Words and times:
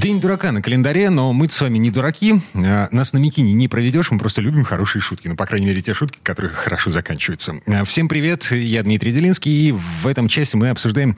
День 0.00 0.20
дурака 0.20 0.52
на 0.52 0.60
календаре, 0.60 1.08
но 1.08 1.32
мы 1.32 1.48
с 1.48 1.58
вами 1.58 1.78
не 1.78 1.90
дураки. 1.90 2.34
А, 2.54 2.88
Нас 2.90 3.14
на 3.14 3.18
Микине 3.18 3.54
не 3.54 3.66
проведешь, 3.66 4.10
мы 4.10 4.18
просто 4.18 4.42
любим 4.42 4.62
хорошие 4.62 5.00
шутки. 5.00 5.26
Ну, 5.26 5.36
по 5.36 5.46
крайней 5.46 5.66
мере, 5.66 5.80
те 5.80 5.94
шутки, 5.94 6.18
которые 6.22 6.52
хорошо 6.52 6.90
заканчиваются. 6.90 7.54
А, 7.66 7.82
Всем 7.86 8.06
привет, 8.06 8.44
я 8.50 8.82
Дмитрий 8.82 9.10
Делинский, 9.12 9.50
и 9.50 9.72
в 9.72 10.06
этом 10.06 10.28
части 10.28 10.54
мы 10.54 10.68
обсуждаем 10.68 11.16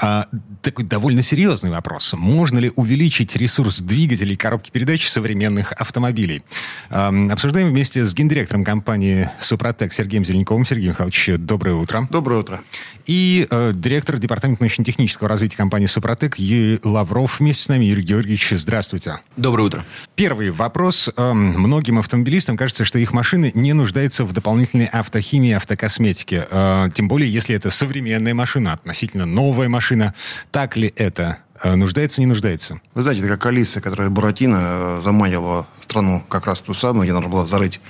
а, 0.00 0.28
такой 0.62 0.84
довольно 0.84 1.22
серьезный 1.22 1.70
вопрос. 1.70 2.14
Можно 2.16 2.60
ли 2.60 2.70
увеличить 2.76 3.34
ресурс 3.34 3.80
двигателей 3.80 4.36
коробки 4.36 4.70
передач 4.70 5.08
современных 5.08 5.72
автомобилей? 5.72 6.42
А, 6.88 7.12
обсуждаем 7.32 7.68
вместе 7.68 8.06
с 8.06 8.14
гендиректором 8.14 8.64
компании 8.64 9.28
«Супротек» 9.40 9.92
Сергеем 9.92 10.24
Зеленковым. 10.24 10.64
Сергей 10.64 10.90
Михайлович, 10.90 11.30
доброе 11.36 11.74
утро. 11.74 12.06
Доброе 12.08 12.40
утро. 12.40 12.60
И 13.06 13.48
э, 13.50 13.72
директор 13.74 14.18
департамента 14.18 14.62
научно-технического 14.62 15.28
развития 15.28 15.56
компании 15.56 15.86
«Супротек» 15.86 16.38
Юрий 16.38 16.78
Лавров 16.84 17.40
вместе 17.40 17.64
с 17.64 17.68
нами. 17.68 17.86
Юрий 17.86 18.02
Георгиевич, 18.02 18.19
здравствуйте. 18.28 19.20
Доброе 19.36 19.64
утро. 19.64 19.84
Первый 20.14 20.50
вопрос. 20.50 21.10
Эм, 21.16 21.52
Многим 21.60 21.98
автомобилистам 21.98 22.56
кажется, 22.56 22.84
что 22.84 22.98
их 22.98 23.12
машины 23.12 23.50
не 23.54 23.72
нуждаются 23.72 24.24
в 24.24 24.32
дополнительной 24.32 24.86
автохимии, 24.86 25.52
автокосметике. 25.52 26.46
Э, 26.50 26.88
Тем 26.94 27.08
более, 27.08 27.30
если 27.30 27.54
это 27.54 27.70
современная 27.70 28.34
машина, 28.34 28.72
относительно 28.72 29.26
новая 29.26 29.68
машина. 29.68 30.14
Так 30.50 30.76
ли 30.76 30.92
это? 30.96 31.38
Э, 31.62 31.74
Нуждается, 31.74 32.20
не 32.20 32.26
нуждается? 32.26 32.80
Вы 32.94 33.02
знаете, 33.02 33.22
это 33.22 33.30
как 33.30 33.46
Алиса, 33.46 33.80
которая 33.80 34.08
Буратино 34.10 34.58
э, 34.60 35.00
заманила 35.02 35.66
в 35.78 35.84
страну 35.84 36.22
как 36.28 36.46
раз 36.46 36.62
ту 36.62 36.74
самую, 36.74 37.04
где 37.04 37.12
нужно 37.12 37.28
было 37.28 37.46
зарыть 37.46 37.80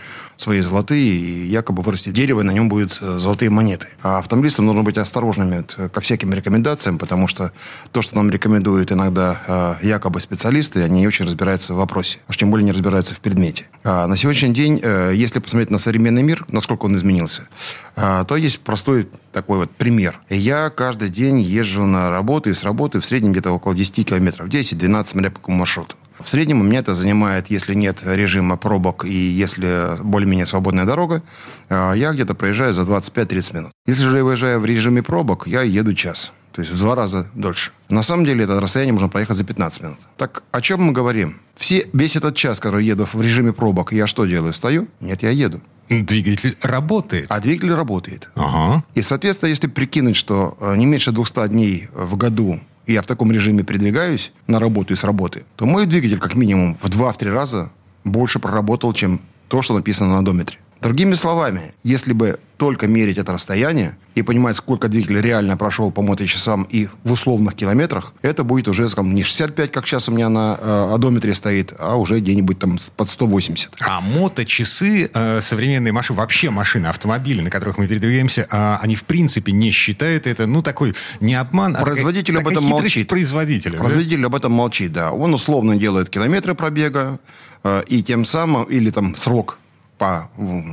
свои 0.41 0.61
золотые 0.61 1.05
и 1.05 1.47
якобы 1.47 1.83
вырастить 1.83 2.15
дерево, 2.15 2.41
и 2.41 2.45
на 2.45 2.53
нем 2.53 2.69
будут 2.69 2.99
э, 3.01 3.19
золотые 3.19 3.51
монеты. 3.51 3.89
А 4.03 4.19
автомобилистам 4.19 4.67
нужно 4.67 4.83
быть 4.83 4.97
осторожными 4.97 5.65
э, 5.77 5.89
ко 5.89 6.01
всяким 6.01 6.33
рекомендациям, 6.33 6.99
потому 6.99 7.29
что 7.29 7.53
то, 7.93 8.01
что 8.01 8.17
нам 8.17 8.31
рекомендуют 8.31 8.91
иногда 8.91 9.77
э, 9.83 9.87
якобы 9.87 10.21
специалисты, 10.21 10.83
они 10.83 11.01
не 11.01 11.07
очень 11.07 11.27
разбираются 11.27 11.75
в 11.75 11.77
вопросе, 11.77 12.19
уж 12.29 12.39
тем 12.39 12.51
более 12.51 12.65
не 12.65 12.73
разбираются 12.73 13.15
в 13.15 13.21
предмете. 13.21 13.67
А 13.85 14.07
на 14.07 14.17
сегодняшний 14.17 14.55
день, 14.55 14.83
если 15.15 15.39
посмотреть 15.39 15.71
на 15.71 15.79
современный 15.79 16.23
мир, 16.23 16.45
насколько 16.49 16.87
он 16.87 16.97
изменился, 16.97 17.49
то 17.95 18.37
есть 18.37 18.61
простой 18.61 19.09
такой 19.33 19.59
вот 19.59 19.71
пример. 19.71 20.21
Я 20.29 20.71
каждый 20.71 21.09
день 21.09 21.41
езжу 21.41 21.85
на 21.85 22.11
работу 22.11 22.51
и 22.51 22.55
с 22.55 22.65
работы 22.65 23.01
в 23.01 23.07
среднем 23.07 23.33
где-то 23.33 23.53
около 23.53 23.75
10 23.75 24.09
километров, 24.09 24.49
10-12, 24.49 25.07
смотря 25.07 25.31
по 25.31 25.37
какому 25.37 25.59
маршруту. 25.59 25.97
В 26.23 26.29
среднем 26.29 26.61
у 26.61 26.65
меня 26.65 26.81
это 26.81 26.95
занимает, 26.95 27.51
если 27.51 27.75
нет 27.75 28.03
режима 28.05 28.57
пробок 28.57 29.05
и 29.05 29.15
если 29.15 29.97
более-менее 30.03 30.47
свободная 30.47 30.85
дорога, 30.85 31.23
э, 31.69 31.93
я 31.97 32.13
где-то 32.13 32.35
проезжаю 32.35 32.73
за 32.73 32.83
25-30 32.83 33.55
минут. 33.55 33.73
Если 33.87 34.07
же 34.07 34.19
я 34.19 34.25
выезжаю 34.25 34.61
в 34.61 34.67
режиме 34.67 35.03
пробок, 35.03 35.47
я 35.47 35.63
еду 35.63 35.95
час. 35.95 36.33
То 36.53 36.63
есть 36.63 36.73
в 36.73 36.79
два 36.79 36.95
раза 36.95 37.29
дольше. 37.35 37.71
На 37.89 38.03
самом 38.03 38.25
деле 38.25 38.45
это 38.45 38.61
расстояние 38.61 38.93
можно 38.93 39.09
проехать 39.09 39.37
за 39.37 39.45
15 39.45 39.83
минут. 39.83 39.99
Так 40.17 40.43
о 40.51 40.61
чем 40.61 40.83
мы 40.83 40.93
говорим? 40.93 41.41
Все, 41.57 41.89
весь 41.93 42.17
этот 42.17 42.37
час, 42.37 42.59
который 42.59 42.85
еду 42.85 43.07
в 43.11 43.21
режиме 43.23 43.53
пробок, 43.53 43.93
я 43.93 44.07
что 44.07 44.27
делаю? 44.27 44.53
Стою? 44.53 44.89
Нет, 45.01 45.23
я 45.23 45.31
еду. 45.31 45.61
Двигатель 45.89 46.57
работает. 46.63 47.27
А 47.29 47.41
двигатель 47.41 47.75
работает. 47.75 48.31
Ага. 48.37 48.85
И, 48.95 49.03
соответственно, 49.03 49.49
если 49.49 49.67
прикинуть, 49.67 50.17
что 50.17 50.57
э, 50.61 50.77
не 50.77 50.87
меньше 50.87 51.11
200 51.11 51.49
дней 51.49 51.89
в 51.93 52.17
году 52.17 52.61
я 52.87 53.03
в 53.03 53.07
таком 53.07 53.33
режиме 53.33 53.63
передвигаюсь 53.63 54.33
на 54.47 54.59
работу 54.59 54.95
и 54.95 54.97
с 54.97 55.05
работы, 55.05 55.45
то 55.57 55.67
мой 55.67 55.87
двигатель 55.87 56.19
как 56.19 56.35
минимум 56.35 56.77
в 56.83 56.89
2-3 56.89 57.33
раза 57.33 57.71
больше 58.05 58.39
проработал, 58.39 58.93
чем 58.93 59.21
то, 59.49 59.63
что 59.63 59.75
написано 59.75 60.13
на 60.13 60.19
одометре. 60.19 60.59
Другими 60.81 61.13
словами, 61.15 61.75
если 61.83 62.15
бы 62.15 62.39
только 62.57 62.87
мерить 62.87 63.19
это 63.19 63.33
расстояние 63.35 63.97
и 64.15 64.23
понимать, 64.23 64.57
сколько 64.57 64.89
двигатель 64.89 65.21
реально 65.21 65.57
прошел 65.59 65.91
по 65.91 66.01
моточасам 66.01 66.63
и 66.65 66.89
в 67.05 67.13
условных 67.13 67.55
километрах, 67.55 68.15
это 68.23 68.45
будет 68.45 68.67
уже 68.69 68.89
скажем, 68.89 69.15
не 69.15 69.23
65, 69.23 69.73
как 69.73 69.87
сейчас 69.87 70.09
у 70.09 70.13
меня 70.13 70.31
на 70.31 70.59
э, 70.61 70.95
одометре 70.95 71.35
стоит, 71.35 71.75
а 71.79 71.97
уже 71.97 72.19
где-нибудь 72.21 72.59
там 72.59 72.79
под 72.97 73.11
180. 73.11 73.71
А 73.87 74.01
моточасы, 74.01 75.11
э, 75.13 75.41
современные 75.43 75.93
машины, 75.93 76.19
вообще 76.19 76.49
машины, 76.51 76.87
автомобили, 76.87 77.43
на 77.43 77.51
которых 77.51 77.77
мы 77.77 77.87
передвигаемся, 77.87 78.47
а, 78.51 78.79
они 78.83 78.97
в 78.97 79.05
принципе 79.05 79.53
не 79.53 79.71
считают 79.71 80.27
это, 80.27 80.47
ну, 80.47 80.63
такой 80.63 80.95
не 81.21 81.35
обман, 81.35 81.77
а 81.77 81.83
Производитель 81.83 82.35
такая- 82.35 82.47
об 82.47 82.53
этом 82.53 82.65
молчит. 82.65 83.07
производителя. 83.07 83.75
да? 83.75 83.79
Производитель 83.81 84.25
об 84.25 84.35
этом 84.35 84.53
молчит, 84.53 84.93
да. 84.93 85.13
Он 85.13 85.35
условно 85.35 85.77
делает 85.77 86.09
километры 86.09 86.55
пробега, 86.55 87.21
э, 87.65 87.83
и 87.87 88.03
тем 88.03 88.25
самым, 88.25 88.65
или 88.65 88.91
там 88.91 89.15
срок 89.17 89.59
по 90.01 90.31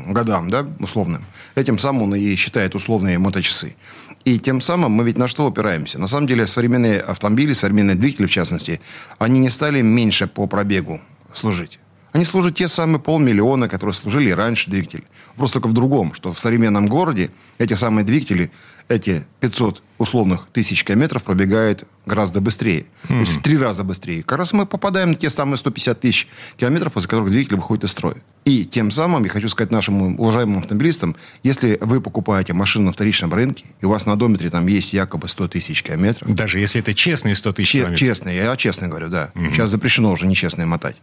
годам, 0.08 0.50
да, 0.50 0.66
условным. 0.80 1.26
Этим 1.56 1.78
самым 1.78 2.04
он 2.04 2.16
и 2.16 2.36
считает 2.36 2.76
условные 2.76 3.20
моточасы. 3.20 3.76
И 4.24 4.40
тем 4.40 4.62
самым 4.62 4.94
мы 4.94 5.04
ведь 5.04 5.18
на 5.18 5.28
что 5.28 5.46
опираемся? 5.46 6.00
На 6.00 6.08
самом 6.08 6.28
деле 6.28 6.48
современные 6.48 7.02
автомобили, 7.02 7.52
современные 7.52 7.98
двигатели 7.98 8.26
в 8.26 8.32
частности, 8.32 8.80
они 9.20 9.40
не 9.40 9.50
стали 9.50 9.82
меньше 9.82 10.28
по 10.28 10.48
пробегу 10.48 11.02
служить. 11.34 11.78
Они 12.14 12.24
служат 12.24 12.56
те 12.56 12.70
самые 12.70 13.00
полмиллиона, 13.00 13.68
которые 13.68 13.94
служили 13.94 14.32
раньше 14.32 14.72
двигатели. 14.72 15.04
Просто 15.36 15.56
только 15.56 15.68
в 15.68 15.74
другом, 15.74 16.14
что 16.14 16.32
в 16.32 16.40
современном 16.40 16.88
городе 16.88 17.30
эти 17.58 17.74
самые 17.74 18.06
двигатели, 18.06 18.50
эти 18.90 19.26
500 19.42 19.84
условных 19.98 20.48
тысяч 20.54 20.84
километров 20.84 21.24
пробегают 21.24 21.84
гораздо 22.06 22.40
быстрее. 22.40 22.86
То 23.08 23.16
есть 23.16 23.38
в 23.38 23.42
три 23.42 23.58
раза 23.58 23.84
быстрее. 23.84 24.24
Как 24.24 24.38
раз 24.38 24.54
мы 24.54 24.66
попадаем 24.66 25.10
на 25.10 25.16
те 25.16 25.30
самые 25.30 25.58
150 25.58 26.00
тысяч 26.00 26.28
километров, 26.56 26.94
после 26.94 27.10
которых 27.10 27.32
двигатель 27.32 27.56
выходит 27.58 27.84
из 27.86 27.92
строя. 27.92 28.16
И 28.46 28.64
тем 28.64 28.92
самым, 28.92 29.24
я 29.26 29.30
хочу 29.30 29.50
сказать 29.50 29.72
нашим 29.72 30.18
уважаемым 30.20 30.60
автомобилистам, 30.60 31.16
если 31.44 31.78
вы 31.82 32.00
покупаете 32.00 32.54
машину 32.54 32.86
на 32.86 32.92
вторичном 32.94 33.34
рынке, 33.34 33.66
и 33.82 33.86
у 33.86 33.90
вас 33.90 34.06
на 34.06 34.14
одометре 34.14 34.50
там 34.50 34.68
есть 34.68 34.94
якобы 34.94 35.28
100 35.28 35.48
тысяч 35.50 35.84
километров, 35.84 36.30
Даже 36.34 36.60
если 36.60 36.80
это 36.80 36.94
честные 36.94 37.36
100 37.36 37.54
тысяч 37.54 37.72
Че- 37.72 37.78
километров. 37.80 38.00
честно, 38.00 38.30
я 38.30 38.56
честно 38.56 38.88
говорю, 38.88 39.10
да. 39.10 39.32
Сейчас 39.52 39.70
запрещено 39.70 40.12
уже 40.12 40.28
нечестное 40.28 40.66
мотать. 40.66 40.96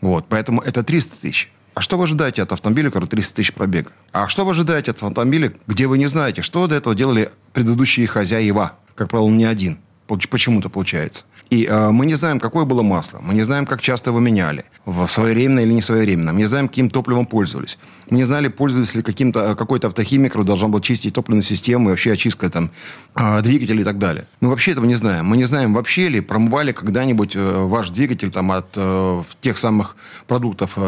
Вот, 0.00 0.26
поэтому 0.28 0.60
это 0.60 0.84
300 0.84 1.16
тысяч. 1.20 1.50
А 1.74 1.80
что 1.80 1.96
вы 1.96 2.04
ожидаете 2.04 2.42
от 2.42 2.52
автомобиля, 2.52 2.90
который 2.90 3.06
300 3.06 3.34
тысяч 3.34 3.52
пробега? 3.54 3.92
А 4.12 4.28
что 4.28 4.44
вы 4.44 4.50
ожидаете 4.50 4.90
от 4.90 5.02
автомобиля, 5.02 5.52
где 5.66 5.86
вы 5.86 5.96
не 5.98 6.06
знаете, 6.06 6.42
что 6.42 6.66
до 6.66 6.74
этого 6.74 6.94
делали 6.94 7.30
предыдущие 7.52 8.06
хозяева? 8.06 8.72
Как 8.94 9.08
правило, 9.08 9.30
не 9.30 9.44
один. 9.44 9.78
Почему-то 10.06 10.68
получается. 10.68 11.24
И 11.52 11.66
э, 11.66 11.90
мы 11.90 12.06
не 12.06 12.14
знаем, 12.14 12.40
какое 12.40 12.64
было 12.64 12.80
масло. 12.82 13.20
Мы 13.20 13.34
не 13.34 13.42
знаем, 13.42 13.66
как 13.66 13.82
часто 13.82 14.08
его 14.08 14.20
меняли. 14.20 14.64
В 14.86 15.06
своевременно 15.06 15.60
или 15.60 15.74
не 15.74 15.82
своевременно. 15.82 16.32
Мы 16.32 16.38
не 16.38 16.46
знаем, 16.46 16.66
каким 16.66 16.88
топливом 16.88 17.26
пользовались. 17.26 17.76
Мы 18.08 18.16
не 18.16 18.24
знали, 18.24 18.48
пользовались 18.48 18.94
ли 18.94 19.02
каким-то, 19.02 19.50
э, 19.50 19.54
какой-то 19.54 19.88
автохимик, 19.88 20.32
который 20.32 20.46
должен 20.46 20.70
был 20.70 20.80
чистить 20.80 21.12
топливную 21.12 21.42
систему 21.42 21.88
и 21.88 21.90
вообще 21.90 22.12
очистка 22.12 22.48
там, 22.48 22.70
э, 23.16 23.42
двигателя 23.42 23.82
и 23.82 23.84
так 23.84 23.98
далее. 23.98 24.24
Мы 24.40 24.48
вообще 24.48 24.70
этого 24.72 24.86
не 24.86 24.96
знаем. 24.96 25.26
Мы 25.26 25.36
не 25.36 25.44
знаем, 25.44 25.74
вообще 25.74 26.08
ли 26.08 26.20
промывали 26.20 26.72
когда-нибудь 26.72 27.36
э, 27.36 27.66
ваш 27.66 27.90
двигатель 27.90 28.30
там, 28.30 28.50
от 28.50 28.68
э, 28.76 29.22
тех 29.42 29.58
самых 29.58 29.96
продуктов 30.26 30.72
э, 30.76 30.80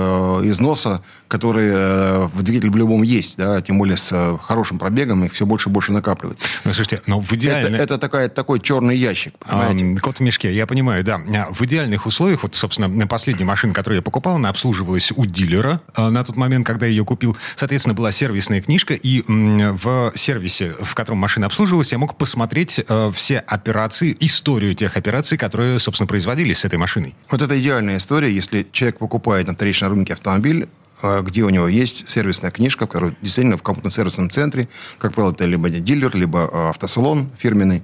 износа, 0.44 1.02
которые 1.28 1.75
э, 1.75 2.28
в 2.32 2.42
двигателе 2.42 2.72
в 2.72 2.76
любом 2.76 3.02
есть. 3.02 3.36
Да? 3.36 3.60
Тем 3.60 3.76
более 3.76 3.98
с 3.98 4.08
э, 4.12 4.38
хорошим 4.42 4.78
пробегом 4.78 5.25
их 5.25 5.34
все 5.34 5.44
больше 5.44 5.69
и 5.69 5.72
больше 5.72 5.92
накапливается. 5.92 6.46
Ну, 6.64 6.72
слушайте, 6.72 7.02
но 7.06 7.20
в 7.20 7.26
Это, 7.26 7.36
идеальной... 7.36 7.78
это 7.78 7.98
такая, 7.98 8.31
такой 8.31 8.60
черный 8.60 8.96
ящик, 8.96 9.34
понимаете? 9.38 9.84
Ам, 9.84 9.96
Кот 9.98 10.16
в 10.16 10.20
мешке, 10.20 10.53
я 10.54 10.66
понимаю, 10.66 11.04
да. 11.04 11.20
А, 11.34 11.53
В 11.53 11.62
идеальных 11.62 12.06
условиях, 12.06 12.42
вот, 12.42 12.54
собственно, 12.54 12.88
на 12.88 13.06
последнюю 13.06 13.47
машину, 13.47 13.75
которую 13.75 13.97
я 13.98 14.03
покупал, 14.03 14.37
она 14.37 14.48
обслуживалась 14.48 15.12
у 15.15 15.26
дилера 15.26 15.81
а, 15.94 16.10
на 16.10 16.25
тот 16.25 16.37
момент, 16.37 16.66
когда 16.66 16.87
я 16.87 16.92
ее 16.92 17.04
купил. 17.04 17.37
Соответственно, 17.56 17.94
была 17.94 18.12
сервисная 18.12 18.61
книжка, 18.61 18.94
и 18.94 19.23
в 19.26 20.12
сервисе, 20.14 20.75
в 20.81 20.94
котором 20.94 21.19
машина 21.19 21.46
обслуживалась, 21.46 21.93
я 21.93 21.99
мог 21.99 22.17
посмотреть 22.17 22.81
э, 22.87 23.12
все 23.14 23.38
операции, 23.38 24.17
историю 24.20 24.75
тех 24.75 24.96
операций, 24.96 25.37
которые, 25.38 25.79
собственно, 25.79 26.06
производились 26.06 26.61
с 26.61 26.64
этой 26.64 26.79
машиной. 26.79 27.14
Вот 27.31 27.43
это 27.43 27.61
идеальная 27.61 27.99
история, 27.99 28.32
если 28.32 28.67
человек 28.70 28.99
покупает 28.99 29.46
на 29.46 29.55
вторичном 29.55 29.93
рынке 29.93 30.14
автомобиль, 30.14 30.69
где 31.23 31.43
у 31.43 31.50
него 31.50 31.69
есть 31.69 32.08
сервисная 32.08 32.50
книжка, 32.50 32.87
в 32.87 32.88
которой 32.88 33.14
действительно 33.20 33.56
в 33.56 33.62
каком-то 33.62 33.90
сервисном 33.90 34.31
центре, 34.31 34.69
как 34.99 35.12
правило, 35.12 35.32
это 35.32 35.44
либо 35.44 35.69
дилер, 35.69 36.17
либо 36.17 36.70
автосалон 36.70 37.31
фирменный, 37.37 37.82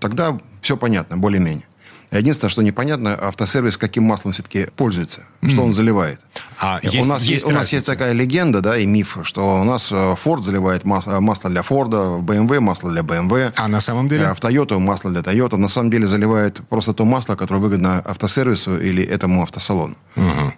тогда 0.00 0.38
все 0.62 0.76
понятно, 0.76 1.18
более-менее. 1.18 1.64
Единственное, 2.12 2.50
что 2.50 2.62
непонятно, 2.62 3.14
автосервис 3.20 3.76
каким 3.76 4.04
маслом 4.04 4.32
все-таки 4.32 4.66
пользуется, 4.76 5.22
что 5.48 5.62
он 5.62 5.72
заливает. 5.72 6.20
А 6.60 6.78
у 6.82 6.86
есть- 6.86 7.08
нас, 7.08 7.22
есть 7.22 7.46
у 7.46 7.50
нас 7.50 7.72
есть 7.72 7.86
такая 7.86 8.12
легенда, 8.12 8.60
да, 8.60 8.76
и 8.78 8.86
миф, 8.86 9.16
что 9.24 9.60
у 9.60 9.64
нас 9.64 9.90
э, 9.90 9.94
Ford 10.24 10.42
заливает 10.42 10.82
э, 10.84 11.20
масло 11.20 11.50
для 11.50 11.62
в 11.62 11.70
BMW 11.70 12.60
масло 12.60 12.90
для 12.90 13.00
BMW. 13.02 13.52
А 13.56 13.68
на 13.68 13.80
самом 13.80 14.08
деле? 14.08 14.24
Э, 14.24 14.34
В 14.34 14.40
Toyota 14.40 14.78
масло 14.78 15.10
для 15.10 15.20
Toyota. 15.22 15.56
На 15.56 15.68
самом 15.68 15.90
деле 15.90 16.06
заливает 16.06 16.60
просто 16.68 16.92
то 16.92 17.04
масло, 17.04 17.34
которое 17.34 17.58
выгодно 17.60 18.00
автосервису 18.04 18.78
или 18.78 19.02
этому 19.02 19.42
автосалону. 19.42 19.96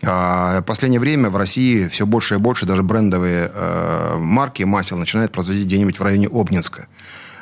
А, 0.02 0.60
в 0.60 0.64
последнее 0.64 1.00
время 1.00 1.30
в 1.30 1.36
России 1.36 1.86
все 1.88 2.04
больше 2.04 2.34
и 2.34 2.38
больше 2.38 2.66
даже 2.66 2.82
брендовые 2.82 3.50
э, 3.54 4.16
марки 4.18 4.64
масел 4.64 4.96
начинают 4.98 5.32
производить 5.32 5.66
где-нибудь 5.66 5.98
в 5.98 6.02
районе 6.02 6.28
Обнинска. 6.28 6.86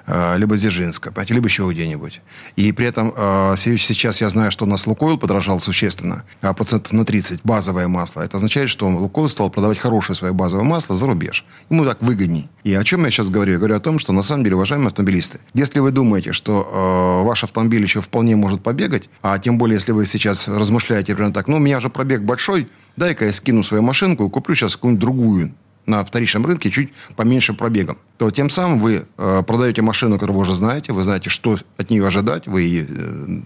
Э, 0.06 0.36
Либо 0.38 0.56
Дзержинска, 0.56 1.12
либо 1.28 1.46
еще 1.48 1.68
где-нибудь. 1.70 2.20
И 2.56 2.72
при 2.72 2.86
этом 2.86 3.12
э, 3.16 3.54
се- 3.56 3.76
сейчас 3.78 4.20
я 4.20 4.28
знаю, 4.28 4.50
что 4.52 4.64
у 4.64 4.68
нас 4.68 4.86
Лукойл 4.86 5.18
подорожал 5.18 5.60
существенно, 5.60 6.24
а 6.40 6.52
процентов 6.52 6.92
на 6.92 7.04
30 7.04 7.40
базовое 7.44 7.88
масло. 7.88 8.22
Это 8.22 8.36
означает, 8.36 8.68
что 8.68 8.88
Лукойл 8.88 9.28
стал 9.28 9.50
продавать 9.50 9.78
хорошее 9.78 10.16
свое 10.16 10.32
базовое 10.32 10.64
масло 10.64 10.96
за 10.96 11.06
рубеж. 11.06 11.44
Ему 11.70 11.84
так 11.84 12.02
выгодней. 12.02 12.48
И 12.64 12.74
о 12.74 12.84
чем 12.84 13.04
я 13.04 13.10
сейчас 13.10 13.28
говорю? 13.30 13.52
Я 13.52 13.58
говорю 13.58 13.76
о 13.76 13.80
том, 13.80 13.98
что 13.98 14.12
на 14.12 14.22
самом 14.22 14.44
деле, 14.44 14.56
уважаемые 14.56 14.88
автомобилисты, 14.88 15.38
если 15.54 15.80
вы 15.80 15.90
думаете, 15.90 16.32
что 16.32 17.22
э, 17.22 17.26
ваш 17.26 17.44
автомобиль 17.44 17.82
еще 17.82 18.00
вполне 18.00 18.36
может 18.36 18.62
побегать, 18.62 19.08
а 19.22 19.38
тем 19.38 19.58
более, 19.58 19.74
если 19.76 19.92
вы 19.92 20.06
сейчас 20.06 20.48
размышляете 20.48 21.14
примерно 21.14 21.34
так, 21.34 21.48
ну, 21.48 21.56
у 21.56 21.60
меня 21.60 21.80
же 21.80 21.88
пробег 21.90 22.22
большой, 22.22 22.68
дай-ка 22.96 23.24
я 23.26 23.32
скину 23.32 23.62
свою 23.62 23.82
машинку 23.82 24.26
и 24.26 24.30
куплю 24.30 24.54
сейчас 24.54 24.76
какую-нибудь 24.76 25.00
другую 25.00 25.52
на 25.86 26.04
вторичном 26.04 26.46
рынке 26.46 26.70
чуть 26.70 26.92
поменьше 27.16 27.54
пробегом, 27.54 27.98
то 28.16 28.30
тем 28.30 28.50
самым 28.50 28.80
вы 28.80 29.04
э, 29.18 29.42
продаете 29.46 29.82
машину, 29.82 30.14
которую 30.14 30.36
вы 30.36 30.42
уже 30.42 30.54
знаете, 30.54 30.92
вы 30.92 31.02
знаете, 31.04 31.28
что 31.28 31.58
от 31.76 31.90
нее 31.90 32.06
ожидать, 32.06 32.46
вы 32.46 32.86
э, 32.88 33.40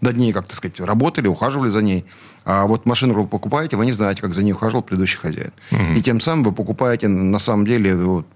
над 0.00 0.16
ней, 0.16 0.32
как 0.32 0.46
так 0.46 0.56
сказать, 0.56 0.80
работали, 0.80 1.26
ухаживали 1.26 1.68
за 1.68 1.82
ней. 1.82 2.04
А 2.44 2.66
вот 2.66 2.86
машину, 2.86 3.12
которую 3.12 3.26
вы 3.26 3.30
покупаете, 3.30 3.76
вы 3.76 3.86
не 3.86 3.92
знаете, 3.92 4.20
как 4.20 4.34
за 4.34 4.42
ней 4.42 4.52
ухаживал 4.52 4.82
предыдущий 4.82 5.18
хозяин. 5.18 5.52
И 5.96 6.02
тем 6.02 6.20
самым 6.20 6.44
вы 6.44 6.52
покупаете, 6.52 7.08
на 7.08 7.38
самом 7.38 7.66
деле, 7.66 7.94
вот, 7.94 8.26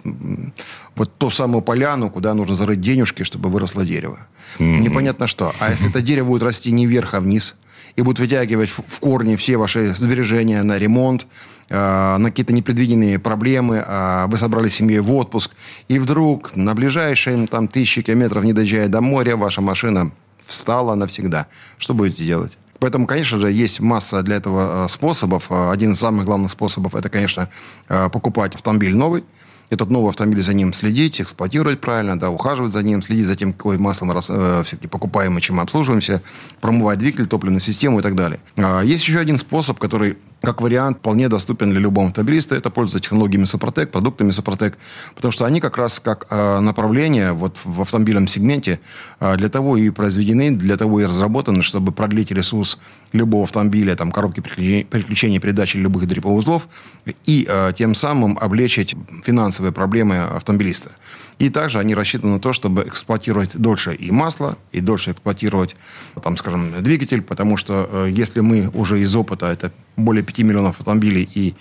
вот 0.94 1.16
ту 1.18 1.30
самую 1.30 1.62
поляну, 1.62 2.10
куда 2.10 2.34
нужно 2.34 2.54
зарыть 2.54 2.80
денежки, 2.80 3.24
чтобы 3.24 3.48
выросло 3.48 3.84
дерево. 3.84 4.18
Непонятно 4.58 5.26
что. 5.26 5.52
А 5.60 5.70
если 5.70 5.88
это 5.88 6.02
дерево 6.02 6.28
будет 6.28 6.42
расти 6.42 6.70
не 6.70 6.86
вверх, 6.86 7.14
а 7.14 7.20
вниз, 7.20 7.54
и 7.96 8.02
будут 8.02 8.18
вытягивать 8.20 8.70
в 8.70 9.00
корни 9.00 9.36
все 9.36 9.56
ваши 9.56 9.94
сбережения 9.94 10.62
на 10.62 10.78
ремонт, 10.78 11.26
э, 11.68 12.16
на 12.18 12.30
какие-то 12.30 12.52
непредвиденные 12.52 13.18
проблемы, 13.18 13.82
а 13.86 14.26
вы 14.26 14.36
собрали 14.36 14.68
семьей 14.68 15.00
в 15.00 15.12
отпуск, 15.12 15.52
и 15.88 15.98
вдруг 15.98 16.54
на 16.54 16.74
ближайшие 16.74 17.46
там, 17.46 17.68
тысячи 17.68 18.02
километров, 18.02 18.44
не 18.44 18.52
доезжая 18.52 18.88
до 18.88 19.00
моря, 19.00 19.36
ваша 19.36 19.62
машина 19.62 20.12
встала 20.44 20.94
навсегда. 20.94 21.46
Что 21.78 21.94
будете 21.94 22.24
делать? 22.24 22.56
Поэтому, 22.78 23.06
конечно 23.06 23.38
же, 23.38 23.50
есть 23.50 23.80
масса 23.80 24.22
для 24.22 24.36
этого 24.36 24.84
э, 24.84 24.88
способов. 24.88 25.46
Э, 25.50 25.70
Один 25.70 25.92
из 25.92 25.98
самых 25.98 26.26
главных 26.26 26.50
способов– 26.50 26.94
это, 26.94 27.08
конечно, 27.08 27.48
э, 27.88 28.10
покупать 28.10 28.54
автомобиль 28.54 28.94
новый, 28.94 29.24
этот 29.70 29.90
новый 29.90 30.10
автомобиль 30.10 30.42
за 30.42 30.54
ним 30.54 30.72
следить, 30.72 31.20
эксплуатировать 31.20 31.80
правильно, 31.80 32.18
да, 32.18 32.30
ухаживать 32.30 32.72
за 32.72 32.82
ним, 32.82 33.02
следить 33.02 33.26
за 33.26 33.36
тем, 33.36 33.52
какое 33.52 33.78
масло 33.78 34.06
мы 34.06 34.14
рас- 34.14 34.30
э, 34.30 34.62
все-таки 34.64 34.88
покупаем 34.88 35.36
и 35.36 35.40
чем 35.40 35.60
обслуживаемся, 35.60 36.22
промывать 36.60 36.98
двигатель, 36.98 37.26
топливную 37.26 37.60
систему 37.60 37.98
и 37.98 38.02
так 38.02 38.14
далее. 38.14 38.38
А, 38.56 38.82
Есть 38.82 39.06
еще 39.06 39.18
один 39.18 39.38
способ, 39.38 39.78
который, 39.78 40.18
как 40.40 40.60
вариант, 40.60 40.98
вполне 40.98 41.28
доступен 41.28 41.70
для 41.70 41.80
любого 41.80 42.06
автомобилиста. 42.06 42.54
Это 42.54 42.70
пользоваться 42.70 43.00
технологиями 43.04 43.44
Супротек, 43.44 43.90
продуктами 43.90 44.30
Супротек, 44.30 44.78
потому 45.14 45.32
что 45.32 45.44
они 45.44 45.60
как 45.60 45.76
раз 45.76 45.98
как 46.00 46.26
э, 46.30 46.60
направление 46.60 47.32
вот 47.32 47.58
в 47.64 47.82
автомобильном 47.82 48.28
сегменте 48.28 48.78
э, 49.20 49.36
для 49.36 49.48
того 49.48 49.76
и 49.76 49.90
произведены, 49.90 50.50
для 50.50 50.76
того 50.76 51.00
и 51.00 51.04
разработаны, 51.04 51.62
чтобы 51.62 51.92
продлить 51.92 52.30
ресурс 52.30 52.78
любого 53.12 53.44
автомобиля, 53.44 53.96
там, 53.96 54.12
коробки 54.12 54.40
переключения, 54.40 54.84
переключения 54.84 55.40
передач 55.40 55.74
или 55.74 55.82
любых 55.82 56.04
гидроповузлов, 56.04 56.68
и 57.24 57.46
э, 57.48 57.72
тем 57.76 57.94
самым 57.94 58.38
облегчить 58.38 58.94
финансовые 59.24 59.55
проблемы 59.72 60.18
автомобилиста. 60.18 60.92
И 61.38 61.50
также 61.50 61.78
они 61.78 61.94
рассчитаны 61.94 62.34
на 62.34 62.40
то, 62.40 62.52
чтобы 62.52 62.84
эксплуатировать 62.84 63.56
дольше 63.56 63.94
и 63.94 64.10
масло, 64.10 64.56
и 64.72 64.80
дольше 64.80 65.12
эксплуатировать, 65.12 65.76
там, 66.22 66.36
скажем, 66.36 66.82
двигатель, 66.82 67.22
потому 67.22 67.56
что 67.56 67.88
э, 67.90 68.08
если 68.10 68.40
мы 68.40 68.70
уже 68.72 69.00
из 69.00 69.14
опыта, 69.14 69.46
это 69.46 69.72
более 69.96 70.22
5 70.22 70.38
миллионов 70.38 70.78
автомобилей 70.78 71.28
и 71.34 71.54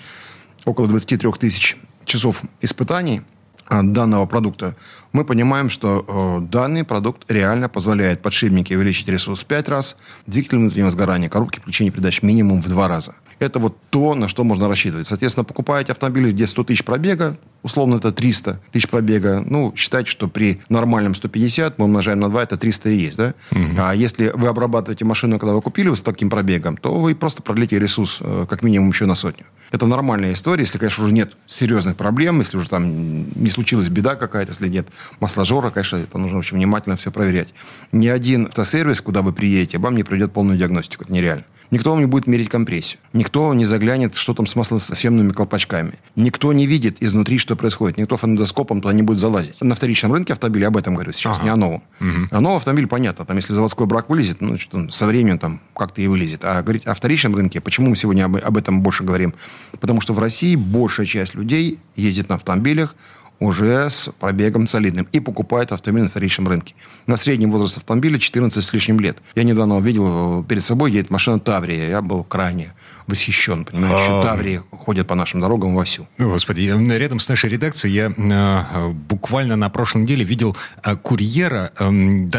около 0.66 0.88
23 0.88 1.32
тысяч 1.34 1.78
часов 2.06 2.42
испытаний 2.62 3.22
а, 3.68 3.82
данного 3.82 4.28
продукта, 4.28 4.76
мы 5.12 5.26
понимаем, 5.26 5.70
что 5.70 6.06
э, 6.08 6.46
данный 6.52 6.84
продукт 6.84 7.32
реально 7.32 7.68
позволяет 7.68 8.22
подшипники 8.22 8.74
увеличить 8.74 9.08
ресурс 9.08 9.44
в 9.44 9.46
5 9.46 9.70
раз, 9.70 9.96
двигатель 10.28 10.58
внутреннего 10.58 10.92
сгорания, 10.92 11.30
коробки 11.30 11.60
включения 11.60 11.90
передач 11.90 12.22
минимум 12.22 12.62
в 12.62 12.68
2 12.68 12.88
раза. 12.88 13.16
Это 13.40 13.60
вот 13.60 13.78
то, 13.90 14.14
на 14.14 14.28
что 14.28 14.44
можно 14.44 14.68
рассчитывать. 14.68 15.08
Соответственно, 15.08 15.46
покупаете 15.46 15.92
автомобиль, 15.92 16.32
где 16.32 16.48
100 16.48 16.64
тысяч 16.66 16.86
пробега, 16.86 17.38
условно 17.66 17.96
это 17.96 18.12
300 18.12 18.62
тысяч 18.72 18.88
пробега, 18.88 19.44
ну, 19.46 19.74
считайте, 19.76 20.10
что 20.10 20.28
при 20.28 20.62
нормальном 20.70 21.16
150 21.16 21.80
мы 21.80 21.86
умножаем 21.86 22.20
на 22.20 22.30
2, 22.30 22.44
это 22.44 22.58
300 22.58 22.90
и 22.90 22.96
есть, 22.96 23.18
да? 23.18 23.34
А 23.78 23.96
если 23.96 24.32
вы 24.36 24.48
обрабатываете 24.48 25.04
машину, 25.04 25.40
когда 25.40 25.54
вы 25.54 25.62
купили 25.62 25.94
с 25.94 26.02
таким 26.02 26.30
пробегом, 26.30 26.78
то 26.78 26.94
вы 27.00 27.16
просто 27.16 27.42
продлите 27.42 27.80
ресурс 27.80 28.20
э, 28.22 28.46
как 28.48 28.62
минимум 28.64 28.90
еще 28.90 29.06
на 29.06 29.16
сотню. 29.16 29.46
Это 29.72 29.88
нормальная 29.88 30.34
история, 30.34 30.62
если, 30.62 30.78
конечно, 30.78 31.04
уже 31.04 31.14
нет 31.14 31.34
серьезных 31.48 31.96
проблем, 31.96 32.40
если 32.40 32.58
уже 32.58 32.70
там 32.70 32.86
не 32.86 33.50
случилась 33.50 33.90
беда 33.90 34.16
какая-то, 34.16 34.52
если 34.52 34.70
нет 34.70 34.88
масложора, 35.20 35.72
конечно, 35.72 35.98
это 35.98 36.18
нужно 36.18 36.38
очень 36.38 36.58
внимательно 36.58 36.98
все 36.98 37.12
проверять. 37.12 37.50
Ни 37.92 38.08
один 38.08 38.46
автосервис, 38.46 39.02
куда 39.02 39.22
вы 39.22 39.34
приедете, 39.34 39.80
вам 39.80 39.96
не 39.96 40.04
придет 40.04 40.32
полную 40.32 40.58
диагностику. 40.58 41.04
Это 41.04 41.14
нереально. 41.14 41.46
Никто 41.72 41.92
вам 41.92 42.00
не 42.00 42.06
будет 42.06 42.28
мерить 42.28 42.50
компрессию. 42.50 43.00
Никто 43.14 43.54
не 43.54 43.66
заглянет, 43.66 44.16
что 44.16 44.34
там 44.34 44.46
с 44.46 44.56
маслосъемными 44.56 45.32
колпачками. 45.32 45.94
Никто 46.16 46.54
не 46.54 46.68
видит 46.68 47.02
изнутри, 47.02 47.38
что 47.38 47.55
происходит. 47.56 47.98
Никто 47.98 48.18
фонендоскопом 48.18 48.82
туда 48.82 48.94
не 48.94 49.02
будет 49.02 49.20
залазить. 49.20 49.60
На 49.62 49.76
вторичном 49.76 50.14
рынке 50.14 50.34
автомобиля 50.34 50.68
об 50.68 50.78
этом 50.78 50.96
говорю 50.96 51.14
сейчас, 51.14 51.42
не 51.44 51.50
о 51.50 51.56
новом. 51.56 51.84
А 52.32 52.40
новый 52.40 52.58
автомобиль, 52.58 52.88
понятно, 52.88 53.26
там, 53.26 53.38
если 53.38 53.54
заводской 53.54 53.88
брак 53.88 54.10
вылезет, 54.10 54.42
ну, 54.42 54.58
что 54.58 54.90
со 54.92 55.06
временем 55.06 55.40
там 55.40 55.62
как-то 55.76 56.02
и 56.02 56.08
вылезет. 56.08 56.44
А 56.44 56.62
говорить 56.62 56.86
о 56.86 56.94
вторичном 56.94 57.36
рынке, 57.36 57.62
почему 57.62 57.90
мы 57.90 57.96
сегодня 57.96 58.26
об, 58.26 58.36
об 58.36 58.58
этом 58.58 58.82
больше 58.82 59.04
говорим? 59.04 59.34
Потому 59.80 60.02
что 60.02 60.14
в 60.14 60.20
России 60.20 60.56
большая 60.56 61.06
часть 61.06 61.36
людей 61.36 61.80
ездит 61.96 62.30
на 62.30 62.36
автомобилях, 62.36 62.96
уже 63.40 63.90
с 63.90 64.10
пробегом 64.20 64.68
солидным 64.68 65.08
и 65.12 65.20
покупает 65.20 65.72
автомобиль 65.72 66.04
на 66.04 66.10
вторичном 66.10 66.48
рынке. 66.48 66.76
На 67.06 67.18
средний 67.18 67.48
возраст 67.48 67.78
автомобиля 67.78 68.18
14 68.18 68.64
с 68.64 68.74
лишним 68.74 69.00
лет. 69.00 69.18
Я 69.36 69.44
недавно 69.44 69.78
увидел, 69.78 70.42
э, 70.42 70.44
перед 70.48 70.64
собой 70.64 70.92
едет 70.92 71.10
машина 71.10 71.40
Таврия. 71.40 71.90
Я 71.90 72.02
был 72.02 72.24
крайне 72.24 72.74
восхищен. 73.08 73.66
Понимаете, 73.66 74.04
что 74.04 74.24
Таврии 74.24 74.62
ходят 74.72 75.08
по 75.08 75.16
нашим 75.16 75.42
дорогам 75.42 75.76
вовсю. 75.76 76.08
О, 76.18 76.24
Господи, 76.24 76.72
рядом 76.98 77.20
с 77.20 77.30
нашей 77.30 77.50
редакцией 77.50 77.94
я 77.94 78.12
э, 78.16 78.90
буквально 78.90 79.56
на 79.56 79.70
прошлой 79.70 80.04
неделе 80.04 80.24
видел 80.24 80.56
э, 80.84 80.96
курьера 80.96 81.72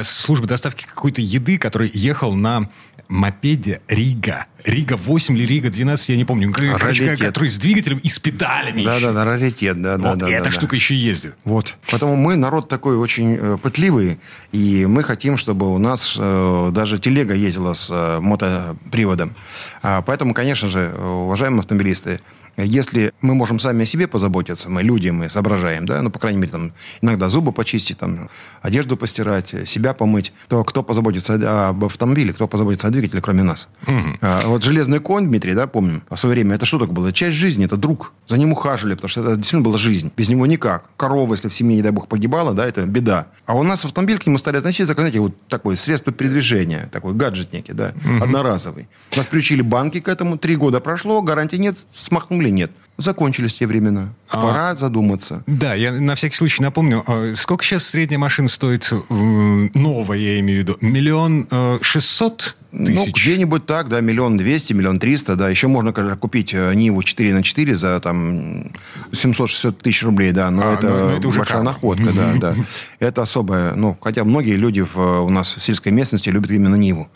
службы 0.02 0.46
доставки 0.46 0.84
какой-то 0.84 1.20
еды, 1.20 1.58
который 1.58 1.90
ехал 1.92 2.34
на 2.34 2.68
мопеде 3.08 3.80
Рига. 3.88 4.46
Рига 4.64 4.96
8 4.96 5.36
или 5.36 5.46
Рига 5.46 5.70
12, 5.70 6.08
я 6.08 6.16
не 6.16 6.24
помню. 6.24 6.52
Раритет. 6.52 7.20
который 7.20 7.48
с 7.48 7.58
двигателем 7.58 7.98
и 7.98 8.08
с 8.08 8.18
педалями 8.18 8.80
еще. 8.80 8.90
Да-да-да, 8.90 9.24
раритет, 9.24 9.80
да, 9.80 9.96
да, 9.96 10.10
Вот, 10.10 10.18
да. 10.18 10.28
и 10.28 10.32
да, 10.32 10.36
эта 10.36 10.44
да. 10.46 10.50
штука 10.50 10.74
еще 10.74 10.94
ездит. 10.94 11.36
Вот. 11.44 11.76
Поэтому 11.90 12.16
мы 12.16 12.36
народ 12.36 12.68
такой 12.68 12.96
очень 12.96 13.36
э, 13.40 13.58
пытливый, 13.62 14.18
и 14.52 14.86
мы 14.86 15.02
хотим, 15.04 15.38
чтобы 15.38 15.72
у 15.72 15.78
нас 15.78 16.16
э, 16.18 16.70
даже 16.72 16.98
телега 16.98 17.34
ездила 17.34 17.74
с 17.74 17.88
э, 17.90 18.18
мотоприводом. 18.20 19.34
А, 19.82 20.02
поэтому, 20.02 20.34
конечно 20.34 20.68
же, 20.68 20.92
э, 20.92 21.04
уважаемые 21.04 21.60
автомобилисты, 21.60 22.20
если 22.56 23.12
мы 23.20 23.34
можем 23.34 23.60
сами 23.60 23.82
о 23.82 23.86
себе 23.86 24.06
позаботиться, 24.06 24.68
мы 24.68 24.82
люди, 24.82 25.10
мы 25.10 25.28
соображаем, 25.30 25.86
да, 25.86 26.00
ну, 26.02 26.10
по 26.10 26.18
крайней 26.18 26.38
мере, 26.38 26.52
там, 26.52 26.72
иногда 27.00 27.28
зубы 27.28 27.52
почистить, 27.52 27.98
там, 27.98 28.28
одежду 28.62 28.96
постирать, 28.96 29.54
себя 29.66 29.92
помыть, 29.94 30.32
то 30.48 30.64
кто 30.64 30.82
позаботится 30.82 31.68
об 31.68 31.84
автомобиле, 31.84 32.32
кто 32.32 32.48
позаботится 32.48 32.88
о 32.88 32.90
двигателе, 32.90 33.20
кроме 33.20 33.42
нас? 33.42 33.68
А, 34.20 34.46
вот 34.46 34.64
железный 34.64 35.00
конь, 35.00 35.26
Дмитрий, 35.26 35.54
да, 35.54 35.66
помним, 35.66 36.02
в 36.08 36.16
свое 36.16 36.34
время, 36.34 36.56
это 36.56 36.66
что 36.66 36.78
такое 36.78 36.94
было? 36.94 37.12
Часть 37.12 37.36
жизни, 37.36 37.66
это 37.66 37.76
друг. 37.76 38.12
За 38.26 38.38
ним 38.38 38.52
ухаживали, 38.52 38.94
потому 38.94 39.08
что 39.08 39.20
это 39.20 39.36
действительно 39.36 39.62
была 39.62 39.78
жизнь. 39.78 40.10
Без 40.16 40.28
него 40.28 40.46
никак. 40.46 40.84
Корова, 40.96 41.32
если 41.32 41.48
в 41.48 41.54
семье, 41.54 41.76
не 41.76 41.82
дай 41.82 41.92
бог, 41.92 42.08
погибала, 42.08 42.54
да, 42.54 42.66
это 42.66 42.86
беда. 42.86 43.28
А 43.44 43.54
у 43.54 43.62
нас 43.62 43.84
автомобиль 43.84 44.18
к 44.18 44.26
нему 44.26 44.38
стали 44.38 44.56
относиться, 44.56 44.94
как, 44.94 45.02
знаете, 45.02 45.20
вот 45.20 45.34
такое 45.48 45.76
средство 45.76 46.12
передвижения, 46.12 46.88
такой 46.90 47.14
гаджет 47.14 47.52
некий, 47.52 47.72
да, 47.72 47.92
одноразовый. 48.20 48.88
Нас 49.16 49.26
приучили 49.26 49.62
банки 49.62 50.00
к 50.00 50.08
этому, 50.08 50.38
три 50.38 50.56
года 50.56 50.80
прошло, 50.80 51.22
гарантии 51.22 51.56
нет, 51.56 51.76
смахнули 51.92 52.45
нет. 52.50 52.70
Закончились 52.98 53.54
те 53.56 53.66
времена. 53.66 54.08
Пора 54.32 54.74
задуматься. 54.74 55.42
Да, 55.46 55.74
я 55.74 55.92
на 55.92 56.14
всякий 56.14 56.34
случай 56.36 56.62
напомню, 56.62 57.04
э, 57.06 57.34
сколько 57.36 57.62
сейчас 57.62 57.84
средняя 57.86 58.18
машина 58.18 58.48
стоит, 58.48 58.90
э, 58.90 58.94
новая, 59.74 60.16
я 60.16 60.40
имею 60.40 60.60
в 60.60 60.62
виду, 60.62 60.78
миллион 60.80 61.46
э, 61.50 61.78
шестьсот 61.82 62.56
Ну, 62.72 62.86
тысяч? 62.86 63.12
где-нибудь 63.22 63.66
так, 63.66 63.90
да, 63.90 64.00
миллион 64.00 64.38
двести, 64.38 64.72
миллион 64.72 64.98
триста, 64.98 65.36
да. 65.36 65.50
Еще 65.50 65.68
можно, 65.68 65.92
конечно, 65.92 66.16
купить 66.16 66.54
э, 66.54 66.72
Ниву 66.74 67.02
4 67.02 67.34
на 67.34 67.42
4 67.42 67.76
за 67.76 68.00
там 68.00 68.64
760 69.12 69.78
тысяч 69.82 70.02
рублей, 70.02 70.32
да, 70.32 70.50
но 70.50 70.62
А, 70.62 70.72
это, 70.74 70.86
ну, 70.88 70.98
ну, 71.10 71.16
это 71.18 71.28
уже 71.28 71.38
большая 71.40 71.58
карма. 71.58 71.72
находка, 71.72 72.12
да, 72.14 72.32
да. 72.40 72.54
Это 72.98 73.20
особая, 73.22 73.74
ну, 73.74 73.94
хотя 74.00 74.24
многие 74.24 74.54
люди 74.56 74.80
в, 74.80 74.96
у 74.98 75.28
нас 75.28 75.54
в 75.54 75.62
сельской 75.62 75.92
местности 75.92 76.30
любят 76.30 76.50
именно 76.50 76.76
Ниву. 76.76 77.08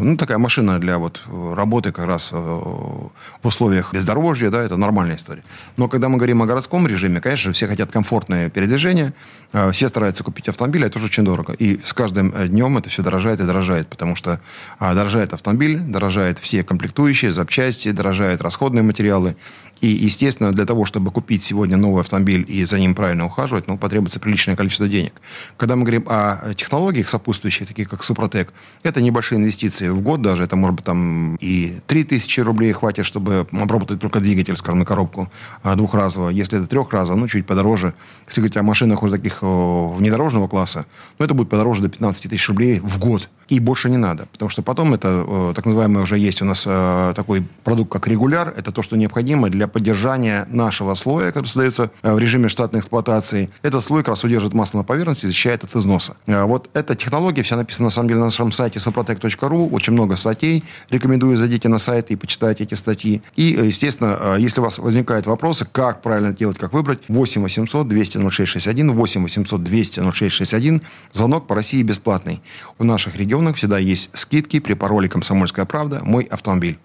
Ну, 0.00 0.16
такая 0.16 0.38
машина 0.38 0.78
для 0.78 0.98
вот 0.98 1.20
работы 1.28 1.92
как 1.92 2.06
раз 2.06 2.30
э, 2.32 2.36
в 2.36 3.10
условиях 3.42 3.92
бездорожья, 3.92 4.50
да, 4.50 4.62
это 4.62 4.76
нормальная 4.76 5.16
история. 5.16 5.42
Но 5.76 5.88
когда 5.88 6.08
мы 6.08 6.16
говорим 6.16 6.42
о 6.42 6.46
городском 6.46 6.86
режиме, 6.86 7.20
конечно, 7.20 7.52
все 7.52 7.66
хотят 7.66 7.92
комфортное 7.92 8.48
передвижение, 8.48 9.12
э, 9.52 9.70
все 9.72 9.88
стараются 9.88 10.24
купить 10.24 10.48
автомобиль, 10.48 10.84
а 10.84 10.86
это 10.86 10.94
тоже 10.94 11.06
очень 11.06 11.24
дорого. 11.24 11.52
И 11.52 11.80
с 11.84 11.92
каждым 11.92 12.32
э, 12.34 12.48
днем 12.48 12.78
это 12.78 12.88
все 12.88 13.02
дорожает 13.02 13.40
и 13.40 13.44
дорожает, 13.44 13.88
потому 13.88 14.16
что 14.16 14.40
а, 14.78 14.94
дорожает 14.94 15.34
автомобиль, 15.34 15.78
дорожает 15.78 16.38
все 16.38 16.64
комплектующие, 16.64 17.30
запчасти, 17.30 17.92
дорожают 17.92 18.40
расходные 18.40 18.82
материалы. 18.82 19.36
И, 19.82 19.88
естественно, 19.88 20.52
для 20.52 20.64
того, 20.64 20.84
чтобы 20.84 21.10
купить 21.10 21.42
сегодня 21.42 21.76
новый 21.76 22.02
автомобиль 22.02 22.46
и 22.48 22.64
за 22.64 22.78
ним 22.78 22.94
правильно 22.94 23.26
ухаживать, 23.26 23.66
ну, 23.66 23.76
потребуется 23.76 24.20
приличное 24.20 24.54
количество 24.54 24.86
денег. 24.86 25.12
Когда 25.56 25.74
мы 25.74 25.82
говорим 25.82 26.04
о 26.06 26.54
технологиях 26.54 27.08
сопутствующих, 27.08 27.66
таких 27.66 27.90
как 27.90 28.04
Супротек, 28.04 28.52
это 28.84 29.02
небольшие 29.02 29.40
инвестиции 29.40 29.88
в 29.88 30.00
год 30.00 30.22
даже. 30.22 30.44
Это, 30.44 30.54
может 30.54 30.76
быть, 30.76 30.84
там 30.84 31.34
и 31.40 31.80
3 31.88 32.04
тысячи 32.04 32.38
рублей 32.38 32.72
хватит, 32.72 33.06
чтобы 33.06 33.44
обработать 33.50 33.98
только 33.98 34.20
двигатель, 34.20 34.56
скажем, 34.56 34.78
на 34.78 34.84
коробку 34.84 35.28
а, 35.64 35.74
двухразового. 35.74 36.30
Если 36.30 36.58
это 36.58 36.68
трехразово, 36.68 37.16
ну, 37.16 37.26
чуть 37.26 37.44
подороже. 37.44 37.92
Если 38.28 38.40
говорить 38.40 38.56
о 38.56 38.62
машинах 38.62 39.02
уже 39.02 39.16
таких 39.16 39.42
внедорожного 39.42 40.46
класса, 40.46 40.86
ну, 41.18 41.24
это 41.24 41.34
будет 41.34 41.48
подороже 41.48 41.82
до 41.82 41.88
15 41.88 42.30
тысяч 42.30 42.48
рублей 42.48 42.78
в 42.78 43.00
год. 43.00 43.28
И 43.52 43.60
больше 43.60 43.90
не 43.90 43.98
надо. 43.98 44.24
Потому 44.32 44.48
что 44.48 44.62
потом 44.62 44.94
это, 44.94 45.26
э, 45.28 45.52
так 45.54 45.66
называемый, 45.66 46.02
уже 46.02 46.16
есть 46.16 46.40
у 46.40 46.46
нас 46.46 46.64
э, 46.66 47.12
такой 47.14 47.44
продукт, 47.64 47.92
как 47.92 48.08
регуляр. 48.08 48.54
Это 48.56 48.72
то, 48.72 48.80
что 48.80 48.96
необходимо 48.96 49.50
для 49.50 49.68
поддержания 49.68 50.46
нашего 50.48 50.94
слоя, 50.94 51.32
который 51.32 51.48
создается 51.48 51.90
э, 52.02 52.14
в 52.14 52.18
режиме 52.18 52.48
штатной 52.48 52.80
эксплуатации. 52.80 53.50
Этот 53.60 53.84
слой 53.84 54.00
как 54.00 54.08
раз 54.08 54.24
удерживает 54.24 54.54
масло 54.54 54.78
на 54.78 54.84
поверхности 54.84 55.26
и 55.26 55.28
защищает 55.28 55.64
от 55.64 55.76
износа. 55.76 56.16
Э, 56.26 56.44
Вот 56.44 56.70
эта 56.72 56.94
технология 56.94 57.42
вся 57.42 57.56
написана, 57.56 57.88
на 57.88 57.90
самом 57.90 58.08
деле, 58.08 58.20
на 58.20 58.24
нашем 58.26 58.52
сайте 58.52 58.78
suprotec.ru. 58.78 59.68
Очень 59.70 59.92
много 59.92 60.16
статей. 60.16 60.64
Рекомендую, 60.88 61.36
зайдите 61.36 61.68
на 61.68 61.76
сайт 61.76 62.10
и 62.10 62.16
почитайте 62.16 62.64
эти 62.64 62.72
статьи. 62.72 63.20
И, 63.36 63.54
э, 63.54 63.66
естественно, 63.66 64.16
э, 64.18 64.36
если 64.38 64.60
у 64.60 64.64
вас 64.64 64.78
возникают 64.78 65.26
вопросы, 65.26 65.66
как 65.70 66.00
правильно 66.00 66.32
делать, 66.32 66.56
как 66.56 66.72
выбрать, 66.72 67.00
8 67.08 67.42
800 67.42 67.86
200 67.86 68.18
0661, 68.30 68.92
8 68.92 69.22
800 69.22 69.62
200 69.62 70.00
0661. 70.00 70.80
Звонок 71.12 71.46
по 71.46 71.54
России 71.54 71.82
бесплатный. 71.82 72.40
В 72.78 72.84
наших 72.84 73.16
регионах 73.42 73.56
всегда 73.56 73.78
есть 73.78 74.10
скидки 74.14 74.60
при 74.60 74.74
пароле 74.74 75.08
«Комсомольская 75.08 75.64
правда. 75.64 76.00
Мой 76.04 76.24
автомобиль». 76.24 76.78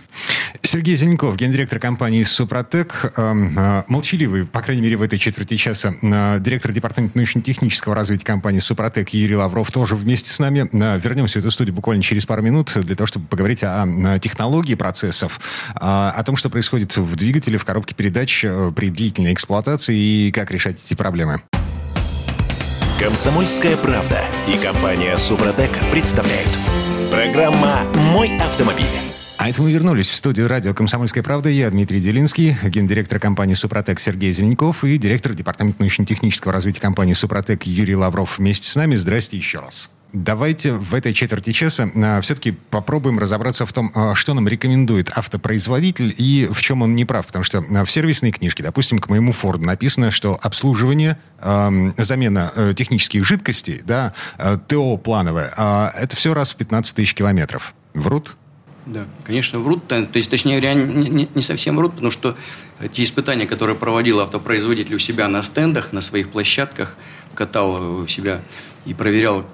Сергей 0.63 0.95
Зеленков, 0.95 1.35
гендиректор 1.37 1.79
компании 1.79 2.23
«Супротек», 2.23 3.13
эм, 3.15 3.57
э, 3.57 3.83
молчаливый, 3.87 4.45
по 4.45 4.61
крайней 4.61 4.81
мере, 4.81 4.97
в 4.97 5.01
этой 5.01 5.19
четверти 5.19 5.55
часа, 5.57 5.93
э, 6.01 6.39
директор 6.39 6.71
департамента 6.71 7.17
научно-технического 7.17 7.95
развития 7.95 8.25
компании 8.25 8.59
«Супротек» 8.59 9.09
Юрий 9.09 9.35
Лавров 9.35 9.71
тоже 9.71 9.95
вместе 9.95 10.31
с 10.31 10.39
нами. 10.39 10.67
Э, 10.73 10.99
Вернемся 10.99 11.39
в 11.39 11.41
эту 11.41 11.51
студию 11.51 11.75
буквально 11.75 12.01
через 12.01 12.25
пару 12.25 12.41
минут 12.41 12.73
для 12.75 12.95
того, 12.95 13.07
чтобы 13.07 13.27
поговорить 13.27 13.63
о, 13.63 14.19
технологии 14.19 14.75
процессов, 14.75 15.39
э, 15.75 15.79
о 15.79 16.23
том, 16.23 16.37
что 16.37 16.49
происходит 16.49 16.97
в 16.97 17.15
двигателе, 17.15 17.57
в 17.57 17.65
коробке 17.65 17.93
передач 17.93 18.45
при 18.75 18.89
длительной 18.89 19.33
эксплуатации 19.33 19.95
и 19.95 20.31
как 20.31 20.51
решать 20.51 20.77
эти 20.83 20.95
проблемы. 20.95 21.41
Комсомольская 22.99 23.77
правда 23.77 24.25
и 24.47 24.57
компания 24.57 25.15
Супротек 25.17 25.69
представляют. 25.91 26.49
Программа 27.11 27.83
«Мой 28.11 28.35
автомобиль». 28.39 28.87
А 29.37 29.49
это 29.49 29.61
мы 29.61 29.71
вернулись 29.71 30.09
в 30.09 30.15
студию 30.15 30.47
радио 30.47 30.73
«Комсомольская 30.73 31.23
правда». 31.23 31.47
Я 31.47 31.69
Дмитрий 31.69 31.99
Делинский, 31.99 32.57
гендиректор 32.63 33.19
компании 33.19 33.53
«Супротек» 33.53 33.99
Сергей 33.99 34.31
Зеленков 34.31 34.83
и 34.83 34.97
директор 34.97 35.35
департамента 35.35 35.79
научно-технического 35.81 36.51
развития 36.51 36.81
компании 36.81 37.13
«Супротек» 37.13 37.67
Юрий 37.67 37.95
Лавров 37.95 38.39
вместе 38.39 38.67
с 38.67 38.75
нами. 38.75 38.95
Здрасте 38.95 39.37
еще 39.37 39.59
раз. 39.59 39.91
Давайте 40.13 40.71
в 40.71 40.93
этой 40.93 41.13
четверти 41.13 41.51
часа 41.51 41.89
а, 41.95 42.21
все-таки 42.21 42.51
попробуем 42.51 43.19
разобраться 43.19 43.65
в 43.65 43.73
том, 43.73 43.91
а, 43.93 44.15
что 44.15 44.33
нам 44.33 44.47
рекомендует 44.47 45.11
автопроизводитель 45.13 46.13
и 46.17 46.47
в 46.49 46.61
чем 46.61 46.81
он 46.81 46.95
не 46.95 47.03
прав. 47.03 47.25
Потому 47.27 47.43
что 47.43 47.57
а, 47.59 47.83
в 47.83 47.91
сервисной 47.91 48.31
книжке, 48.31 48.63
допустим, 48.63 48.99
к 48.99 49.09
моему 49.09 49.33
Форду 49.33 49.65
написано, 49.65 50.11
что 50.11 50.37
обслуживание, 50.41 51.17
ам, 51.41 51.93
замена 51.97 52.51
э, 52.55 52.73
технических 52.73 53.25
жидкостей, 53.25 53.81
да, 53.83 54.13
э, 54.37 54.57
ТО 54.67 54.95
плановое, 54.97 55.51
а, 55.57 55.91
это 55.97 56.15
все 56.15 56.33
раз 56.33 56.51
в 56.51 56.55
15 56.55 56.95
тысяч 56.95 57.13
километров. 57.13 57.73
Врут? 57.93 58.37
Да, 58.85 59.05
конечно, 59.25 59.59
врут. 59.59 59.85
То 59.87 60.07
есть, 60.13 60.29
точнее 60.29 60.61
говоря, 60.61 60.73
не, 60.73 61.27
не- 61.33 61.41
совсем 61.41 61.75
врут, 61.75 61.91
потому 61.93 62.11
что 62.11 62.37
те 62.93 63.03
испытания, 63.03 63.45
которые 63.45 63.75
проводил 63.75 64.21
автопроизводитель 64.21 64.95
у 64.95 64.99
себя 64.99 65.27
на 65.27 65.43
стендах, 65.43 65.91
на 65.91 65.99
своих 65.99 66.29
площадках, 66.29 66.95
катал 67.33 67.99
у 68.03 68.07
себя 68.07 68.39
и 68.85 68.93
проверял, 68.93 69.45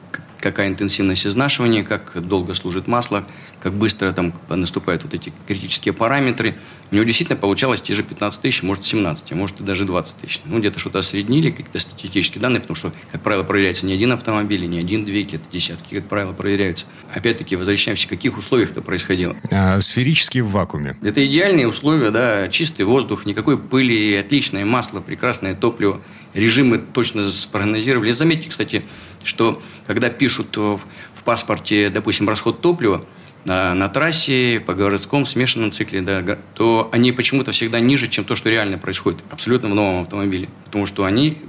какая 0.43 0.67
интенсивность 0.67 1.25
изнашивания, 1.25 1.83
как 1.83 2.21
долго 2.27 2.53
служит 2.53 2.87
масло, 2.87 3.25
как 3.61 3.73
быстро 3.73 4.11
там 4.11 4.33
наступают 4.49 5.03
вот 5.03 5.13
эти 5.13 5.31
критические 5.47 5.93
параметры. 5.93 6.55
У 6.91 6.95
него 6.95 7.05
действительно 7.05 7.37
получалось 7.37 7.81
те 7.81 7.93
же 7.93 8.03
15 8.03 8.41
тысяч, 8.41 8.61
может 8.61 8.83
17, 8.83 9.31
а 9.31 9.35
может 9.35 9.61
и 9.61 9.63
даже 9.63 9.85
20 9.85 10.17
тысяч. 10.17 10.41
Ну, 10.43 10.59
где-то 10.59 10.79
что-то 10.79 10.99
осреднили, 10.99 11.49
какие-то 11.49 11.79
статистические 11.79 12.41
данные, 12.41 12.59
потому 12.59 12.75
что, 12.75 12.91
как 13.11 13.21
правило, 13.21 13.43
проверяется 13.43 13.85
не 13.85 13.93
один 13.93 14.11
автомобиль, 14.11 14.65
не 14.67 14.79
один 14.79 15.05
двигатель, 15.05 15.37
это 15.37 15.45
десятки, 15.51 15.95
как 15.95 16.09
правило, 16.09 16.33
проверяются. 16.33 16.87
Опять-таки, 17.13 17.55
возвращаемся, 17.55 18.05
в 18.05 18.09
каких 18.09 18.37
условиях 18.37 18.71
это 18.71 18.81
происходило. 18.81 19.35
А, 19.49 19.79
сферически 19.79 20.39
в 20.39 20.49
вакууме. 20.49 20.97
Это 21.01 21.25
идеальные 21.25 21.69
условия, 21.69 22.11
да, 22.11 22.49
чистый 22.49 22.83
воздух, 22.83 23.25
никакой 23.25 23.57
пыли, 23.57 24.15
отличное 24.15 24.65
масло, 24.65 24.99
прекрасное 24.99 25.55
топливо. 25.55 26.01
Режимы 26.33 26.79
точно 26.79 27.23
спрогнозировали. 27.29 28.11
Заметьте, 28.11 28.49
кстати, 28.49 28.83
что 29.23 29.61
когда 29.87 30.09
пишут 30.09 30.55
в, 30.57 30.79
в 31.13 31.23
паспорте, 31.23 31.89
допустим, 31.89 32.29
расход 32.29 32.61
топлива 32.61 33.05
на, 33.45 33.73
на 33.73 33.89
трассе, 33.89 34.61
по 34.65 34.73
городском 34.73 35.25
смешанном 35.25 35.71
цикле, 35.71 36.01
да, 36.01 36.37
то 36.55 36.89
они 36.91 37.11
почему-то 37.11 37.51
всегда 37.51 37.79
ниже, 37.79 38.07
чем 38.07 38.23
то, 38.23 38.35
что 38.35 38.49
реально 38.49 38.77
происходит 38.77 39.23
абсолютно 39.29 39.69
в 39.69 39.75
новом 39.75 40.03
автомобиле. 40.03 40.47
Потому 40.65 40.85
что 40.85 41.05
они 41.05 41.41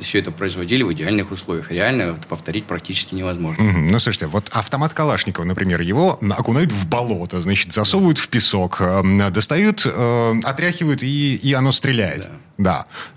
все 0.00 0.18
это 0.18 0.32
производили 0.32 0.82
в 0.82 0.92
идеальных 0.92 1.30
условиях. 1.30 1.70
Реально 1.70 2.02
это 2.02 2.26
повторить 2.26 2.66
практически 2.66 3.14
невозможно. 3.14 3.62
Мгм. 3.62 3.90
Ну, 3.92 3.98
слушайте, 4.00 4.26
вот 4.26 4.50
автомат 4.52 4.92
Калашникова, 4.92 5.44
например, 5.44 5.80
его 5.80 6.18
окунают 6.30 6.72
в 6.72 6.86
болото, 6.88 7.40
значит, 7.40 7.72
засовывают 7.72 8.18
в 8.18 8.28
песок, 8.28 8.78
э, 8.80 9.30
достают, 9.30 9.86
э, 9.86 10.32
отряхивают, 10.42 11.02
и, 11.02 11.36
и 11.36 11.52
оно 11.52 11.72
стреляет. 11.72 12.22
Да. 12.22 12.30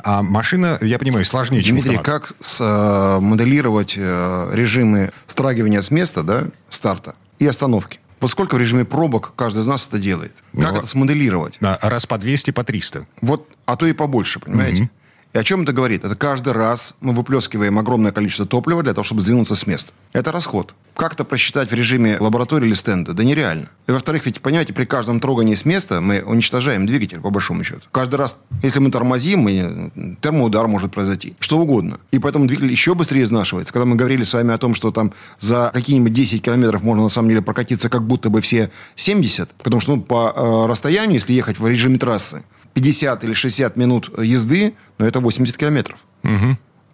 А 0.04 0.22
машина, 0.22 0.78
я 0.82 1.00
понимаю, 1.00 1.24
сложнее, 1.26 1.64
чем 1.64 1.76
Дмитрий, 1.76 1.98
автомат. 1.98 2.22
как 2.30 2.34
с- 2.46 2.60
э, 2.60 3.20
моделировать 3.22 3.94
э, 3.98 4.50
режимы 4.54 5.12
страгивания 5.28 5.82
с 5.82 5.92
места, 5.92 6.24
да, 6.24 6.44
старта 6.70 7.16
и 7.40 7.48
остановки? 7.48 8.00
Вот 8.20 8.30
сколько 8.32 8.56
в 8.56 8.58
режиме 8.58 8.84
пробок 8.84 9.32
каждый 9.38 9.60
из 9.64 9.68
нас 9.68 9.88
это 9.88 9.98
делает? 9.98 10.36
Как 10.60 10.74
Ну, 10.74 10.78
это 10.80 10.88
смоделировать? 10.88 11.56
Да, 11.62 11.80
раз 11.82 12.06
по 12.06 12.18
200, 12.18 12.52
по 12.52 12.64
300. 12.66 13.06
Вот, 13.22 13.48
а 13.66 13.78
то 13.78 13.86
и 13.86 13.94
побольше, 13.94 14.40
понимаете? 14.42 14.90
И 15.32 15.38
о 15.38 15.44
чем 15.44 15.62
это 15.62 15.74
говорит? 15.74 16.04
Это 16.04 16.16
каждый 16.16 16.54
раз 16.54 16.96
мы 17.02 17.14
выплескиваем 17.14 17.78
огромное 17.78 18.12
количество 18.12 18.48
топлива 18.48 18.82
для 18.82 18.94
того, 18.94 19.04
чтобы 19.04 19.22
сдвинуться 19.22 19.56
с 19.56 19.68
места. 19.68 19.92
Это 20.12 20.32
расход. 20.32 20.74
Как 20.96 21.14
это 21.14 21.24
просчитать 21.24 21.70
в 21.70 21.74
режиме 21.76 22.18
лаборатории 22.20 22.66
или 22.66 22.74
стенда? 22.74 23.14
Да 23.14 23.24
нереально. 23.24 23.70
И 23.88 23.92
во-вторых, 23.92 24.26
ведь, 24.26 24.42
понимаете, 24.42 24.74
при 24.74 24.86
каждом 24.86 25.20
трогании 25.20 25.54
с 25.54 25.66
места 25.66 26.02
мы 26.02 26.24
уничтожаем 26.24 26.88
двигатель, 26.88 27.20
по 27.20 27.30
большому 27.30 27.64
счету. 27.64 27.82
Каждый 27.92 28.16
раз, 28.16 28.38
если 28.64 28.80
мы 28.80 28.90
тормозим, 28.90 29.42
мы, 29.42 29.92
термоудар 30.20 30.68
может 30.68 30.92
произойти. 30.92 31.36
Что 31.40 31.60
угодно. 31.60 32.00
И 32.10 32.18
поэтому 32.18 32.48
двигатель 32.48 32.72
еще 32.72 32.96
быстрее 32.96 33.22
изнашивается. 33.22 33.72
Когда 33.72 33.86
мы 33.86 33.96
говорили 33.96 34.24
с 34.24 34.34
вами 34.34 34.52
о 34.52 34.58
том, 34.58 34.74
что 34.74 34.92
там 34.92 35.14
за 35.40 35.70
какие-нибудь 35.72 36.12
10 36.12 36.42
километров 36.42 36.82
можно 36.82 37.04
на 37.04 37.10
самом 37.10 37.30
деле 37.30 37.44
прокатиться 37.44 37.88
как 37.88 38.02
будто 38.02 38.32
бы 38.32 38.42
все 38.42 38.72
70, 38.96 39.52
потому 39.64 39.80
что 39.80 39.96
ну, 39.96 40.02
по 40.02 40.34
э, 40.36 40.70
расстоянию, 40.70 41.14
если 41.14 41.34
ехать 41.34 41.60
в 41.60 41.68
режиме 41.68 42.00
трассы, 42.00 42.44
50 42.74 43.24
или 43.24 43.34
60 43.34 43.76
минут 43.78 44.12
езды, 44.20 44.74
но 44.98 45.06
это 45.06 45.20
80 45.20 45.58
километров. 45.58 46.00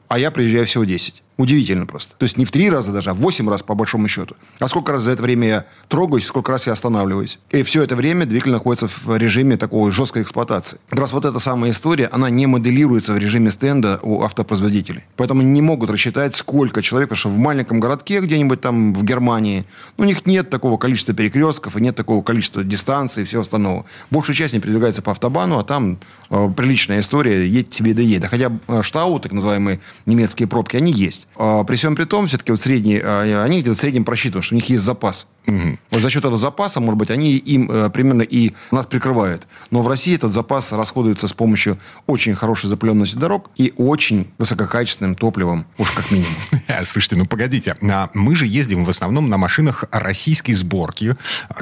А 0.08 0.20
я 0.20 0.32
приезжаю 0.32 0.65
всего 0.65 0.84
10. 0.84 1.24
Удивительно 1.38 1.86
просто. 1.86 2.15
То 2.18 2.24
есть 2.24 2.38
не 2.38 2.46
в 2.46 2.51
три 2.51 2.70
раза 2.70 2.94
даже, 2.94 3.10
а 3.10 3.13
в 3.13 3.18
8 3.18 3.50
раз 3.50 3.62
по 3.62 3.75
большому 3.75 4.08
счету. 4.08 4.36
А 4.60 4.70
сколько 4.70 4.94
раз 4.94 5.01
за 5.01 5.12
это 5.12 5.22
время 5.22 5.48
я 5.48 5.65
трогаюсь, 5.89 6.25
сколько 6.25 6.51
раз 6.51 6.65
я 6.65 6.74
останавливаюсь. 6.74 7.39
И 7.51 7.62
все 7.63 7.84
это 7.84 7.98
время 7.98 8.25
двигатель 8.25 8.54
находится 8.54 8.88
в 8.88 9.18
режиме 9.18 9.58
такой 9.58 9.92
жесткой 9.92 10.24
эксплуатации. 10.24 10.77
Как 10.89 11.00
раз 11.00 11.12
вот 11.12 11.25
эта 11.25 11.39
самая 11.39 11.72
история, 11.72 12.08
она 12.08 12.30
не 12.30 12.48
моделируется 12.48 13.12
в 13.12 13.18
режиме 13.18 13.51
стенда 13.51 14.00
у 14.01 14.24
автопроизводителей. 14.24 15.01
Поэтому 15.18 15.42
не 15.42 15.62
могут 15.62 15.89
рассчитать, 15.89 16.38
сколько 16.38 16.82
человек, 16.82 17.10
потому 17.10 17.20
что 17.20 17.30
в 17.30 17.38
маленьком 17.38 17.82
городке 17.82 18.22
где-нибудь 18.22 18.62
там 18.62 18.94
в 18.94 19.04
Германии, 19.04 19.65
ну, 19.98 20.06
у 20.06 20.08
них 20.08 20.25
нет 20.25 20.50
такого 20.50 20.77
количества 20.77 21.13
перекрестков 21.13 21.75
и 21.75 21.82
нет 21.82 21.98
такого 21.98 22.24
количества 22.24 22.63
дистанций 22.63 23.24
и 23.24 23.25
всего 23.25 23.42
остального. 23.42 23.86
Большая 24.10 24.38
часть 24.38 24.54
не 24.54 24.60
передвигается 24.60 25.01
по 25.01 25.12
автобану, 25.12 25.60
а 25.60 25.63
там 25.63 26.00
э, 26.30 26.48
приличная 26.56 27.01
история, 27.01 27.46
едь 27.46 27.70
тебе 27.70 27.94
да 27.94 28.01
едь. 28.01 28.25
Хотя 28.25 28.51
э, 28.68 28.82
штау, 28.84 29.20
так 29.20 29.34
называемые 29.34 29.82
немецкие 30.06 30.48
пробки, 30.48 30.77
они 30.77 30.94
есть. 30.94 31.25
А 31.36 31.63
при 31.63 31.75
всем 31.75 31.96
при 31.96 32.06
том, 32.06 32.27
все-таки 32.27 32.51
вот 32.51 32.60
средние, 32.60 33.01
э, 33.01 33.44
они 33.44 33.62
где-то 33.62 33.75
в 33.75 33.80
среднем 33.80 34.06
просчитывают, 34.06 34.46
что 34.46 34.56
у 34.56 34.58
них 34.58 34.70
есть 34.70 34.84
запас. 34.84 35.27
Вот 35.92 36.02
за 36.02 36.10
счет 36.10 36.20
этого 36.20 36.38
запаса, 36.38 36.80
может 36.80 36.98
быть, 36.98 37.12
они 37.12 37.36
им 37.38 37.70
э, 37.72 37.90
примерно 37.90 38.22
и 38.24 38.54
нас 38.72 38.86
прикрывают. 38.86 39.48
Но 39.72 39.82
в 39.82 39.88
России 39.88 40.16
этот 40.16 40.34
запас 40.34 40.72
расходуется 40.72 41.28
с 41.28 41.34
помощью 41.34 41.78
очень 42.08 42.36
хорошей 42.36 42.68
запыленности 42.70 43.16
дорог 43.16 43.50
и 43.56 43.74
очень 43.78 44.28
высококачественным 44.38 45.16
топливом, 45.16 45.66
уж 45.78 45.92
как 45.92 46.12
минимум. 46.12 46.32
Слушайте, 46.84 47.16
ну 47.18 47.25
погодите, 47.25 47.75
а 47.82 48.10
мы 48.14 48.36
же 48.36 48.46
ездим 48.48 48.86
в 48.86 48.90
основном 48.90 49.30
на 49.30 49.38
машинах 49.38 49.86
российской 49.92 50.54
сборки, 50.54 51.16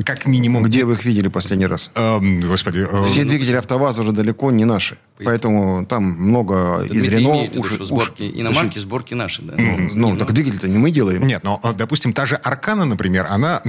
как 0.05 0.25
минимум. 0.25 0.63
Где 0.63 0.85
вы 0.85 0.93
их 0.93 1.05
видели 1.05 1.27
последний 1.27 1.67
раз? 1.67 1.91
Эм, 1.95 2.41
господи. 2.41 2.85
э, 2.89 3.05
Все 3.07 3.23
двигатели 3.23 3.55
АвтоВАЗа 3.55 4.01
уже 4.01 4.11
далеко 4.11 4.51
не 4.51 4.65
наши. 4.65 4.97
Поэтому 5.23 5.85
там 5.85 6.03
много 6.03 6.83
из 6.89 7.03
Рено. 7.05 7.47
сборки 7.85 8.29
иномарки, 8.35 8.79
сборки 8.79 9.13
наши, 9.13 9.41
да. 9.41 9.53
Ну, 9.93 10.17
так 10.17 10.31
двигатель-то 10.33 10.67
не 10.67 10.77
мы 10.77 10.91
делаем. 10.91 11.25
Нет, 11.25 11.43
но, 11.43 11.59
э, 11.63 11.73
допустим, 11.73 12.13
та 12.13 12.25
же 12.25 12.35
Аркана, 12.35 12.85
например, 12.85 13.27
она 13.29 13.61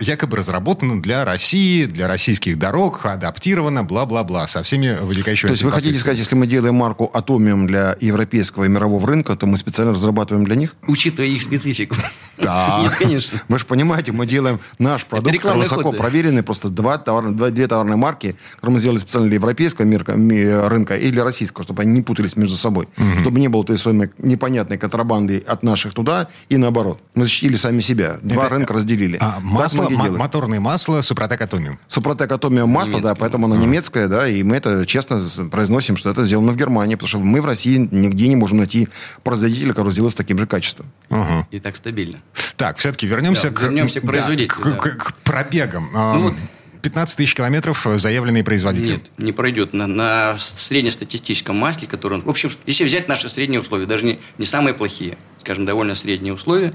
якобы 0.00 0.36
разработана 0.36 1.00
для 1.02 1.24
России, 1.24 1.84
для 1.84 2.08
российских 2.08 2.58
дорог, 2.58 3.04
адаптирована, 3.06 3.84
бла-бла-бла, 3.84 4.46
со 4.46 4.62
всеми 4.62 4.96
вытекающими... 5.00 5.48
То 5.48 5.52
есть 5.52 5.62
вы 5.62 5.70
хотите 5.72 5.98
сказать, 5.98 6.18
если 6.18 6.34
мы 6.34 6.46
делаем 6.46 6.74
марку 6.74 7.10
Атомиум 7.12 7.66
для 7.66 7.96
европейского 8.00 8.64
и 8.64 8.68
мирового 8.68 9.06
рынка, 9.06 9.36
то 9.36 9.46
мы 9.46 9.56
специально 9.56 9.92
разрабатываем 9.92 10.44
для 10.44 10.56
них? 10.56 10.76
Учитывая 10.86 11.28
их 11.28 11.42
специфику. 11.42 11.96
Да. 12.38 12.80
Нет, 12.82 12.94
конечно. 12.96 13.40
Вы 13.48 13.58
же 13.58 13.64
понимаете, 13.66 14.12
мы 14.12 14.26
делаем 14.26 14.60
наш 14.78 15.04
продукт 15.04 15.44
высоко 15.44 15.82
ход, 15.82 15.92
да. 15.92 15.98
проверенный, 15.98 16.42
просто 16.42 16.68
два 16.68 16.98
товар- 16.98 17.30
два- 17.32 17.50
две 17.50 17.66
товарные 17.66 17.96
марки, 17.96 18.36
которые 18.56 18.74
мы 18.74 18.80
сделали 18.80 18.98
специально 18.98 19.28
для 19.28 19.36
европейского 19.36 19.84
мирка- 19.84 20.16
ми- 20.16 20.46
рынка 20.68 20.96
и 20.96 21.10
для 21.10 21.24
российского, 21.24 21.64
чтобы 21.64 21.82
они 21.82 21.92
не 21.92 22.02
путались 22.02 22.36
между 22.36 22.56
собой. 22.56 22.88
Чтобы 23.20 23.40
не 23.40 23.48
было 23.48 23.64
той 23.64 23.78
самой 23.78 24.10
непонятной 24.18 24.78
контрабанды 24.78 25.42
от 25.46 25.62
наших 25.62 25.94
туда 25.94 26.28
и 26.48 26.56
наоборот. 26.56 27.00
Мы 27.14 27.24
защитили 27.24 27.56
сами 27.56 27.80
себя. 27.80 28.18
Два 28.22 28.44
Это, 28.46 28.54
рынка 28.54 28.74
разделили. 28.74 29.18
А, 29.20 29.38
масло, 29.52 29.88
делают. 29.88 30.18
моторное 30.18 30.60
масло 30.60 31.02
Супротек 31.02 31.40
Атомиум. 31.40 31.78
Супротек 31.88 32.30
Атомиум 32.30 32.70
масло, 32.70 32.94
да, 32.94 32.98
Немецкое. 32.98 33.14
поэтому 33.16 33.46
оно 33.46 33.56
немецкое, 33.56 34.08
да, 34.08 34.28
и 34.28 34.42
мы 34.42 34.56
это 34.56 34.86
честно 34.86 35.22
произносим, 35.50 35.96
что 35.96 36.10
это 36.10 36.22
сделано 36.24 36.52
в 36.52 36.56
Германии, 36.56 36.94
потому 36.94 37.08
что 37.08 37.18
мы 37.18 37.40
в 37.40 37.46
России 37.46 37.76
нигде 37.90 38.28
не 38.28 38.36
можем 38.36 38.58
найти 38.58 38.88
производителя, 39.24 39.70
который 39.72 39.90
сделает 39.92 40.12
с 40.12 40.16
таким 40.16 40.38
же 40.38 40.46
качеством. 40.46 40.86
Ага. 41.10 41.46
И 41.50 41.58
так 41.60 41.76
стабильно. 41.76 42.18
Так, 42.56 42.78
все-таки 42.78 43.06
вернемся, 43.06 43.50
Да, 43.50 43.54
к, 43.56 43.62
вернемся 43.62 44.00
к 44.00 44.04
да, 44.04 44.08
производителю, 44.08 44.48
к, 44.48 44.64
да. 44.64 44.76
к- 44.76 44.96
к 44.96 45.14
пробегам. 45.24 45.88
А, 45.94 46.14
Ну 46.14 46.20
вот. 46.20 46.34
15 46.80 47.16
тысяч 47.16 47.34
километров 47.34 47.84
э, 47.88 47.98
заявленные 47.98 48.44
производители. 48.44 48.92
Нет, 48.92 49.10
не 49.18 49.32
пройдет. 49.32 49.72
На, 49.72 49.86
на 49.88 50.36
среднестатистическом 50.38 51.56
масле, 51.56 51.88
который... 51.88 52.14
он- 52.14 52.22
В 52.24 52.28
общем, 52.30 52.50
если 52.66 52.84
взять 52.84 53.08
наши 53.08 53.28
средние 53.28 53.60
условия, 53.60 53.86
даже 53.86 54.04
не, 54.06 54.18
не 54.38 54.46
самые 54.46 54.74
плохие, 54.74 55.18
скажем, 55.40 55.66
довольно 55.66 55.94
средние 55.94 56.32
условия, 56.34 56.72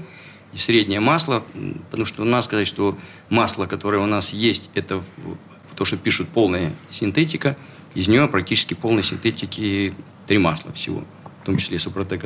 и 0.54 0.58
среднее 0.58 1.00
масло, 1.00 1.42
потому 1.90 2.06
что 2.06 2.24
надо 2.24 2.42
сказать, 2.42 2.66
что 2.66 2.96
масло, 3.28 3.66
которое 3.66 3.98
у 3.98 4.06
нас 4.06 4.32
есть, 4.32 4.70
это 4.74 5.02
то, 5.74 5.84
что 5.84 5.96
пишут 5.96 6.28
полная 6.28 6.72
синтетика, 6.90 7.56
из 7.94 8.08
нее 8.08 8.26
практически 8.28 8.74
полной 8.74 9.02
синтетики 9.02 9.92
три 10.26 10.38
масла 10.38 10.72
всего, 10.72 11.04
в 11.42 11.46
том 11.46 11.56
числе 11.56 11.78
Супротек. 11.78 12.24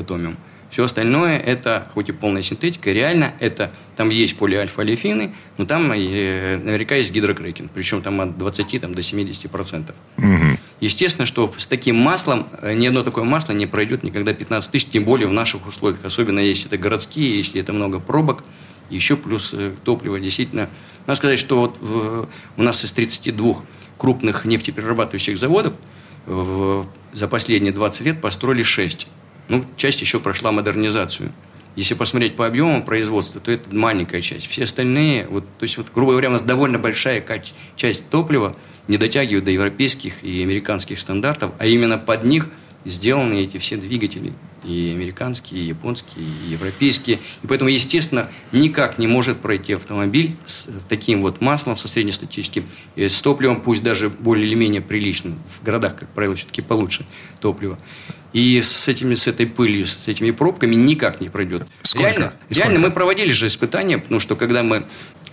Все 0.70 0.84
остальное 0.84 1.38
это, 1.38 1.88
хоть 1.94 2.10
и 2.10 2.12
полная 2.12 2.42
синтетика, 2.42 2.90
реально 2.90 3.32
это, 3.40 3.72
там 3.96 4.10
есть 4.10 4.36
полиальфа-олефины, 4.36 5.32
но 5.56 5.64
там 5.64 5.90
э, 5.92 6.58
наверняка 6.58 6.96
есть 6.96 7.10
гидрокрекинг, 7.10 7.70
причем 7.72 8.02
там 8.02 8.20
от 8.20 8.36
20 8.36 8.80
там, 8.80 8.94
до 8.94 9.02
70 9.02 9.50
процентов. 9.50 9.96
Естественно, 10.80 11.26
что 11.26 11.52
с 11.58 11.66
таким 11.66 11.96
маслом 11.96 12.46
э, 12.62 12.74
ни 12.74 12.86
одно 12.86 13.02
такое 13.02 13.24
масло 13.24 13.52
не 13.52 13.66
пройдет 13.66 14.04
никогда 14.04 14.32
15 14.32 14.70
тысяч, 14.70 14.86
тем 14.86 15.04
более 15.04 15.26
в 15.26 15.32
наших 15.32 15.66
условиях, 15.66 16.04
особенно 16.04 16.38
если 16.38 16.66
это 16.68 16.78
городские, 16.78 17.36
если 17.36 17.60
это 17.60 17.72
много 17.72 17.98
пробок, 17.98 18.44
еще 18.88 19.16
плюс 19.16 19.50
э, 19.54 19.72
топливо. 19.84 20.20
Действительно, 20.20 20.70
надо 21.06 21.16
сказать, 21.16 21.38
что 21.40 21.58
вот 21.60 21.78
в- 21.80 22.28
у 22.56 22.62
нас 22.62 22.84
из 22.84 22.92
32 22.92 23.62
крупных 23.98 24.44
нефтеперерабатывающих 24.44 25.36
заводов 25.36 25.74
в- 26.26 26.86
за 27.12 27.26
последние 27.26 27.72
20 27.72 28.02
лет 28.02 28.20
построили 28.20 28.62
6. 28.62 29.08
Ну, 29.48 29.64
часть 29.76 30.00
еще 30.00 30.20
прошла 30.20 30.52
модернизацию. 30.52 31.32
Если 31.74 31.94
посмотреть 31.94 32.36
по 32.36 32.46
объемам 32.46 32.82
производства, 32.82 33.40
то 33.40 33.50
это 33.50 33.74
маленькая 33.74 34.20
часть. 34.20 34.46
Все 34.46 34.64
остальные, 34.64 35.26
вот, 35.28 35.44
то 35.58 35.62
есть, 35.64 35.76
вот, 35.76 35.86
грубо 35.94 36.12
говоря, 36.12 36.28
у 36.28 36.32
нас 36.32 36.42
довольно 36.42 36.78
большая 36.78 37.24
часть 37.76 38.08
топлива 38.10 38.54
не 38.88 38.96
дотягивает 38.96 39.44
до 39.44 39.50
европейских 39.50 40.24
и 40.24 40.42
американских 40.42 40.98
стандартов, 40.98 41.52
а 41.58 41.66
именно 41.66 41.98
под 41.98 42.24
них 42.24 42.48
сделаны 42.84 43.42
эти 43.42 43.58
все 43.58 43.76
двигатели. 43.76 44.32
И 44.64 44.92
американские, 44.92 45.60
и 45.60 45.64
японские, 45.66 46.24
и 46.26 46.50
европейские. 46.52 47.20
И 47.42 47.46
поэтому, 47.46 47.70
естественно, 47.70 48.28
никак 48.50 48.98
не 48.98 49.06
может 49.06 49.38
пройти 49.38 49.74
автомобиль 49.74 50.36
с 50.46 50.68
таким 50.88 51.22
вот 51.22 51.40
маслом, 51.40 51.76
со 51.76 51.86
среднестатистическим, 51.86 52.66
э, 52.96 53.08
с 53.08 53.22
топливом, 53.22 53.60
пусть 53.60 53.82
даже 53.82 54.10
более 54.10 54.46
или 54.46 54.54
менее 54.54 54.82
приличным. 54.82 55.38
В 55.48 55.64
городах, 55.64 55.96
как 55.96 56.08
правило, 56.08 56.34
все-таки 56.34 56.60
получше 56.60 57.06
топливо. 57.40 57.78
И 58.32 58.60
с, 58.60 58.88
этими, 58.88 59.14
с 59.14 59.26
этой 59.26 59.46
пылью, 59.46 59.86
с 59.86 60.06
этими 60.06 60.32
пробками 60.32 60.74
никак 60.74 61.20
не 61.20 61.28
пройдет. 61.30 61.66
Сколько? 61.82 62.08
Реально, 62.10 62.32
И 62.50 62.54
реально 62.54 62.74
сколько? 62.74 62.88
мы 62.88 62.94
проводили 62.94 63.32
же 63.32 63.46
испытания, 63.46 63.96
потому 63.96 64.20
что 64.20 64.36
когда 64.36 64.62
мы 64.62 64.84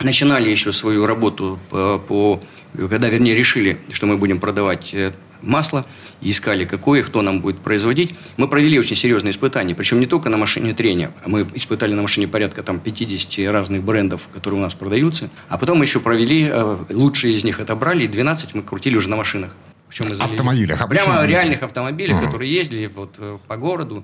начинали 0.02 0.50
еще 0.50 0.72
свою 0.72 1.06
работу 1.06 1.60
по, 1.70 1.98
по- 2.00 2.42
когда, 2.90 3.08
вернее, 3.10 3.36
решили, 3.36 3.78
что 3.92 4.06
мы 4.06 4.18
будем 4.18 4.40
продавать 4.40 4.94
э, 4.94 5.14
масло, 5.42 5.86
и 6.22 6.32
искали, 6.32 6.66
какое, 6.66 7.04
кто 7.04 7.22
нам 7.22 7.42
будет 7.42 7.60
производить, 7.60 8.16
мы 8.38 8.48
провели 8.48 8.80
очень 8.80 8.96
серьезные 8.96 9.32
испытания, 9.32 9.76
причем 9.76 10.00
не 10.00 10.06
только 10.08 10.30
на 10.30 10.38
машине 10.38 10.74
трения, 10.74 11.12
мы 11.26 11.46
испытали 11.54 11.94
на 11.94 12.02
машине 12.02 12.28
порядка 12.28 12.64
там 12.64 12.80
50 12.80 13.52
разных 13.52 13.84
брендов, 13.84 14.28
которые 14.34 14.60
у 14.60 14.64
нас 14.64 14.74
продаются, 14.74 15.30
а 15.50 15.58
потом 15.58 15.78
мы 15.80 15.86
еще 15.86 16.00
провели, 16.00 16.50
э, 16.52 16.78
лучшие 16.90 17.34
из 17.36 17.44
них 17.44 17.60
отобрали, 17.60 18.06
и 18.06 18.08
12 18.08 18.56
мы 18.56 18.64
крутили 18.64 18.98
уже 18.98 19.10
на 19.10 19.18
машинах. 19.18 19.52
Причем 19.90 20.06
мы 20.10 20.16
залили- 20.16 20.32
Автомобилях, 20.34 20.90
Прямо 20.90 21.26
реальных 21.26 21.64
автомобилях, 21.64 22.18
которые 22.26 22.52
ездили 22.54 22.88
вот 22.88 23.16
э, 23.20 23.38
по 23.48 23.56
городу 23.58 24.04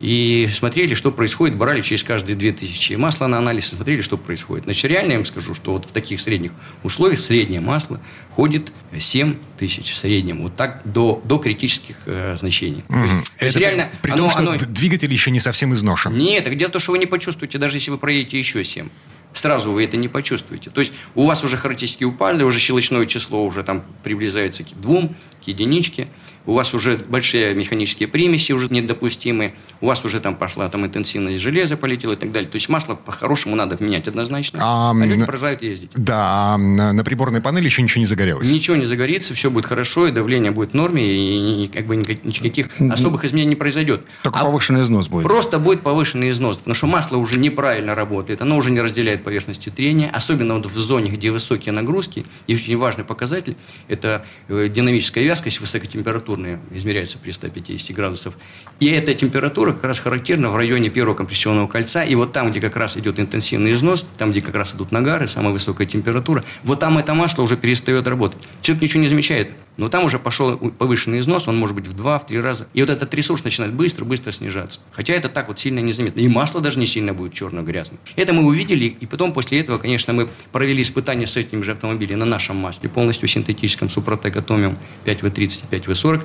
и 0.00 0.48
смотрели, 0.52 0.94
что 0.94 1.10
происходит, 1.10 1.56
брали 1.56 1.80
через 1.80 2.04
каждые 2.04 2.36
2000 2.36 2.94
масла 2.94 3.26
на 3.26 3.38
анализ, 3.38 3.66
смотрели, 3.66 4.00
что 4.00 4.16
происходит. 4.16 4.64
Значит, 4.64 4.84
реально 4.84 5.12
я 5.12 5.18
им 5.18 5.24
скажу, 5.26 5.54
что 5.56 5.72
вот 5.72 5.86
в 5.86 5.90
таких 5.92 6.20
средних 6.20 6.52
условиях 6.84 7.18
среднее 7.18 7.60
масло 7.60 8.00
ходит 8.30 8.72
7 8.96 9.34
тысяч 9.58 9.90
в 9.90 9.96
среднем, 9.96 10.42
вот 10.42 10.54
так 10.54 10.82
до, 10.84 11.20
до 11.24 11.38
критических 11.38 11.96
э, 12.06 12.36
значений. 12.38 12.84
То 12.88 12.94
есть, 12.94 13.12
Мгм. 13.12 13.22
то 13.24 13.44
есть 13.44 13.56
Это 13.56 13.58
реально 13.58 13.90
при 14.00 14.10
оно- 14.12 14.22
том, 14.22 14.30
что 14.30 14.38
оно- 14.40 14.56
двигатель 14.56 15.12
еще 15.12 15.32
не 15.32 15.40
совсем 15.40 15.74
изношен. 15.74 16.16
нет, 16.16 16.44
так 16.44 16.56
дело 16.56 16.68
в 16.68 16.72
том, 16.72 16.80
что 16.80 16.92
вы 16.92 16.98
не 16.98 17.06
почувствуете, 17.06 17.58
даже 17.58 17.78
если 17.78 17.90
вы 17.90 17.98
проедете 17.98 18.38
еще 18.38 18.62
7. 18.64 18.88
Сразу 19.34 19.72
вы 19.72 19.84
это 19.84 19.96
не 19.96 20.08
почувствуете. 20.08 20.70
То 20.70 20.80
есть 20.80 20.92
у 21.14 21.26
вас 21.26 21.42
уже 21.44 21.56
характеристики 21.56 22.04
упали, 22.04 22.42
уже 22.44 22.58
щелочное 22.58 23.04
число 23.04 23.44
уже 23.44 23.62
там 23.62 23.84
приближается 24.02 24.62
к 24.64 24.68
двум, 24.80 25.14
к 25.44 25.48
единичке. 25.48 26.08
У 26.48 26.54
вас 26.54 26.72
уже 26.72 26.96
большие 26.96 27.54
механические 27.54 28.08
примеси 28.08 28.52
уже 28.52 28.68
недопустимые. 28.70 29.52
У 29.82 29.86
вас 29.86 30.02
уже 30.06 30.18
там 30.18 30.34
пошла 30.34 30.66
там 30.70 30.86
интенсивность 30.86 31.42
железа 31.42 31.76
полетела 31.76 32.14
и 32.14 32.16
так 32.16 32.32
далее. 32.32 32.48
То 32.48 32.56
есть 32.56 32.70
масло 32.70 32.94
по-хорошему 32.94 33.54
надо 33.54 33.76
менять 33.84 34.08
однозначно. 34.08 34.58
А, 34.62 34.92
А, 34.92 34.94
люди 35.04 35.24
продолжают 35.24 35.60
ездить. 35.62 35.90
Да, 35.94 36.54
а 36.54 36.56
на, 36.56 36.94
на 36.94 37.04
приборной 37.04 37.42
панели 37.42 37.66
еще 37.66 37.82
ничего 37.82 38.00
не 38.00 38.06
загорелось. 38.06 38.50
Ничего 38.50 38.76
не 38.76 38.86
загорится, 38.86 39.34
все 39.34 39.50
будет 39.50 39.66
хорошо, 39.66 40.06
и 40.08 40.10
давление 40.10 40.50
будет 40.50 40.70
в 40.70 40.74
норме, 40.74 41.04
и, 41.04 41.64
и 41.64 41.68
как 41.68 41.84
бы 41.84 41.96
никак- 41.96 42.24
никаких 42.24 42.68
особых 42.80 43.26
изменений 43.26 43.50
не 43.50 43.54
произойдет. 43.56 44.00
Только 44.22 44.40
А 44.40 44.44
повышенный 44.44 44.80
износ 44.80 45.08
будет. 45.08 45.24
Просто 45.24 45.58
будет 45.58 45.82
повышенный 45.82 46.30
износ, 46.30 46.56
потому 46.56 46.74
что 46.74 46.86
масло 46.86 47.18
уже 47.18 47.36
неправильно 47.36 47.94
работает, 47.94 48.40
оно 48.40 48.56
уже 48.56 48.70
не 48.70 48.80
разделяет 48.80 49.22
поверхности 49.22 49.68
трения, 49.68 50.10
особенно 50.10 50.54
вот 50.54 50.64
в 50.64 50.78
зоне, 50.78 51.10
где 51.10 51.30
высокие 51.30 51.72
нагрузки. 51.72 52.24
И 52.46 52.54
очень 52.54 52.78
важный 52.78 53.04
показатель– 53.04 53.54
это 53.88 54.24
э, 54.48 54.68
динамическая 54.74 55.22
вязкость 55.24 55.60
высокотемпературная, 55.60 56.37
измеряется 56.70 57.18
при 57.18 57.30
150 57.30 57.94
градусов. 57.94 58.36
И 58.80 58.86
эта 58.86 59.14
температура 59.14 59.72
как 59.72 59.84
раз 59.84 59.98
характерна 59.98 60.50
в 60.50 60.56
районе 60.56 60.90
первого 60.90 61.14
компрессионного 61.14 61.66
кольца, 61.66 62.04
и 62.04 62.14
вот 62.14 62.32
там, 62.32 62.50
где 62.50 62.60
как 62.60 62.76
раз 62.76 62.96
идет 62.96 63.18
интенсивный 63.18 63.72
износ, 63.72 64.06
там, 64.16 64.30
где 64.30 64.40
как 64.40 64.54
раз 64.54 64.74
идут 64.74 64.92
нагары, 64.92 65.28
самая 65.28 65.52
высокая 65.52 65.86
температура, 65.86 66.44
вот 66.62 66.80
там 66.80 66.98
это 66.98 67.14
масло 67.14 67.42
уже 67.42 67.56
перестает 67.56 68.06
работать. 68.06 68.38
Человек 68.62 68.82
ничего 68.82 69.02
не 69.02 69.08
замечает, 69.08 69.50
но 69.78 69.88
там 69.88 70.04
уже 70.04 70.18
пошел 70.18 70.56
повышенный 70.56 71.20
износ, 71.20 71.48
он 71.48 71.56
может 71.56 71.74
быть 71.74 71.86
в 71.86 71.94
два, 71.94 72.18
в 72.18 72.26
три 72.26 72.40
раза. 72.40 72.66
И 72.74 72.80
вот 72.80 72.90
этот 72.90 73.14
ресурс 73.14 73.44
начинает 73.44 73.72
быстро-быстро 73.72 74.32
снижаться. 74.32 74.80
Хотя 74.92 75.14
это 75.14 75.28
так 75.28 75.48
вот 75.48 75.58
сильно 75.58 75.78
незаметно. 75.78 76.20
И 76.20 76.28
масло 76.28 76.60
даже 76.60 76.78
не 76.78 76.86
сильно 76.86 77.14
будет 77.14 77.32
черно-грязным. 77.32 77.98
Это 78.16 78.32
мы 78.32 78.44
увидели, 78.44 78.86
и 78.86 79.06
потом 79.06 79.32
после 79.32 79.60
этого, 79.60 79.78
конечно, 79.78 80.12
мы 80.12 80.28
провели 80.50 80.82
испытания 80.82 81.26
с 81.26 81.36
этим 81.36 81.62
же 81.62 81.72
автомобилем 81.72 82.18
на 82.18 82.26
нашем 82.26 82.56
масле, 82.56 82.88
полностью 82.88 83.28
синтетическом 83.28 83.88
Супротек 83.88 84.36
Атомиум 84.36 84.76
5В30 85.04 85.64
и 85.70 85.74
5В40, 85.76 86.22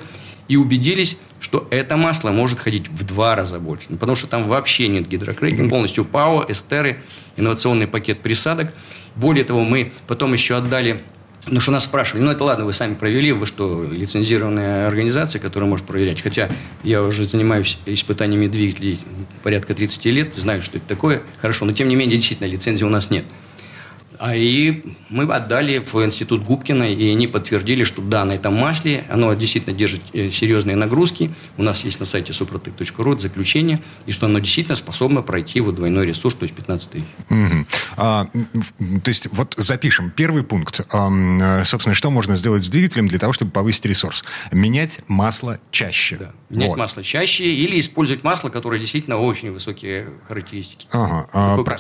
и 0.48 0.56
убедились, 0.56 1.18
что 1.40 1.68
это 1.72 1.98
масло 1.98 2.32
может 2.32 2.60
ходить 2.60 2.90
в 2.90 3.06
два 3.06 3.36
раза 3.36 3.60
больше. 3.60 3.88
Ну, 3.90 3.98
Потому 3.98 4.16
что 4.16 4.28
там 4.28 4.46
вообще 4.46 4.88
нет 4.88 5.08
гидрокрекинга, 5.08 5.70
полностью 5.70 6.06
ПАО, 6.06 6.46
эстеры, 6.48 7.00
инновационный 7.38 7.88
пакет 7.88 8.22
присадок. 8.22 8.74
Более 9.16 9.44
того, 9.44 9.64
мы 9.64 9.92
потом 10.08 10.34
еще 10.34 10.58
отдали 10.58 11.02
ну, 11.48 11.60
что 11.60 11.72
нас 11.72 11.84
спрашивали, 11.84 12.24
ну, 12.24 12.32
это 12.32 12.44
ладно, 12.44 12.64
вы 12.64 12.72
сами 12.72 12.96
провели, 12.96 13.34
вы 13.34 13.46
что, 13.46 13.86
лицензированная 13.92 14.88
организация, 14.88 15.42
которая 15.42 15.70
может 15.70 15.86
проверять. 15.86 16.22
Хотя 16.22 16.50
я 16.84 17.04
уже 17.04 17.26
занимаюсь 17.26 17.80
испытаниями 17.86 18.48
двигателей 18.48 19.00
порядка 19.44 19.74
30 19.76 20.06
лет, 20.06 20.36
знаю, 20.36 20.62
что 20.62 20.78
это 20.78 20.88
такое. 20.88 21.22
Хорошо, 21.42 21.66
но 21.66 21.74
тем 21.74 21.90
не 21.90 21.96
менее, 21.96 22.16
действительно, 22.16 22.48
лицензии 22.48 22.86
у 22.86 22.90
нас 22.90 23.10
нет. 23.10 23.26
А 24.20 24.36
и 24.36 24.84
мы 25.10 25.24
отдали 25.24 25.80
в 25.80 25.96
институт 26.04 26.44
Губкина, 26.44 26.84
и 26.84 27.12
они 27.12 27.28
подтвердили, 27.28 27.84
что 27.84 28.02
да, 28.02 28.26
на 28.26 28.34
этом 28.34 28.56
масле 28.56 29.04
оно 29.10 29.34
действительно 29.34 29.76
держит 29.76 30.02
э, 30.14 30.30
серьезные 30.30 30.76
нагрузки. 30.76 31.32
У 31.58 31.64
нас 31.64 31.84
есть 31.84 32.00
на 32.00 32.06
сайте 32.06 32.34
suprotec.ru 32.34 33.20
заключение, 33.20 33.82
и 34.06 34.12
что 34.12 34.26
оно 34.26 34.40
действительно 34.40 34.76
способно 34.76 35.22
пройти 35.22 35.62
вот 35.62 35.76
двойной 35.76 36.06
ресурс, 36.06 36.36
то 36.36 36.44
есть 36.44 36.56
15 36.56 36.90
тысяч. 36.90 37.06
Угу. 37.30 37.66
А, 37.98 38.26
то 38.26 39.10
есть 39.10 39.28
вот 39.32 39.56
запишем. 39.58 40.12
Первый 40.12 40.44
пункт. 40.44 40.82
А, 40.94 41.64
собственно, 41.66 41.96
что 41.96 42.10
можно 42.10 42.36
сделать 42.36 42.64
с 42.64 42.70
двигателем 42.70 43.08
для 43.08 43.20
того, 43.20 43.34
чтобы 43.34 43.52
повысить 43.52 43.86
ресурс? 43.86 44.24
Менять 44.52 45.00
масло 45.08 45.60
чаще. 45.72 46.18
Да. 46.18 46.32
Менять 46.50 46.70
вот. 46.70 46.78
масло 46.78 47.04
чаще 47.04 47.46
или 47.46 47.80
использовать 47.80 48.24
масло, 48.24 48.50
которое 48.50 48.80
действительно 48.80 49.18
очень 49.18 49.52
высокие 49.52 50.12
характеристики. 50.28 50.88
Ага. 50.92 51.28
А, 51.34 51.58
про- 51.58 51.78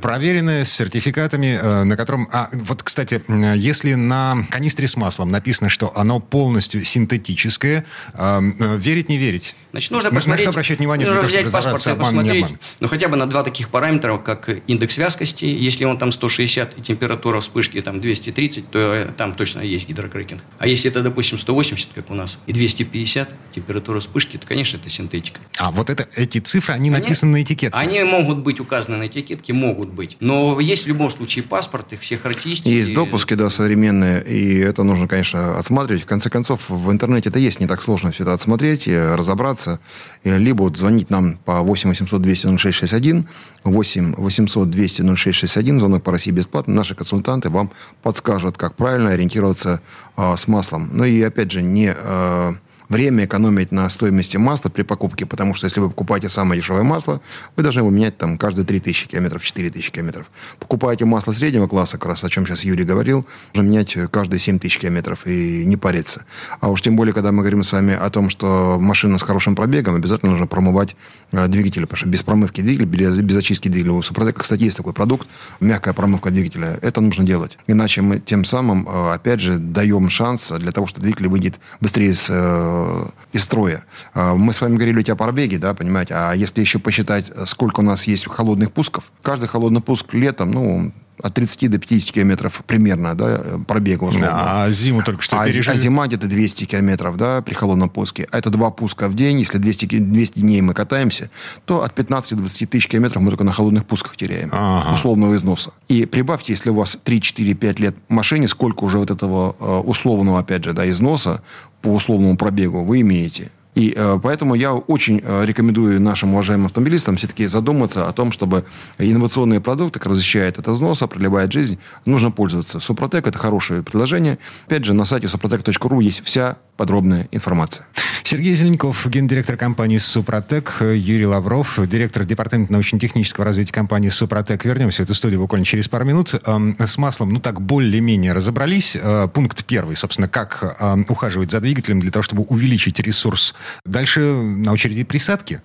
проверенное 0.00 0.64
с 0.64 0.72
сертификатами 0.72 1.58
на 1.62 1.96
котором... 1.96 2.28
А, 2.32 2.48
вот, 2.52 2.82
кстати, 2.82 3.22
если 3.56 3.94
на 3.94 4.36
канистре 4.50 4.88
с 4.88 4.96
маслом 4.96 5.30
написано, 5.30 5.68
что 5.68 5.92
оно 5.96 6.20
полностью 6.20 6.84
синтетическое, 6.84 7.84
э, 8.14 8.40
э, 8.58 8.76
верить 8.78 9.08
не 9.08 9.18
верить? 9.18 9.54
Значит, 9.72 9.90
нужно 9.90 10.10
посмотреть... 10.10 10.46
На 10.46 10.50
что 10.52 10.58
обращать 10.58 10.78
внимание 10.78 11.06
нужно 11.06 11.22
взять 11.22 11.50
паспорт 11.50 11.86
и 11.86 11.94
посмотреть, 11.94 12.46
ну, 12.80 12.88
хотя 12.88 13.08
бы 13.08 13.16
на 13.16 13.26
два 13.26 13.42
таких 13.42 13.70
параметра, 13.70 14.18
как 14.18 14.48
индекс 14.66 14.96
вязкости. 14.98 15.44
Если 15.44 15.84
он 15.84 15.98
там 15.98 16.12
160 16.12 16.78
и 16.78 16.82
температура 16.82 17.40
вспышки 17.40 17.80
там 17.80 18.00
230, 18.00 18.70
то 18.70 19.14
там 19.16 19.34
точно 19.34 19.60
есть 19.60 19.88
гидрокрекинг. 19.88 20.42
А 20.58 20.66
если 20.66 20.90
это, 20.90 21.02
допустим, 21.02 21.38
180, 21.38 21.90
как 21.94 22.10
у 22.10 22.14
нас, 22.14 22.38
и 22.46 22.52
250 22.52 23.30
температура 23.54 24.00
вспышки, 24.00 24.36
то, 24.36 24.46
конечно, 24.46 24.76
это 24.76 24.90
синтетика. 24.90 25.40
А 25.58 25.70
вот 25.70 25.90
это, 25.90 26.06
эти 26.16 26.38
цифры, 26.38 26.74
они, 26.74 26.90
они 26.90 27.00
написаны 27.00 27.32
на 27.32 27.42
этикетке? 27.42 27.76
Они 27.76 28.02
могут 28.04 28.38
быть 28.38 28.60
указаны 28.60 28.98
на 28.98 29.06
этикетке, 29.06 29.52
могут 29.52 29.90
быть. 29.90 30.16
Но 30.20 30.60
есть 30.60 30.84
в 30.84 30.86
любом 30.86 31.10
случае 31.10 31.44
паспорт, 31.52 31.92
их 31.92 32.00
все 32.00 32.16
характеристики. 32.16 32.68
Есть 32.68 32.94
допуски, 32.94 33.34
да, 33.34 33.50
современные, 33.50 34.24
и 34.24 34.56
это 34.60 34.84
нужно, 34.84 35.06
конечно, 35.06 35.58
отсматривать. 35.58 36.04
В 36.04 36.06
конце 36.06 36.30
концов, 36.30 36.70
в 36.70 36.90
интернете 36.90 37.28
это 37.28 37.38
есть, 37.38 37.60
не 37.60 37.66
так 37.66 37.82
сложно 37.82 38.10
все 38.10 38.22
это 38.22 38.32
отсмотреть 38.32 38.88
разобраться. 38.88 39.78
Либо 40.24 40.62
вот 40.62 40.78
звонить 40.78 41.10
нам 41.10 41.36
по 41.36 41.60
8 41.60 41.90
800 41.90 42.22
200 42.22 42.56
0661, 42.56 43.26
8 43.64 44.14
800 44.16 44.70
200 44.70 45.02
0661, 45.02 45.78
звонок 45.78 46.02
по 46.02 46.12
России 46.12 46.30
бесплатно. 46.30 46.72
Наши 46.72 46.94
консультанты 46.94 47.50
вам 47.50 47.70
подскажут, 48.02 48.56
как 48.56 48.74
правильно 48.74 49.10
ориентироваться 49.10 49.82
э, 50.16 50.34
с 50.38 50.48
маслом. 50.48 50.88
Ну 50.90 51.04
и, 51.04 51.20
опять 51.20 51.52
же, 51.52 51.60
не... 51.60 51.94
Э, 51.94 52.52
время 52.92 53.24
экономить 53.24 53.72
на 53.72 53.88
стоимости 53.88 54.36
масла 54.36 54.68
при 54.68 54.82
покупке, 54.82 55.26
потому 55.26 55.54
что 55.54 55.66
если 55.66 55.80
вы 55.80 55.88
покупаете 55.88 56.28
самое 56.28 56.60
дешевое 56.60 56.82
масло, 56.82 57.20
вы 57.56 57.62
должны 57.62 57.80
его 57.80 57.90
менять 57.90 58.18
там 58.18 58.36
каждые 58.36 58.66
3000 58.66 59.08
километров, 59.08 59.42
4000 59.42 59.90
километров. 59.90 60.26
Покупаете 60.58 61.06
масло 61.06 61.32
среднего 61.32 61.66
класса, 61.66 61.96
как 61.96 62.10
раз 62.10 62.22
о 62.22 62.28
чем 62.28 62.46
сейчас 62.46 62.64
Юрий 62.64 62.84
говорил, 62.84 63.26
нужно 63.54 63.70
менять 63.70 63.96
каждые 64.10 64.38
7000 64.38 64.78
километров 64.78 65.26
и 65.26 65.64
не 65.64 65.76
париться. 65.76 66.24
А 66.60 66.70
уж 66.70 66.82
тем 66.82 66.94
более, 66.94 67.14
когда 67.14 67.32
мы 67.32 67.38
говорим 67.38 67.64
с 67.64 67.72
вами 67.72 67.94
о 67.94 68.10
том, 68.10 68.28
что 68.28 68.76
машина 68.78 69.18
с 69.18 69.22
хорошим 69.22 69.54
пробегом, 69.54 69.94
обязательно 69.94 70.32
нужно 70.32 70.46
промывать 70.46 70.94
э, 71.32 71.48
двигатель, 71.48 71.82
потому 71.82 71.96
что 71.96 72.08
без 72.08 72.22
промывки 72.22 72.60
двигателя, 72.60 72.86
без, 72.86 73.36
очистки 73.36 73.68
двигателя, 73.68 73.94
у 73.94 74.02
Супротека, 74.02 74.40
кстати, 74.40 74.64
есть 74.64 74.76
такой 74.76 74.92
продукт, 74.92 75.26
мягкая 75.60 75.94
промывка 75.94 76.30
двигателя, 76.30 76.78
это 76.82 77.00
нужно 77.00 77.24
делать. 77.24 77.56
Иначе 77.66 78.02
мы 78.02 78.20
тем 78.20 78.44
самым, 78.44 78.86
э, 78.86 79.12
опять 79.14 79.40
же, 79.40 79.56
даем 79.56 80.10
шанс 80.10 80.50
для 80.50 80.72
того, 80.72 80.86
чтобы 80.86 81.04
двигатель 81.04 81.28
выйдет 81.28 81.54
быстрее 81.80 82.10
из 82.10 82.26
э, 82.28 82.81
Э, 82.82 83.04
из 83.32 83.44
строя. 83.44 83.84
Э, 84.14 84.34
мы 84.34 84.52
с 84.52 84.60
вами 84.60 84.76
говорили 84.76 85.10
о 85.10 85.16
пробеге, 85.16 85.58
да, 85.58 85.74
понимаете, 85.74 86.14
а 86.14 86.32
если 86.32 86.60
еще 86.60 86.78
посчитать, 86.78 87.26
сколько 87.46 87.80
у 87.80 87.82
нас 87.82 88.04
есть 88.06 88.26
холодных 88.28 88.72
пусков, 88.72 89.10
каждый 89.22 89.48
холодный 89.48 89.80
пуск 89.80 90.12
летом, 90.12 90.50
ну, 90.50 90.92
от 91.22 91.34
30 91.34 91.70
до 91.70 91.78
50 91.78 92.14
километров 92.14 92.62
примерно, 92.66 93.14
да, 93.14 93.40
пробега 93.66 94.04
условно. 94.04 94.30
А 94.32 94.70
зиму 94.70 95.02
только 95.02 95.22
что 95.22 95.40
а, 95.40 95.46
пережили. 95.46 95.74
А 95.74 95.78
зима 95.78 96.06
где-то 96.06 96.26
200 96.26 96.64
километров, 96.64 97.16
да, 97.16 97.42
при 97.42 97.54
холодном 97.54 97.88
пуске. 97.90 98.26
А 98.32 98.38
это 98.38 98.50
два 98.50 98.70
пуска 98.70 99.08
в 99.08 99.14
день. 99.14 99.38
Если 99.38 99.58
200, 99.58 99.98
200 99.98 100.40
дней 100.40 100.60
мы 100.62 100.74
катаемся, 100.74 101.30
то 101.64 101.84
от 101.84 101.94
15 101.94 102.32
до 102.32 102.36
20 102.38 102.70
тысяч 102.70 102.88
километров 102.88 103.22
мы 103.22 103.30
только 103.30 103.44
на 103.44 103.52
холодных 103.52 103.84
пусках 103.86 104.16
теряем. 104.16 104.50
Ага. 104.52 104.94
Условного 104.94 105.36
износа. 105.36 105.72
И 105.88 106.06
прибавьте, 106.06 106.54
если 106.54 106.70
у 106.70 106.74
вас 106.74 106.98
3-4-5 107.04 107.80
лет 107.80 107.96
машине, 108.08 108.48
сколько 108.48 108.84
уже 108.84 108.98
вот 108.98 109.10
этого 109.10 109.54
э, 109.60 109.64
условного, 109.64 110.40
опять 110.40 110.64
же, 110.64 110.72
да, 110.72 110.88
износа 110.88 111.42
по 111.82 111.88
условному 111.88 112.36
пробегу 112.36 112.84
вы 112.84 113.00
имеете. 113.00 113.50
И 113.74 113.94
э, 113.96 114.20
поэтому 114.22 114.54
я 114.54 114.74
очень 114.74 115.22
э, 115.24 115.44
рекомендую 115.46 116.00
нашим 116.00 116.34
уважаемым 116.34 116.66
автомобилистам 116.66 117.16
все-таки 117.16 117.46
задуматься 117.46 118.06
о 118.06 118.12
том, 118.12 118.30
чтобы 118.30 118.64
инновационные 118.98 119.60
продукты, 119.60 119.98
которые 119.98 120.18
защищают 120.18 120.58
от 120.58 120.68
износа, 120.68 121.06
продлевают 121.06 121.52
жизнь, 121.52 121.78
нужно 122.04 122.30
пользоваться. 122.30 122.80
Супротек– 122.80 123.26
это 123.28 123.38
хорошее 123.38 123.82
предложение. 123.82 124.38
Опять 124.66 124.84
же, 124.84 124.92
на 124.92 125.06
сайте 125.06 125.26
suprotec.ru 125.26 126.02
есть 126.02 126.22
вся 126.22 126.58
подробная 126.76 127.28
информация. 127.30 127.86
Сергей 128.24 128.54
Зеленков, 128.54 129.06
гендиректор 129.08 129.56
компании 129.56 129.98
«Супротек», 129.98 130.76
Юрий 130.80 131.26
Лавров, 131.26 131.78
директор 131.86 132.24
департамента 132.24 132.72
научно-технического 132.72 133.44
развития 133.44 133.72
компании 133.72 134.08
«Супротек». 134.08 134.64
Вернемся 134.64 135.02
в 135.02 135.04
эту 135.04 135.14
студию 135.14 135.40
буквально 135.40 135.66
через 135.66 135.88
пару 135.88 136.04
минут. 136.04 136.34
Эм, 136.46 136.76
с 136.78 136.96
маслом, 136.98 137.32
ну 137.32 137.40
так, 137.40 137.60
более-менее 137.60 138.32
разобрались. 138.32 138.96
Э, 138.96 139.28
пункт 139.28 139.64
первый, 139.64 139.96
собственно, 139.96 140.28
как 140.28 140.76
эм, 140.80 141.04
ухаживать 141.08 141.50
за 141.50 141.60
двигателем 141.60 142.00
для 142.00 142.10
того, 142.10 142.22
чтобы 142.22 142.44
увеличить 142.44 143.00
ресурс. 143.00 143.54
Дальше 143.84 144.20
на 144.20 144.72
очереди 144.72 145.04
присадки. 145.04 145.60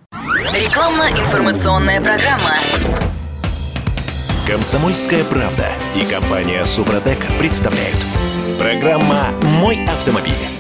Рекламно-информационная 0.54 2.02
программа. 2.02 2.56
Комсомольская 4.48 5.24
правда 5.26 5.68
и 5.96 6.04
компания 6.06 6.66
«Супротек» 6.66 7.20
представляют. 7.38 7.98
Программа 8.58 9.30
«Мой 9.44 9.86
автомобиль». 9.86 10.57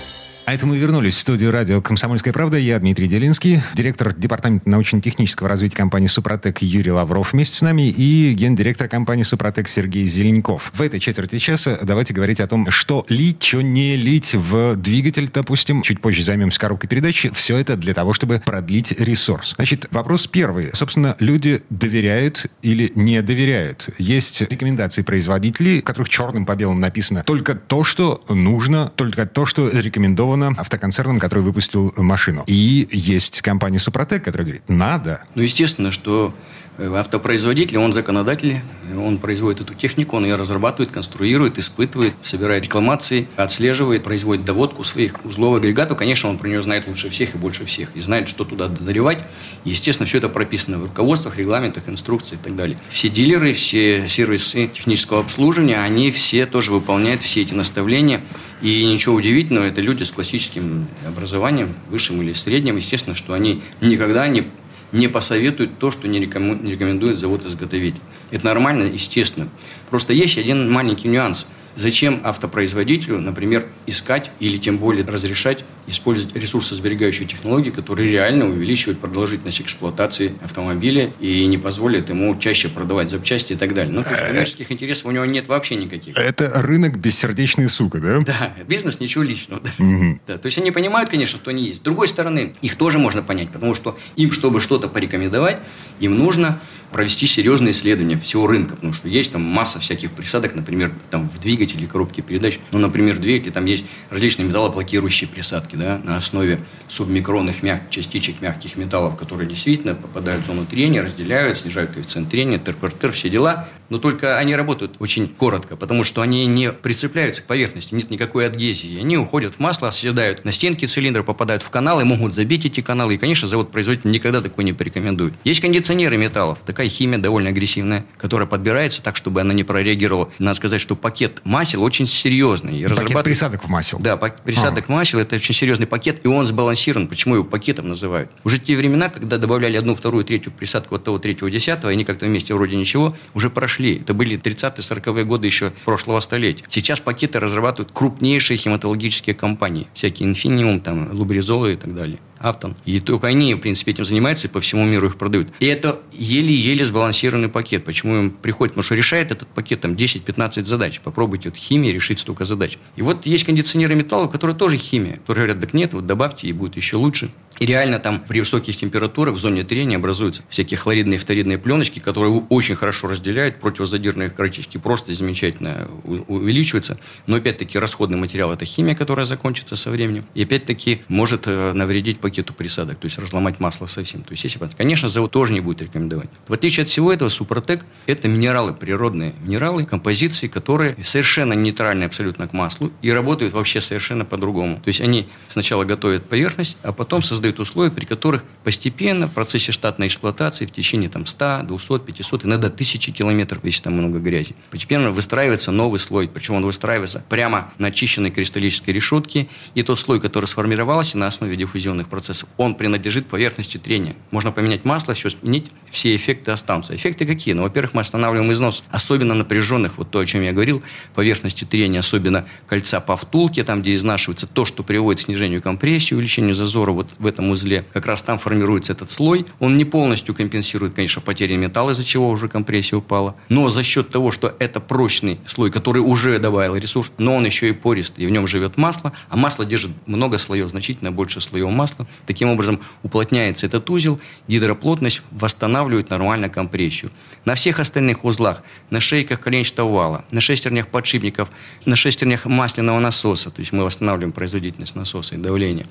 А 0.47 0.53
это 0.53 0.65
мы 0.65 0.77
вернулись 0.77 1.13
в 1.15 1.19
студию 1.19 1.51
радио 1.51 1.81
«Комсомольская 1.81 2.31
правда». 2.31 2.57
Я 2.57 2.79
Дмитрий 2.79 3.09
Делинский, 3.09 3.61
директор 3.73 4.13
департамента 4.13 4.69
научно-технического 4.69 5.49
развития 5.49 5.75
компании 5.75 6.07
«Супротек» 6.07 6.61
Юрий 6.61 6.93
Лавров 6.93 7.33
вместе 7.33 7.57
с 7.57 7.61
нами 7.61 7.89
и 7.89 8.33
гендиректор 8.33 8.87
компании 8.87 9.23
«Супротек» 9.23 9.67
Сергей 9.67 10.07
Зеленков. 10.07 10.71
В 10.73 10.81
этой 10.81 11.01
четверти 11.01 11.39
часа 11.39 11.77
давайте 11.83 12.13
говорить 12.13 12.39
о 12.39 12.47
том, 12.47 12.71
что 12.71 13.05
лить, 13.09 13.43
что 13.43 13.61
не 13.61 13.97
лить 13.97 14.35
в 14.35 14.77
двигатель, 14.77 15.29
допустим. 15.29 15.81
Чуть 15.81 15.99
позже 15.99 16.23
займемся 16.23 16.61
коробкой 16.61 16.89
передач. 16.89 17.27
Все 17.33 17.57
это 17.57 17.75
для 17.75 17.93
того, 17.93 18.13
чтобы 18.13 18.39
продлить 18.39 18.93
ресурс. 18.93 19.53
Значит, 19.57 19.89
вопрос 19.91 20.27
первый. 20.27 20.69
Собственно, 20.71 21.17
люди 21.19 21.61
доверяют 21.69 22.45
или 22.61 22.89
не 22.95 23.21
доверяют. 23.21 23.89
Есть 23.97 24.39
рекомендации 24.49 25.01
производителей, 25.01 25.81
в 25.81 25.83
которых 25.83 26.07
черным 26.07 26.45
по 26.45 26.55
белому 26.55 26.79
написано 26.79 27.23
только 27.23 27.53
то, 27.53 27.83
что 27.83 28.23
нужно, 28.29 28.93
только 28.95 29.25
то, 29.25 29.45
что 29.45 29.69
рекомендовано 29.69 30.36
сделано 30.37 30.55
автоконцерном, 30.57 31.19
который 31.19 31.43
выпустил 31.43 31.93
машину. 31.97 32.43
И 32.47 32.87
есть 32.91 33.41
компания 33.41 33.79
Супротек, 33.79 34.23
которая 34.23 34.45
говорит, 34.45 34.63
надо. 34.67 35.21
Ну, 35.35 35.41
естественно, 35.41 35.91
что 35.91 36.33
автопроизводитель, 36.79 37.77
он 37.77 37.91
законодатель, 37.91 38.61
он 38.95 39.17
производит 39.17 39.61
эту 39.61 39.73
технику, 39.73 40.15
он 40.17 40.25
ее 40.25 40.35
разрабатывает, 40.35 40.91
конструирует, 40.91 41.57
испытывает, 41.57 42.13
собирает 42.21 42.63
рекламации, 42.63 43.27
отслеживает, 43.35 44.03
производит 44.03 44.45
доводку 44.45 44.83
своих 44.83 45.25
узлов 45.25 45.57
агрегатов. 45.57 45.97
Конечно, 45.97 46.29
он 46.29 46.37
про 46.37 46.47
нее 46.47 46.61
знает 46.61 46.87
лучше 46.87 47.09
всех 47.09 47.35
и 47.35 47.37
больше 47.37 47.65
всех. 47.65 47.89
И 47.95 47.99
знает, 47.99 48.27
что 48.27 48.43
туда 48.43 48.67
доливать. 48.67 49.19
Естественно, 49.65 50.05
все 50.05 50.19
это 50.19 50.29
прописано 50.29 50.77
в 50.77 50.83
руководствах, 50.83 51.37
регламентах, 51.37 51.83
инструкциях 51.87 52.41
и 52.41 52.43
так 52.43 52.55
далее. 52.55 52.77
Все 52.89 53.09
дилеры, 53.09 53.53
все 53.53 54.07
сервисы 54.07 54.67
технического 54.67 55.21
обслуживания, 55.21 55.77
они 55.77 56.11
все 56.11 56.45
тоже 56.45 56.71
выполняют 56.71 57.23
все 57.23 57.41
эти 57.41 57.53
наставления. 57.53 58.21
И 58.61 58.85
ничего 58.85 59.15
удивительного, 59.15 59.65
это 59.65 59.81
люди 59.81 60.03
с 60.03 60.11
классическим 60.11 60.87
образованием, 61.07 61.73
высшим 61.89 62.21
или 62.21 62.33
средним. 62.33 62.75
Естественно, 62.77 63.15
что 63.15 63.33
они 63.33 63.61
никогда 63.81 64.27
не, 64.27 64.47
не 64.91 65.07
посоветуют 65.07 65.77
то, 65.79 65.91
что 65.91 66.07
не 66.07 66.19
рекомендует 66.19 67.17
завод-изготовитель. 67.17 68.01
Это 68.31 68.45
нормально, 68.45 68.83
естественно. 68.83 69.47
Просто 69.89 70.13
есть 70.13 70.37
один 70.37 70.71
маленький 70.71 71.07
нюанс– 71.07 71.47
Зачем 71.77 72.21
автопроизводителю, 72.23 73.19
например, 73.19 73.67
искать 73.85 74.31
или 74.39 74.57
тем 74.57 74.79
более 74.79 75.05
разрешать 75.05 75.63
использовать 75.85 76.35
ресурсосберегающие 76.35 77.27
технологии, 77.27 77.69
которые 77.69 78.11
реально 78.11 78.49
увеличивают 78.49 78.99
продолжительность 78.99 79.61
эксплуатации 79.61 80.33
автомобиля 80.43 81.11
и 81.19 81.45
не 81.45 81.59
позволят 81.59 82.09
ему 82.09 82.35
чаще 82.39 82.67
продавать 82.67 83.11
запчасти 83.11 83.53
и 83.53 83.55
так 83.55 83.75
далее. 83.75 83.93
Ну, 83.93 84.03
коммерческих 84.03 84.71
интересов 84.71 85.05
у 85.05 85.11
него 85.11 85.25
нет 85.25 85.47
вообще 85.47 85.75
никаких. 85.75 86.17
Это 86.17 86.51
рынок 86.63 86.97
бессердечная 86.97 87.69
сука, 87.69 87.99
да? 87.99 88.21
Да, 88.21 88.53
бизнес 88.67 88.99
ничего 88.99 89.23
личного. 89.23 89.61
Да. 89.61 89.71
Угу. 89.77 90.19
Да, 90.25 90.37
то 90.39 90.47
есть 90.47 90.57
они 90.57 90.71
понимают, 90.71 91.11
конечно, 91.11 91.37
что 91.37 91.51
они 91.51 91.67
есть. 91.67 91.77
С 91.77 91.81
другой 91.81 92.07
стороны, 92.07 92.53
их 92.63 92.75
тоже 92.75 92.97
можно 92.97 93.21
понять, 93.21 93.49
потому 93.49 93.75
что 93.75 93.97
им, 94.15 94.31
чтобы 94.31 94.61
что-то 94.61 94.89
порекомендовать, 94.89 95.59
им 95.99 96.17
нужно 96.17 96.59
провести 96.91 97.27
серьезные 97.27 97.71
исследования 97.71 98.17
всего 98.17 98.47
рынка, 98.47 98.75
потому 98.75 98.93
что 98.93 99.07
есть 99.07 99.31
там 99.31 99.41
масса 99.41 99.79
всяких 99.79 100.11
присадок, 100.11 100.55
например, 100.55 100.91
там 101.09 101.29
в 101.29 101.39
двигателе 101.39 101.87
коробки 101.87 102.21
передач. 102.21 102.59
Ну, 102.71 102.79
например, 102.79 103.15
в 103.15 103.19
двигателе 103.19 103.51
там 103.51 103.65
есть 103.65 103.85
различные 104.09 104.47
металлоблокирующие 104.47 105.27
присадки, 105.27 105.75
да, 105.75 105.99
на 106.03 106.17
основе 106.17 106.59
субмикронных 106.87 107.63
мяг... 107.63 107.89
частичек 107.89 108.41
мягких 108.41 108.75
металлов, 108.77 109.17
которые 109.17 109.47
действительно 109.47 109.95
попадают 109.95 110.43
в 110.43 110.47
зону 110.47 110.65
трения, 110.65 111.03
разделяют, 111.03 111.59
снижают 111.59 111.91
коэффициент 111.91 112.29
трения, 112.29 112.59
ТРПРТР, 112.59 113.11
все 113.11 113.29
дела. 113.29 113.67
Но 113.89 113.99
только 113.99 114.37
они 114.37 114.55
работают 114.55 114.95
очень 114.99 115.29
коротко, 115.29 115.77
потому 115.77 116.03
что 116.03 116.21
они 116.21 116.45
не 116.45 116.73
прицепляются 116.73 117.41
к 117.41 117.45
поверхности, 117.45 117.95
нет 117.95 118.09
никакой 118.09 118.45
адгезии. 118.45 118.99
Они 118.99 119.17
уходят 119.17 119.55
в 119.55 119.59
масло, 119.59 119.87
оседают 119.87 120.43
на 120.43 120.51
стенки 120.51 120.85
цилиндра, 120.85 121.23
попадают 121.23 121.63
в 121.63 121.69
каналы, 121.69 122.03
могут 122.03 122.33
забить 122.33 122.65
эти 122.65 122.81
каналы. 122.81 123.15
И, 123.15 123.17
конечно, 123.17 123.47
завод-производитель 123.47 124.11
никогда 124.11 124.41
такой 124.41 124.65
не 124.65 124.73
порекомендует. 124.73 125.33
Есть 125.45 125.61
кондиционеры 125.61 126.17
металлов. 126.17 126.59
Такая 126.77 126.89
химия 126.89 127.17
довольно 127.17 127.49
агрессивная, 127.49 128.05
которая 128.19 128.47
подбирается 128.47 129.01
так, 129.01 129.15
чтобы 129.15 129.41
она 129.41 129.51
не 129.51 129.63
прореагировала. 129.63 130.29
Надо 130.37 130.53
сказать, 130.57 130.79
что 130.79 130.95
пакет 130.95 131.41
масел 131.43 131.81
очень 131.81 132.05
серьезный. 132.05 132.73
И 132.77 132.83
Пакет 132.83 132.91
разрабатывает- 132.99 133.23
присадок 133.23 133.63
в 133.63 133.67
масел. 133.67 133.97
да, 133.99 134.15
пак- 134.15 134.43
присадок 134.43 134.85
А. 134.87 134.91
масел– 134.91 135.17
это 135.21 135.37
очень 135.37 135.55
серьезный 135.55 135.87
пакет, 135.87 136.23
и 136.23 136.27
он 136.27 136.45
сбалансирован. 136.45 137.07
Почему 137.07 137.33
его 137.33 137.43
пакетом 137.43 137.89
называют? 137.89 138.29
Уже 138.43 138.59
те 138.59 138.75
времена, 138.77 139.09
когда 139.09 139.39
добавляли 139.39 139.75
одну, 139.75 139.95
вторую, 139.95 140.23
третью 140.23 140.51
присадку 140.51 140.93
от 140.93 141.03
того, 141.03 141.17
третьего, 141.17 141.49
десятого, 141.49 141.91
они 141.91 142.05
как-то 142.05 142.27
вместе 142.27 142.53
вроде 142.53 142.75
ничего, 142.75 143.15
уже 143.33 143.49
прошли. 143.49 143.95
Это 143.95 144.13
были 144.13 144.37
30-е, 144.37 144.83
40-е 144.83 145.25
годы 145.25 145.47
еще 145.47 145.71
прошлого 145.83 146.19
столетия. 146.19 146.63
Сейчас 146.67 146.99
пакеты 146.99 147.39
разрабатывают 147.39 147.89
крупнейшие 147.91 148.59
хематологические 148.59 149.33
компании. 149.33 149.87
Всякие 149.95 150.29
Инфиниум, 150.29 150.79
там, 150.81 151.11
Лубризолы 151.11 151.71
и 151.73 151.75
так 151.75 151.95
далее. 151.95 152.19
Автон. 152.39 152.75
И 152.85 152.99
только 152.99 153.27
они, 153.27 153.53
в 153.53 153.59
принципе, 153.59 153.91
этим 153.91 154.05
занимаются 154.05 154.47
и 154.47 154.51
по 154.51 154.59
всему 154.59 154.85
миру 154.85 155.07
их 155.07 155.17
продают. 155.17 155.49
И 155.59 155.65
это 155.65 155.99
еле-еле 156.11 156.85
сбалансированный 156.85 157.49
пакет. 157.49 157.85
Почему 157.85 158.17
им 158.17 158.29
приходит? 158.29 158.73
Потому 158.73 158.83
что 158.83 158.95
решает 158.95 159.31
этот 159.31 159.47
пакет 159.47 159.81
там 159.81 159.93
10-15 159.93 160.65
задач. 160.65 160.99
Попробуйте 161.01 161.49
вот 161.49 161.57
химия 161.57 161.93
решить 161.93 162.19
столько 162.19 162.45
задач. 162.45 162.77
И 162.95 163.01
вот 163.01 163.25
есть 163.25 163.45
кондиционеры 163.45 163.95
металлов, 163.95 164.31
которые 164.31 164.55
тоже 164.55 164.77
химия. 164.77 165.17
Которые 165.17 165.45
говорят, 165.47 165.61
так 165.61 165.73
нет, 165.73 165.93
вот 165.93 166.05
добавьте, 166.05 166.47
и 166.47 166.53
будет 166.53 166.75
еще 166.75 166.97
лучше. 166.97 167.29
И 167.59 167.65
реально 167.65 167.99
там 167.99 168.19
при 168.19 168.39
высоких 168.39 168.77
температурах 168.77 169.35
в 169.35 169.37
зоне 169.39 169.63
трения 169.63 169.97
образуются 169.97 170.43
всякие 170.49 170.77
хлоридные 170.77 171.17
и 171.17 171.19
фторидные 171.19 171.57
пленочки, 171.57 171.99
которые 171.99 172.31
очень 172.49 172.75
хорошо 172.75 173.07
разделяют. 173.07 173.59
Противозадирные 173.59 174.29
характеристики 174.29 174.77
просто 174.77 175.13
замечательно 175.13 175.87
увеличиваются. 176.03 176.99
Но 177.25 177.37
опять-таки 177.37 177.79
расходный 177.79 178.17
материал– 178.17 178.51
это 178.53 178.65
химия, 178.65 178.95
которая 178.95 179.25
закончится 179.25 179.75
со 179.75 179.89
временем. 179.89 180.25
И 180.35 180.43
опять-таки 180.43 181.01
может 181.07 181.47
э, 181.47 181.73
навредить 181.73 182.19
пакету 182.27 182.53
присадок, 182.53 182.99
то 182.99 183.05
есть 183.05 183.17
разломать 183.19 183.61
масло 183.61 183.85
совсем. 183.85 184.21
То 184.21 184.31
есть, 184.31 184.43
если, 184.43 184.59
конечно, 184.77 185.07
завод 185.07 185.31
тоже 185.31 185.53
не 185.53 185.61
будет 185.61 185.81
рекомендовать. 185.81 186.27
В 186.45 186.51
отличие 186.51 186.83
от 186.83 186.89
всего 186.89 187.13
этого, 187.13 187.29
Супротек– 187.29 187.85
это 188.05 188.27
минералы, 188.27 188.73
природные 188.73 189.33
минералы, 189.43 189.85
композиции, 189.85 190.47
которые 190.47 190.97
совершенно 191.03 191.53
нейтральны 191.53 192.03
абсолютно 192.03 192.45
к 192.49 192.51
маслу 192.51 192.91
и 193.01 193.09
работают 193.13 193.53
вообще 193.53 193.79
совершенно 193.79 194.25
по-другому. 194.25 194.75
То 194.83 194.89
есть, 194.89 194.99
они 194.99 195.29
сначала 195.47 195.85
готовят 195.85 196.25
поверхность, 196.25 196.75
а 196.83 196.91
потом 196.91 197.23
создают 197.23 197.61
условия, 197.61 197.91
при 197.91 198.03
которых 198.03 198.43
постепенно 198.65 199.27
в 199.27 199.33
процессе 199.33 199.71
штатной 199.71 200.07
эксплуатации 200.07 200.65
в 200.65 200.71
течение 200.71 201.09
там, 201.09 201.25
100, 201.25 201.61
200, 201.63 201.99
500, 201.99 202.43
иногда 202.43 202.69
тысячи 202.69 203.13
километров, 203.13 203.63
если 203.63 203.83
там 203.83 203.93
много 203.93 204.19
грязи, 204.19 204.53
постепенно 204.69 205.11
выстраивается 205.11 205.71
новый 205.71 206.01
слой. 206.01 206.27
Причем 206.27 206.55
он 206.55 206.65
выстраивается 206.65 207.23
прямо 207.29 207.71
на 207.77 207.87
очищенной 207.87 208.31
кристаллической 208.31 208.93
решетке. 208.93 209.47
И 209.75 209.83
тот 209.83 209.97
слой, 209.97 210.19
который 210.19 210.45
сформировался 210.45 211.17
на 211.17 211.27
основе 211.27 211.55
диффузионных 211.55 212.09
процессов, 212.09 212.16
он 212.57 212.75
принадлежит 212.75 213.27
поверхности 213.27 213.77
трения. 213.77 214.15
Можно 214.31 214.51
поменять 214.51 214.85
масло, 214.85 215.13
все 215.13 215.29
сменить, 215.29 215.71
все 215.89 216.15
эффекты 216.15 216.51
останутся. 216.51 216.95
Эффекты 216.95 217.25
какие? 217.25 217.53
Ну, 217.53 217.63
во-первых, 217.63 217.93
мы 217.93 218.01
останавливаем 218.01 218.51
износ 218.51 218.83
особенно 218.89 219.33
напряженных, 219.33 219.97
вот 219.97 220.11
то, 220.11 220.19
о 220.19 220.25
чем 220.25 220.41
я 220.41 220.53
говорил, 220.53 220.83
поверхности 221.13 221.65
трения, 221.65 221.99
особенно 221.99 222.45
кольца 222.67 222.99
по 222.99 223.15
втулке, 223.15 223.63
там, 223.63 223.81
где 223.81 223.95
изнашивается 223.95 224.47
то, 224.47 224.65
что 224.65 224.83
приводит 224.83 225.21
к 225.21 225.25
снижению 225.25 225.61
компрессии, 225.61 226.13
увеличению 226.13 226.55
зазора 226.55 226.91
вот 226.91 227.09
в 227.17 227.27
этом 227.27 227.49
узле. 227.49 227.85
Как 227.93 228.05
раз 228.05 228.21
там 228.21 228.37
формируется 228.37 228.93
этот 228.93 229.11
слой. 229.11 229.45
Он 229.59 229.77
не 229.77 229.85
полностью 229.85 230.35
компенсирует, 230.35 230.93
конечно, 230.93 231.21
потери 231.21 231.55
металла, 231.55 231.91
из-за 231.91 232.03
чего 232.03 232.29
уже 232.29 232.47
компрессия 232.47 232.97
упала. 232.97 233.35
Но 233.49 233.69
за 233.69 233.83
счет 233.83 234.09
того, 234.09 234.31
что 234.31 234.55
это 234.59 234.79
прочный 234.79 235.39
слой, 235.45 235.71
который 235.71 235.99
уже 235.99 236.39
добавил 236.39 236.75
ресурс, 236.75 237.11
но 237.17 237.35
он 237.35 237.45
еще 237.45 237.69
и 237.69 237.71
пористый, 237.71 238.23
и 238.23 238.27
в 238.27 238.31
нем 238.31 238.47
живет 238.47 238.77
масло, 238.77 239.13
а 239.29 239.37
масло 239.37 239.65
держит 239.65 239.91
много 240.05 240.37
слоев, 240.37 240.69
значительно 240.69 241.11
больше 241.11 241.41
слоев 241.41 241.69
масла. 241.69 242.06
Таким 242.25 242.49
образом, 242.49 242.81
уплотняется 243.03 243.65
этот 243.65 243.89
узел, 243.89 244.19
гидроплотность 244.47 245.21
восстанавливает 245.31 246.09
нормально 246.09 246.49
компрессию. 246.49 247.11
На 247.45 247.55
всех 247.55 247.79
остальных 247.79 248.25
узлах, 248.25 248.63
на 248.89 248.99
шейках 248.99 249.39
коленчатого 249.39 249.93
вала, 249.93 250.25
на 250.31 250.41
шестернях 250.41 250.87
подшипников, 250.87 251.49
на 251.85 251.95
шестернях 251.95 252.45
масляного 252.45 252.99
насоса, 252.99 253.51
то 253.51 253.59
есть 253.59 253.71
мы 253.71 253.83
восстанавливаем 253.83 254.31
производительность 254.31 254.95
насоса 254.95 255.35
и 255.35 255.37
давление, 255.37 255.85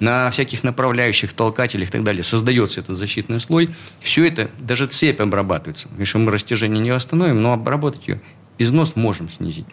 на 0.00 0.30
всяких 0.30 0.64
направляющих, 0.64 1.32
толкателях 1.32 1.88
и 1.88 1.92
так 1.92 2.04
далее, 2.04 2.22
создается 2.22 2.80
этот 2.80 2.96
защитный 2.96 3.40
слой. 3.40 3.68
Все 4.00 4.26
это, 4.26 4.50
даже 4.58 4.86
цепь 4.86 5.20
обрабатывается. 5.20 5.88
Конечно, 5.88 6.20
мы 6.20 6.30
растяжение 6.32 6.82
не 6.82 6.90
восстановим, 6.90 7.42
но 7.42 7.52
обработать 7.52 8.08
ее 8.08 8.20
износ 8.58 8.96
можем 8.96 9.30
снизить. 9.30 9.66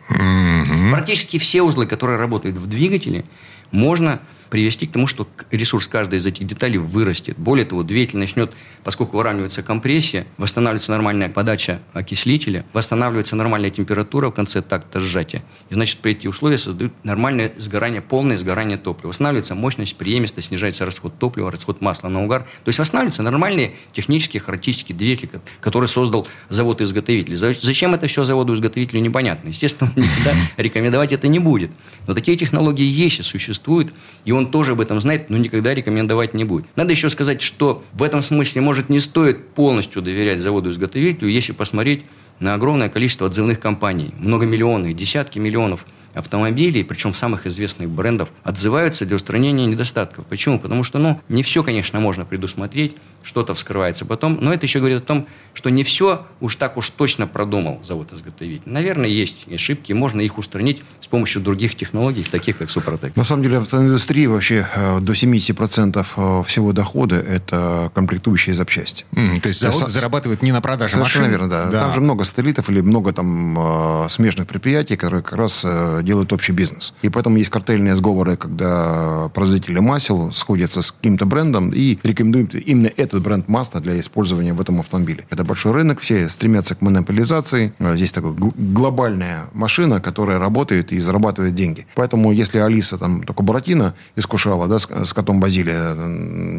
Практически 0.92 1.38
все 1.38 1.62
узлы, 1.62 1.86
которые 1.86 2.18
работают 2.18 2.58
в 2.58 2.68
двигателе, 2.68 3.26
можно 3.72 4.22
привести 4.50 4.88
к 4.88 4.92
тому, 4.92 5.08
что 5.08 5.28
ресурс 5.52 5.88
каждой 5.88 6.20
из 6.20 6.26
этих 6.26 6.48
деталей 6.48 6.78
вырастет. 6.78 7.38
Более 7.38 7.66
того, 7.66 7.84
двигатель 7.84 8.18
начнет, 8.18 8.52
поскольку 8.84 9.18
выравнивается 9.18 9.62
компрессия, 9.64 10.26
восстанавливается 10.38 10.92
нормальная 10.92 11.30
подача 11.30 11.80
окислителя, 11.94 12.66
восстанавливается 12.74 13.36
нормальная 13.36 13.70
температура 13.70 14.30
в 14.30 14.34
конце 14.34 14.62
такта 14.62 15.00
сжатия. 15.00 15.44
И 15.70 15.74
значит, 15.76 16.00
при 16.00 16.14
эти 16.14 16.28
условия 16.28 16.58
создают 16.58 16.94
нормальное 17.04 17.52
сгорание, 17.58 18.02
полное 18.02 18.38
сгорание 18.38 18.78
топлива. 18.78 19.10
Восстанавливается 19.10 19.56
мощность, 19.56 19.96
преемистость, 19.96 20.48
снижается 20.48 20.86
расход 20.86 21.18
топлива, 21.20 21.52
расход 21.52 21.82
масла 21.82 22.10
на 22.10 22.24
угар. 22.24 22.44
То 22.64 22.70
есть 22.70 22.80
восстанавливаются 22.80 23.24
нормальные 23.24 23.74
технические 23.94 24.42
характеристики 24.42 24.94
двигателя, 24.94 25.30
ко- 25.30 25.42
который 25.62 25.88
создал 25.88 26.28
завод-изготовитель. 26.50 27.36
За- 27.36 27.54
Зачем 27.54 27.94
это 27.94 28.08
все 28.08 28.24
заводу-изготовителю, 28.24 29.00
непонятно. 29.02 29.50
Естественно, 29.50 29.92
он 29.96 30.04
никогда 30.04 30.34
рекомендовать 30.58 31.12
это 31.12 31.28
не 31.28 31.40
будет. 31.40 31.72
Но 32.08 32.14
такие 32.14 32.38
технологии 32.38 32.86
есть 32.86 33.20
и 33.20 33.24
существуют, 33.24 33.94
и 34.26 34.32
он 34.32 34.39
тоже 34.48 34.74
об 34.74 34.82
этом 34.82 35.00
знает, 35.02 35.30
но 35.30 35.38
никогда 35.38 35.74
рекомендовать 35.74 36.34
не 36.34 36.44
будет. 36.44 36.66
Надо 36.76 36.92
еще 36.92 37.10
сказать, 37.10 37.42
что 37.42 37.84
в 37.94 38.04
этом 38.04 38.22
смысле, 38.22 38.62
может, 38.62 38.90
не 38.90 39.00
стоит 39.00 39.50
полностью 39.50 40.02
доверять 40.02 40.40
заводу-изготовителю, 40.40 41.30
если 41.30 41.52
посмотреть 41.52 42.04
на 42.40 42.54
огромное 42.54 42.90
количество 42.90 43.28
отзывных 43.28 43.60
компаний, 43.60 44.14
многомиллионных, 44.18 44.96
десятки 44.96 45.40
миллионов 45.40 45.86
автомобилей, 46.14 46.84
причем 46.84 47.14
самых 47.14 47.46
известных 47.46 47.90
брендов, 47.90 48.30
отзываются 48.44 49.06
для 49.06 49.16
устранения 49.16 49.66
недостатков. 49.66 50.26
Почему? 50.26 50.60
Потому 50.60 50.84
что, 50.84 51.00
ну, 51.00 51.20
не 51.30 51.44
все, 51.44 51.64
конечно, 51.64 52.00
можно 52.00 52.26
предусмотреть, 52.26 52.96
что-то 53.24 53.54
вскрывается 53.54 54.06
потом, 54.06 54.38
но 54.42 54.54
это 54.54 54.66
еще 54.66 54.80
говорит 54.80 55.00
о 55.00 55.02
том, 55.06 55.28
что 55.54 55.70
не 55.70 55.84
все 55.84 56.26
уж 56.40 56.56
так 56.56 56.78
уж 56.78 56.90
точно 56.90 57.28
продумал 57.28 57.80
завод-изготовитель. 57.84 58.62
Наверное, 58.66 59.10
есть 59.10 59.46
ошибки, 59.52 59.94
можно 59.94 60.22
их 60.22 60.38
устранить 60.38 60.84
с 61.02 61.08
помощью 61.08 61.42
других 61.42 61.76
технологий, 61.76 62.24
таких 62.24 62.58
как 62.58 62.70
Супротек. 62.70 63.16
На 63.16 63.24
самом 63.24 63.44
деле 63.44 63.60
в 63.60 63.64
автоиндустрии 63.64 64.26
вообще 64.28 64.68
э, 64.76 65.00
до 65.02 65.14
70% 65.14 66.06
э, 66.16 66.44
всего 66.48 66.72
дохода 66.74 67.16
это 67.18 67.92
комплектующие 67.94 68.56
запчасти. 68.56 69.06
М, 69.16 69.36
То 69.42 69.50
есть 69.50 69.60
завод 69.60 69.78
Со- 69.80 69.88
зарабатывает 69.88 70.42
не 70.42 70.52
на 70.52 70.62
продаже 70.62 70.94
Совершенно 70.94 71.26
машин. 71.26 71.40
верно, 71.40 71.70
да. 71.72 71.72
Там 71.72 71.94
же 71.94 72.02
много 72.02 72.24
сателлитов 72.24 72.70
или 72.70 72.82
много 72.82 73.12
там 73.12 74.06
э, 74.06 74.10
смежных 74.10 74.48
предприятий, 74.48 74.96
которые 74.96 75.24
как 75.24 75.34
раз 75.34 75.64
делают 76.04 76.32
общий 76.34 76.52
бизнес. 76.52 76.94
И 77.02 77.10
поэтому 77.10 77.38
есть 77.38 77.50
картельные 77.50 77.96
сговоры, 77.96 78.38
когда 78.38 79.30
производители 79.34 79.80
масел 79.80 80.32
сходятся 80.34 80.82
с 80.82 80.92
каким-то 80.92 81.26
брендом 81.26 81.72
и 81.74 81.98
рекомендуют 82.04 82.56
именно 82.56 82.92
этот 82.98 83.22
бренд 83.22 83.48
масла 83.48 83.82
для 83.82 84.00
использования 84.00 84.54
в 84.54 84.62
этом 84.62 84.80
автомобиле. 84.80 85.26
Это 85.30 85.44
большой 85.44 85.72
рынок, 85.74 86.00
все 86.00 86.30
стремятся 86.30 86.76
к 86.76 86.82
монополизации. 86.82 87.74
Э, 87.80 87.96
Здесь 87.96 88.12
такая 88.12 88.32
гл- 88.32 88.54
глобальная 88.56 89.46
машина, 89.54 90.00
которая 90.00 90.40
работает 90.40 90.92
и 90.92 91.00
зарабатывает 91.00 91.56
деньги. 91.56 91.86
Поэтому 91.96 92.32
если 92.32 92.60
Алиса 92.60 92.98
там 92.98 93.24
только 93.24 93.44
Буратино 93.44 93.94
искушала, 94.16 94.68
да, 94.68 94.80
с, 94.80 94.88
с 95.06 95.14
котом 95.14 95.40
Базилия 95.40 95.96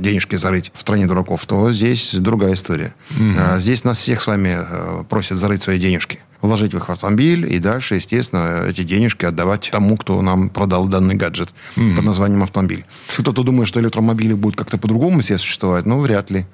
денежки 0.01 0.37
зарыть 0.37 0.73
в 0.75 0.81
стране 0.81 1.07
дураков, 1.07 1.45
то 1.47 1.73
здесь 1.73 2.15
другая 2.15 2.55
история. 2.55 2.95
А 3.39 3.59
здесь 3.59 3.85
нас 3.85 3.99
всех 3.99 4.21
с 4.21 4.27
вами 4.27 4.59
э, 4.59 5.05
просят 5.09 5.39
зарыть 5.39 5.63
свои 5.63 5.79
денежки 5.79 6.21
вложить 6.43 6.73
в 6.75 6.77
их 6.77 6.91
автомобиль 6.91 7.53
и 7.53 7.59
дальше, 7.59 7.97
естественно, 7.97 8.67
эти 8.69 8.83
денежки 8.83 9.25
отдавать 9.25 9.69
тому, 9.71 9.97
кто 9.97 10.21
нам 10.23 10.49
продал 10.49 10.89
данный 10.89 11.15
гаджет 11.15 11.51
под 11.75 12.05
названием 12.05 12.43
автомобиль. 12.43 12.85
Кто-то 13.19 13.43
думает, 13.43 13.69
что 13.69 13.81
электромобили 13.81 14.33
будут 14.33 14.59
как-то 14.59 14.79
по-другому 14.79 15.23
себе 15.23 15.39
существовать, 15.39 15.87
ну, 15.87 16.01
вряд 16.01 16.31
ли. 16.31 16.47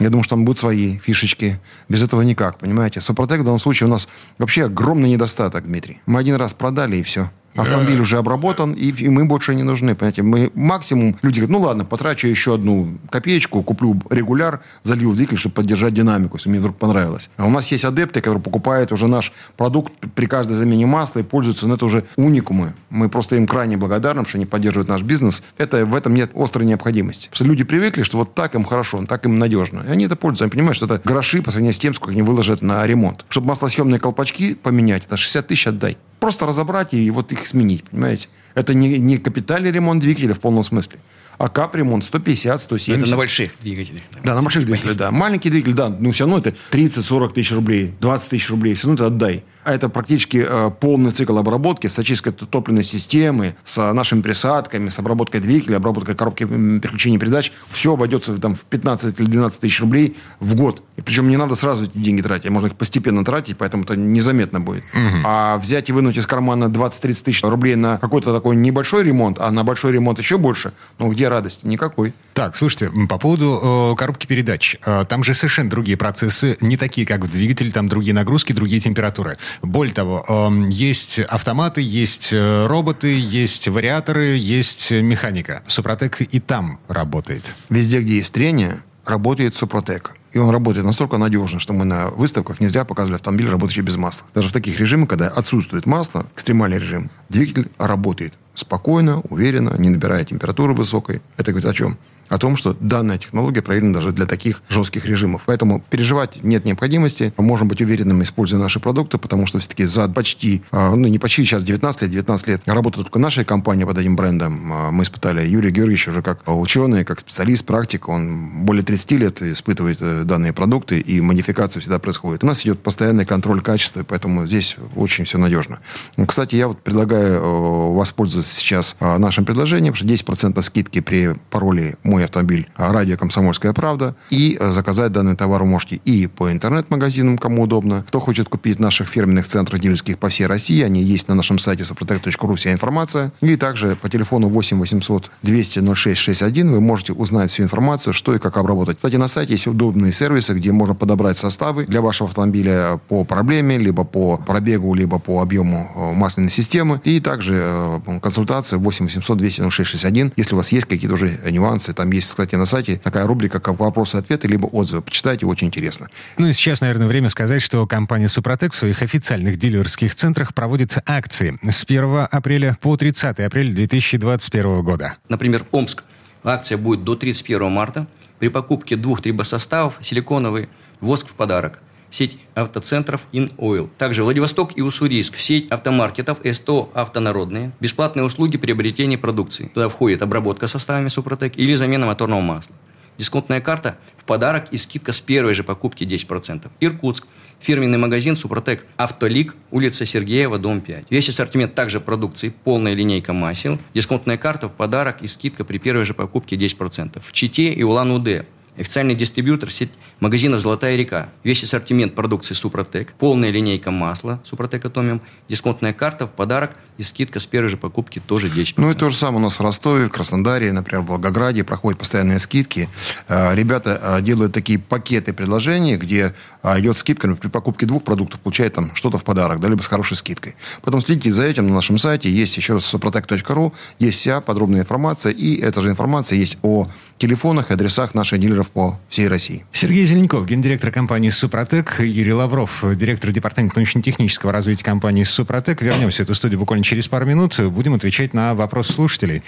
Я 0.00 0.10
думаю, 0.10 0.24
что 0.24 0.36
там 0.36 0.44
будут 0.44 0.58
свои 0.58 0.98
фишечки. 0.98 1.58
Без 1.88 2.02
этого 2.02 2.22
никак, 2.22 2.58
понимаете? 2.58 3.00
Супротек 3.00 3.40
в 3.40 3.44
данном 3.44 3.60
случае 3.60 3.86
у 3.88 3.90
нас 3.90 4.08
вообще 4.38 4.64
огромный 4.64 5.10
недостаток, 5.10 5.64
Дмитрий. 5.66 6.00
Мы 6.06 6.20
один 6.20 6.36
раз 6.36 6.52
продали, 6.52 6.96
и 6.96 7.02
все. 7.02 7.30
Автомобиль 7.58 8.00
уже 8.00 8.18
обработан, 8.18 8.72
и, 8.72 8.90
и 8.90 9.08
мы 9.08 9.24
больше 9.24 9.54
не 9.54 9.64
нужны, 9.64 9.94
понимаете. 9.94 10.22
Мы 10.22 10.50
максимум, 10.54 11.16
люди 11.22 11.40
говорят, 11.40 11.50
ну 11.50 11.60
ладно, 11.60 11.84
потрачу 11.84 12.28
еще 12.28 12.54
одну 12.54 12.98
копеечку, 13.10 13.62
куплю 13.62 14.00
регуляр, 14.10 14.60
залью 14.84 15.10
в 15.10 15.16
двигатель, 15.16 15.38
чтобы 15.38 15.56
поддержать 15.56 15.92
динамику, 15.92 16.36
если 16.36 16.48
мне 16.48 16.60
вдруг 16.60 16.76
понравилось. 16.76 17.30
А 17.36 17.46
у 17.46 17.50
нас 17.50 17.70
есть 17.72 17.84
адепты, 17.84 18.20
которые 18.20 18.40
покупают 18.40 18.92
уже 18.92 19.08
наш 19.08 19.32
продукт 19.56 19.92
при 20.14 20.26
каждой 20.26 20.54
замене 20.54 20.86
масла 20.86 21.20
и 21.20 21.22
пользуются, 21.24 21.66
но 21.66 21.74
это 21.74 21.84
уже 21.84 22.04
уникумы. 22.16 22.74
Мы 22.90 23.08
просто 23.08 23.36
им 23.36 23.46
крайне 23.46 23.76
благодарны, 23.76 24.24
что 24.26 24.38
они 24.38 24.46
поддерживают 24.46 24.88
наш 24.88 25.02
бизнес. 25.02 25.42
Это, 25.56 25.84
в 25.84 25.94
этом 25.94 26.14
нет 26.14 26.30
острой 26.34 26.64
необходимости. 26.64 27.28
Потому 27.28 27.36
что 27.36 27.44
люди 27.44 27.64
привыкли, 27.64 28.02
что 28.02 28.18
вот 28.18 28.34
так 28.34 28.54
им 28.54 28.64
хорошо, 28.64 29.04
так 29.06 29.26
им 29.26 29.38
надежно. 29.38 29.84
И 29.88 29.90
они 29.90 30.04
это 30.04 30.14
пользуются. 30.14 30.44
Они 30.44 30.52
понимают, 30.52 30.76
что 30.76 30.86
это 30.86 31.00
гроши 31.04 31.42
по 31.42 31.50
сравнению 31.50 31.74
с 31.74 31.78
тем, 31.78 31.94
сколько 31.94 32.12
они 32.12 32.22
выложат 32.22 32.62
на 32.62 32.86
ремонт. 32.86 33.24
Чтобы 33.28 33.48
маслосъемные 33.48 33.98
колпачки 33.98 34.54
поменять, 34.54 35.06
это 35.06 35.16
60 35.16 35.46
тысяч 35.48 35.66
отдай. 35.66 35.98
Просто 36.20 36.46
разобрать 36.46 36.94
и 36.94 37.10
вот 37.10 37.32
их 37.32 37.46
сменить, 37.46 37.84
понимаете? 37.84 38.28
Это 38.54 38.74
не, 38.74 38.98
не 38.98 39.18
капитальный 39.18 39.70
ремонт 39.70 40.02
двигателя 40.02 40.34
в 40.34 40.40
полном 40.40 40.64
смысле. 40.64 40.98
А 41.38 41.48
капремонт 41.48 42.04
150, 42.04 42.60
170. 42.60 43.02
Это 43.02 43.10
на 43.10 43.16
больших 43.16 43.52
двигателях. 43.60 44.02
Да, 44.24 44.34
на 44.34 44.42
больших 44.42 44.66
двигателях, 44.66 44.96
да. 44.96 45.12
Маленький 45.12 45.50
двигатель, 45.50 45.74
да, 45.74 45.88
ну 45.88 46.10
все 46.10 46.24
равно 46.24 46.38
это 46.38 46.54
30-40 46.72 47.32
тысяч 47.32 47.52
рублей, 47.52 47.94
20 48.00 48.30
тысяч 48.30 48.50
рублей, 48.50 48.74
все 48.74 48.88
равно 48.88 48.94
это 48.94 49.06
отдай. 49.14 49.44
А 49.68 49.74
это 49.74 49.90
практически 49.90 50.46
э, 50.48 50.70
полный 50.80 51.10
цикл 51.10 51.36
обработки 51.36 51.88
с 51.88 51.98
очисткой 51.98 52.32
топливной 52.32 52.84
системы, 52.84 53.54
с 53.66 53.92
нашими 53.92 54.22
присадками, 54.22 54.88
с 54.88 54.98
обработкой 54.98 55.42
двигателя, 55.42 55.76
обработкой 55.76 56.14
коробки 56.14 56.44
переключения 56.46 57.18
передач. 57.18 57.52
Все 57.66 57.92
обойдется 57.92 58.34
там, 58.38 58.54
в 58.54 58.64
15 58.64 59.20
или 59.20 59.26
12 59.26 59.60
тысяч 59.60 59.78
рублей 59.82 60.16
в 60.40 60.54
год. 60.54 60.82
И 60.96 61.02
причем 61.02 61.28
не 61.28 61.36
надо 61.36 61.54
сразу 61.54 61.84
эти 61.84 61.98
деньги 61.98 62.22
тратить, 62.22 62.50
можно 62.50 62.68
их 62.68 62.76
постепенно 62.76 63.24
тратить, 63.26 63.58
поэтому 63.58 63.84
это 63.84 63.94
незаметно 63.94 64.58
будет. 64.58 64.82
Угу. 64.94 65.22
А 65.24 65.58
взять 65.58 65.90
и 65.90 65.92
вынуть 65.92 66.16
из 66.16 66.26
кармана 66.26 66.64
20-30 66.64 67.22
тысяч 67.24 67.42
рублей 67.44 67.76
на 67.76 67.98
какой-то 67.98 68.34
такой 68.34 68.56
небольшой 68.56 69.04
ремонт, 69.04 69.38
а 69.38 69.50
на 69.50 69.64
большой 69.64 69.92
ремонт 69.92 70.18
еще 70.18 70.38
больше, 70.38 70.72
ну 70.98 71.08
где 71.12 71.28
радость? 71.28 71.62
Никакой. 71.62 72.14
Так, 72.32 72.56
слушайте, 72.56 72.90
по 73.08 73.18
поводу 73.18 73.92
э, 73.92 73.96
коробки 73.96 74.26
передач. 74.26 74.76
Э, 74.86 75.04
там 75.04 75.22
же 75.24 75.34
совершенно 75.34 75.70
другие 75.70 75.96
процессы, 75.96 76.56
не 76.60 76.76
такие, 76.76 77.06
как 77.06 77.24
в 77.24 77.28
двигателе, 77.28 77.70
там 77.70 77.88
другие 77.88 78.14
нагрузки, 78.14 78.52
другие 78.52 78.80
температуры. 78.80 79.38
Более 79.62 79.94
того, 79.94 80.24
э, 80.28 80.70
есть 80.70 81.18
автоматы, 81.18 81.80
есть 81.80 82.32
э, 82.32 82.66
роботы, 82.66 83.18
есть 83.18 83.68
вариаторы, 83.68 84.36
есть 84.36 84.90
механика. 84.90 85.62
Супротек 85.66 86.20
и 86.20 86.40
там 86.40 86.78
работает. 86.88 87.42
Везде, 87.68 88.00
где 88.00 88.16
есть 88.16 88.32
трение, 88.32 88.80
работает 89.04 89.54
Супротек. 89.54 90.12
И 90.32 90.38
он 90.38 90.50
работает 90.50 90.84
настолько 90.84 91.16
надежно, 91.16 91.58
что 91.58 91.72
мы 91.72 91.84
на 91.84 92.08
выставках 92.08 92.60
не 92.60 92.68
зря 92.68 92.84
показывали 92.84 93.16
автомобиль, 93.16 93.48
работающий 93.48 93.82
без 93.82 93.96
масла. 93.96 94.26
Даже 94.34 94.48
в 94.48 94.52
таких 94.52 94.78
режимах, 94.78 95.08
когда 95.08 95.28
отсутствует 95.28 95.86
масло, 95.86 96.26
экстремальный 96.34 96.78
режим, 96.78 97.10
двигатель 97.28 97.70
работает 97.78 98.34
спокойно, 98.54 99.20
уверенно, 99.20 99.74
не 99.78 99.88
набирая 99.88 100.24
температуры 100.24 100.74
высокой. 100.74 101.22
Это 101.36 101.52
говорит 101.52 101.68
о 101.68 101.74
чем? 101.74 101.96
О 102.28 102.38
том, 102.38 102.56
что 102.56 102.76
данная 102.80 103.18
технология 103.18 103.62
проверена 103.62 103.94
даже 103.94 104.12
для 104.12 104.26
таких 104.26 104.62
жестких 104.68 105.06
режимов. 105.06 105.42
Поэтому 105.46 105.82
переживать 105.90 106.42
нет 106.42 106.64
необходимости. 106.64 107.32
Можем 107.36 107.68
быть 107.68 107.80
уверенными, 107.80 108.24
используя 108.24 108.60
наши 108.60 108.80
продукты, 108.80 109.18
потому 109.18 109.46
что 109.46 109.58
все-таки 109.58 109.84
за 109.84 110.08
почти, 110.08 110.62
а, 110.70 110.94
ну 110.94 111.08
не 111.08 111.18
почти, 111.18 111.44
сейчас 111.44 111.64
19 111.64 112.02
лет, 112.02 112.10
19 112.10 112.46
лет 112.48 112.62
работает 112.66 113.06
только 113.06 113.18
наша 113.18 113.44
компания 113.44 113.86
под 113.86 113.98
этим 113.98 114.16
брендом. 114.16 114.72
А, 114.72 114.90
мы 114.90 115.04
испытали 115.04 115.46
Юрий 115.46 115.70
Георгиевич 115.70 116.08
уже 116.08 116.22
как 116.22 116.40
ученый, 116.46 117.04
как 117.04 117.20
специалист, 117.20 117.64
практик. 117.64 118.08
Он 118.08 118.64
более 118.64 118.82
30 118.82 119.10
лет 119.12 119.42
испытывает 119.42 119.98
э, 120.00 120.24
данные 120.24 120.52
продукты, 120.52 121.00
и 121.00 121.20
модификация 121.20 121.80
всегда 121.80 121.98
происходит. 121.98 122.44
У 122.44 122.46
нас 122.46 122.62
идет 122.62 122.80
постоянный 122.80 123.24
контроль 123.24 123.60
качества, 123.60 124.04
поэтому 124.06 124.46
здесь 124.46 124.76
очень 124.96 125.24
все 125.24 125.38
надежно. 125.38 125.78
Кстати, 126.26 126.56
я 126.56 126.68
вот 126.68 126.80
предлагаю 126.82 127.34
э, 127.34 127.92
воспользоваться 127.94 128.54
сейчас 128.54 128.96
а, 129.00 129.18
нашим 129.18 129.44
предложением, 129.44 129.94
что 129.94 130.06
10% 130.06 130.62
скидки 130.62 131.00
при 131.00 131.34
пароле 131.50 131.96
«Мой 132.02 132.17
мой 132.18 132.24
автомобиль 132.24 132.66
радио 132.76 133.16
«Комсомольская 133.16 133.72
правда». 133.72 134.16
И 134.30 134.56
э, 134.58 134.72
заказать 134.72 135.12
данный 135.12 135.36
товар 135.36 135.62
вы 135.62 135.68
можете 135.68 136.00
и 136.04 136.26
по 136.26 136.50
интернет-магазинам, 136.50 137.38
кому 137.38 137.62
удобно. 137.62 138.04
Кто 138.08 138.18
хочет 138.18 138.48
купить 138.48 138.78
в 138.78 138.80
наших 138.80 139.06
фирменных 139.08 139.46
центрах 139.46 139.80
дилерских 139.80 140.18
по 140.18 140.28
всей 140.28 140.46
России, 140.46 140.82
они 140.82 141.00
есть 141.00 141.28
на 141.28 141.36
нашем 141.36 141.60
сайте 141.60 141.84
suprotec.ru, 141.84 142.56
вся 142.56 142.72
информация. 142.72 143.30
И 143.40 143.54
также 143.54 143.94
по 143.94 144.08
телефону 144.08 144.48
8 144.48 144.78
800 144.78 145.30
200 145.42 145.94
0661 145.94 146.72
вы 146.72 146.80
можете 146.80 147.12
узнать 147.12 147.52
всю 147.52 147.62
информацию, 147.62 148.12
что 148.12 148.34
и 148.34 148.38
как 148.40 148.56
обработать. 148.56 148.96
Кстати, 148.96 149.14
на 149.14 149.28
сайте 149.28 149.52
есть 149.52 149.68
удобные 149.68 150.12
сервисы, 150.12 150.54
где 150.54 150.72
можно 150.72 150.96
подобрать 150.96 151.38
составы 151.38 151.86
для 151.86 152.00
вашего 152.00 152.28
автомобиля 152.28 152.98
по 153.06 153.22
проблеме, 153.22 153.78
либо 153.78 154.02
по 154.02 154.38
пробегу, 154.38 154.92
либо 154.94 155.20
по 155.20 155.40
объему 155.40 155.88
э, 155.94 156.14
масляной 156.14 156.50
системы. 156.50 157.00
И 157.04 157.20
также 157.20 157.62
э, 157.64 158.18
консультация 158.20 158.80
8 158.80 159.04
800 159.04 159.38
200 159.38 159.70
0661, 159.70 160.32
если 160.36 160.54
у 160.54 160.56
вас 160.56 160.72
есть 160.72 160.86
какие-то 160.86 161.14
уже 161.14 161.38
нюансы, 161.48 161.92
там 161.92 162.07
там 162.08 162.12
есть, 162.12 162.30
кстати, 162.30 162.54
на 162.54 162.64
сайте 162.64 162.96
такая 162.96 163.26
рубрика, 163.26 163.60
как 163.60 163.78
вопросы-ответы, 163.78 164.48
либо 164.48 164.64
отзывы. 164.66 165.02
Почитайте, 165.02 165.44
очень 165.44 165.66
интересно. 165.66 166.08
Ну 166.38 166.46
и 166.46 166.54
сейчас, 166.54 166.80
наверное, 166.80 167.06
время 167.06 167.28
сказать, 167.28 167.60
что 167.60 167.86
компания 167.86 168.28
«Супротек» 168.28 168.72
в 168.72 168.76
своих 168.76 169.02
официальных 169.02 169.58
дилерских 169.58 170.14
центрах 170.14 170.54
проводит 170.54 170.96
акции 171.04 171.58
с 171.70 171.84
1 171.84 172.28
апреля 172.30 172.78
по 172.80 172.96
30 172.96 173.40
апреля 173.40 173.74
2021 173.74 174.82
года. 174.82 175.16
Например, 175.28 175.66
Омск. 175.70 176.04
Акция 176.44 176.78
будет 176.78 177.04
до 177.04 177.14
31 177.14 177.70
марта. 177.70 178.06
При 178.38 178.48
покупке 178.48 178.96
двух 178.96 179.20
трибосоставов 179.20 179.98
силиконовый 180.00 180.70
воск 181.00 181.28
в 181.28 181.34
подарок 181.34 181.80
сеть 182.10 182.38
автоцентров 182.54 183.26
InOil. 183.32 183.88
Также 183.98 184.22
Владивосток 184.22 184.76
и 184.76 184.82
Уссурийск, 184.82 185.36
сеть 185.36 185.70
автомаркетов 185.70 186.38
СТО 186.44 186.90
«Автонародные», 186.94 187.72
бесплатные 187.80 188.24
услуги 188.24 188.56
приобретения 188.56 189.18
продукции. 189.18 189.70
Туда 189.74 189.88
входит 189.88 190.22
обработка 190.22 190.68
составами 190.68 191.08
Супротек 191.08 191.56
или 191.56 191.74
замена 191.74 192.06
моторного 192.06 192.40
масла. 192.40 192.74
Дисконтная 193.18 193.60
карта 193.60 193.98
в 194.16 194.24
подарок 194.24 194.68
и 194.70 194.76
скидка 194.76 195.12
с 195.12 195.20
первой 195.20 195.52
же 195.52 195.64
покупки 195.64 196.04
10%. 196.04 196.68
Иркутск. 196.80 197.26
Фирменный 197.60 197.98
магазин 197.98 198.36
«Супротек 198.36 198.86
Автолик», 198.96 199.56
улица 199.72 200.06
Сергеева, 200.06 200.58
дом 200.58 200.80
5. 200.80 201.06
Весь 201.10 201.28
ассортимент 201.28 201.74
также 201.74 201.98
продукции, 201.98 202.54
полная 202.62 202.94
линейка 202.94 203.32
масел, 203.32 203.80
дисконтная 203.94 204.36
карта 204.36 204.68
в 204.68 204.72
подарок 204.72 205.22
и 205.22 205.26
скидка 205.26 205.64
при 205.64 205.78
первой 205.78 206.04
же 206.04 206.14
покупке 206.14 206.54
10%. 206.54 207.20
В 207.20 207.32
Чите 207.32 207.72
и 207.72 207.82
Улан-Удэ 207.82 208.46
Официальный 208.78 209.16
дистрибьютор– 209.16 209.70
сеть 209.72 209.90
магазинов 210.20 210.60
«Золотая 210.60 210.96
река». 210.96 211.28
Весь 211.44 211.62
ассортимент 211.62 212.14
продукции 212.14 212.54
«Супротек», 212.54 213.12
полная 213.12 213.50
линейка 213.50 213.90
масла 213.90 214.40
«Супротек 214.44 214.84
Атомиум», 214.84 215.20
дисконтная 215.48 215.92
карта 215.92 216.26
в 216.26 216.32
подарок 216.32 216.72
и 216.96 217.02
скидка 217.02 217.40
с 217.40 217.46
первой 217.46 217.68
же 217.68 217.76
покупки 217.76 218.18
тоже 218.18 218.48
10%. 218.48 218.74
Ну 218.76 218.90
и 218.90 218.94
то 218.94 219.10
же 219.10 219.16
самое 219.16 219.40
у 219.40 219.44
нас 219.44 219.58
в 219.58 219.62
Ростове, 219.62 220.06
в 220.06 220.10
Краснодаре, 220.10 220.72
например, 220.72 221.02
в 221.02 221.06
Волгограде 221.06 221.64
проходят 221.64 221.98
постоянные 221.98 222.38
скидки. 222.38 222.88
Э, 223.28 223.54
ребята 223.54 224.00
э, 224.02 224.22
делают 224.22 224.52
такие 224.52 224.78
пакеты 224.78 225.32
предложений, 225.32 225.96
где 225.96 226.34
э, 226.62 226.80
идет 226.80 226.98
скидка, 226.98 227.34
при 227.36 227.48
покупке 227.48 227.86
двух 227.86 228.02
продуктов 228.02 228.40
получает 228.40 228.74
там 228.74 228.94
что-то 228.94 229.18
в 229.18 229.24
подарок, 229.24 229.60
да, 229.60 229.68
либо 229.68 229.82
с 229.82 229.86
хорошей 229.86 230.16
скидкой. 230.16 230.56
Потом 230.82 231.00
следите 231.00 231.32
за 231.32 231.44
этим 231.44 231.68
на 231.68 231.74
нашем 231.74 231.98
сайте. 231.98 232.30
Есть 232.30 232.56
еще 232.56 232.74
раз 232.74 232.92
suprotec.ru, 232.92 233.72
есть 233.98 234.18
вся 234.18 234.40
подробная 234.40 234.80
информация, 234.80 235.32
и 235.32 235.56
эта 235.56 235.80
же 235.80 235.90
информация 235.90 236.38
есть 236.38 236.58
о 236.62 236.88
телефонах 237.18 237.70
и 237.70 237.74
адресах 237.74 238.14
наших 238.14 238.40
дилеров 238.40 238.70
по 238.70 238.98
всей 239.08 239.28
России. 239.28 239.64
Сергей 239.72 240.06
Зеленков, 240.08 240.46
гендиректор 240.46 240.90
компании 240.90 241.28
«Супротек», 241.28 242.00
Юрий 242.00 242.32
Лавров, 242.32 242.82
директор 242.96 243.30
департамента 243.30 243.76
научно-технического 243.76 244.52
развития 244.52 244.82
компании 244.82 245.22
«Супротек». 245.22 245.82
Вернемся 245.82 246.22
в 246.22 246.24
эту 246.24 246.34
студию 246.34 246.58
буквально 246.58 246.82
через 246.82 247.08
пару 247.08 247.26
минут. 247.26 247.60
Будем 247.60 247.92
отвечать 247.92 248.32
на 248.32 248.54
вопросы 248.54 248.94
слушателей. 248.94 249.42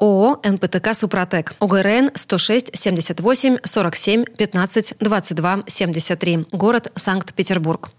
ООО 0.00 0.40
«НПТК 0.42 0.94
Супротек». 0.94 1.54
ОГРН 1.60 2.12
106 2.14 2.70
78 2.72 3.58
47 3.62 4.24
15 4.24 4.94
22 5.00 5.64
73. 5.66 6.46
Город 6.50 6.90
Санкт-Петербург. 6.96 7.90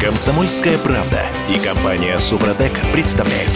Комсомольская 0.00 0.78
правда 0.78 1.26
и 1.50 1.58
компания 1.58 2.18
«Супротек» 2.18 2.72
представляют. 2.94 3.52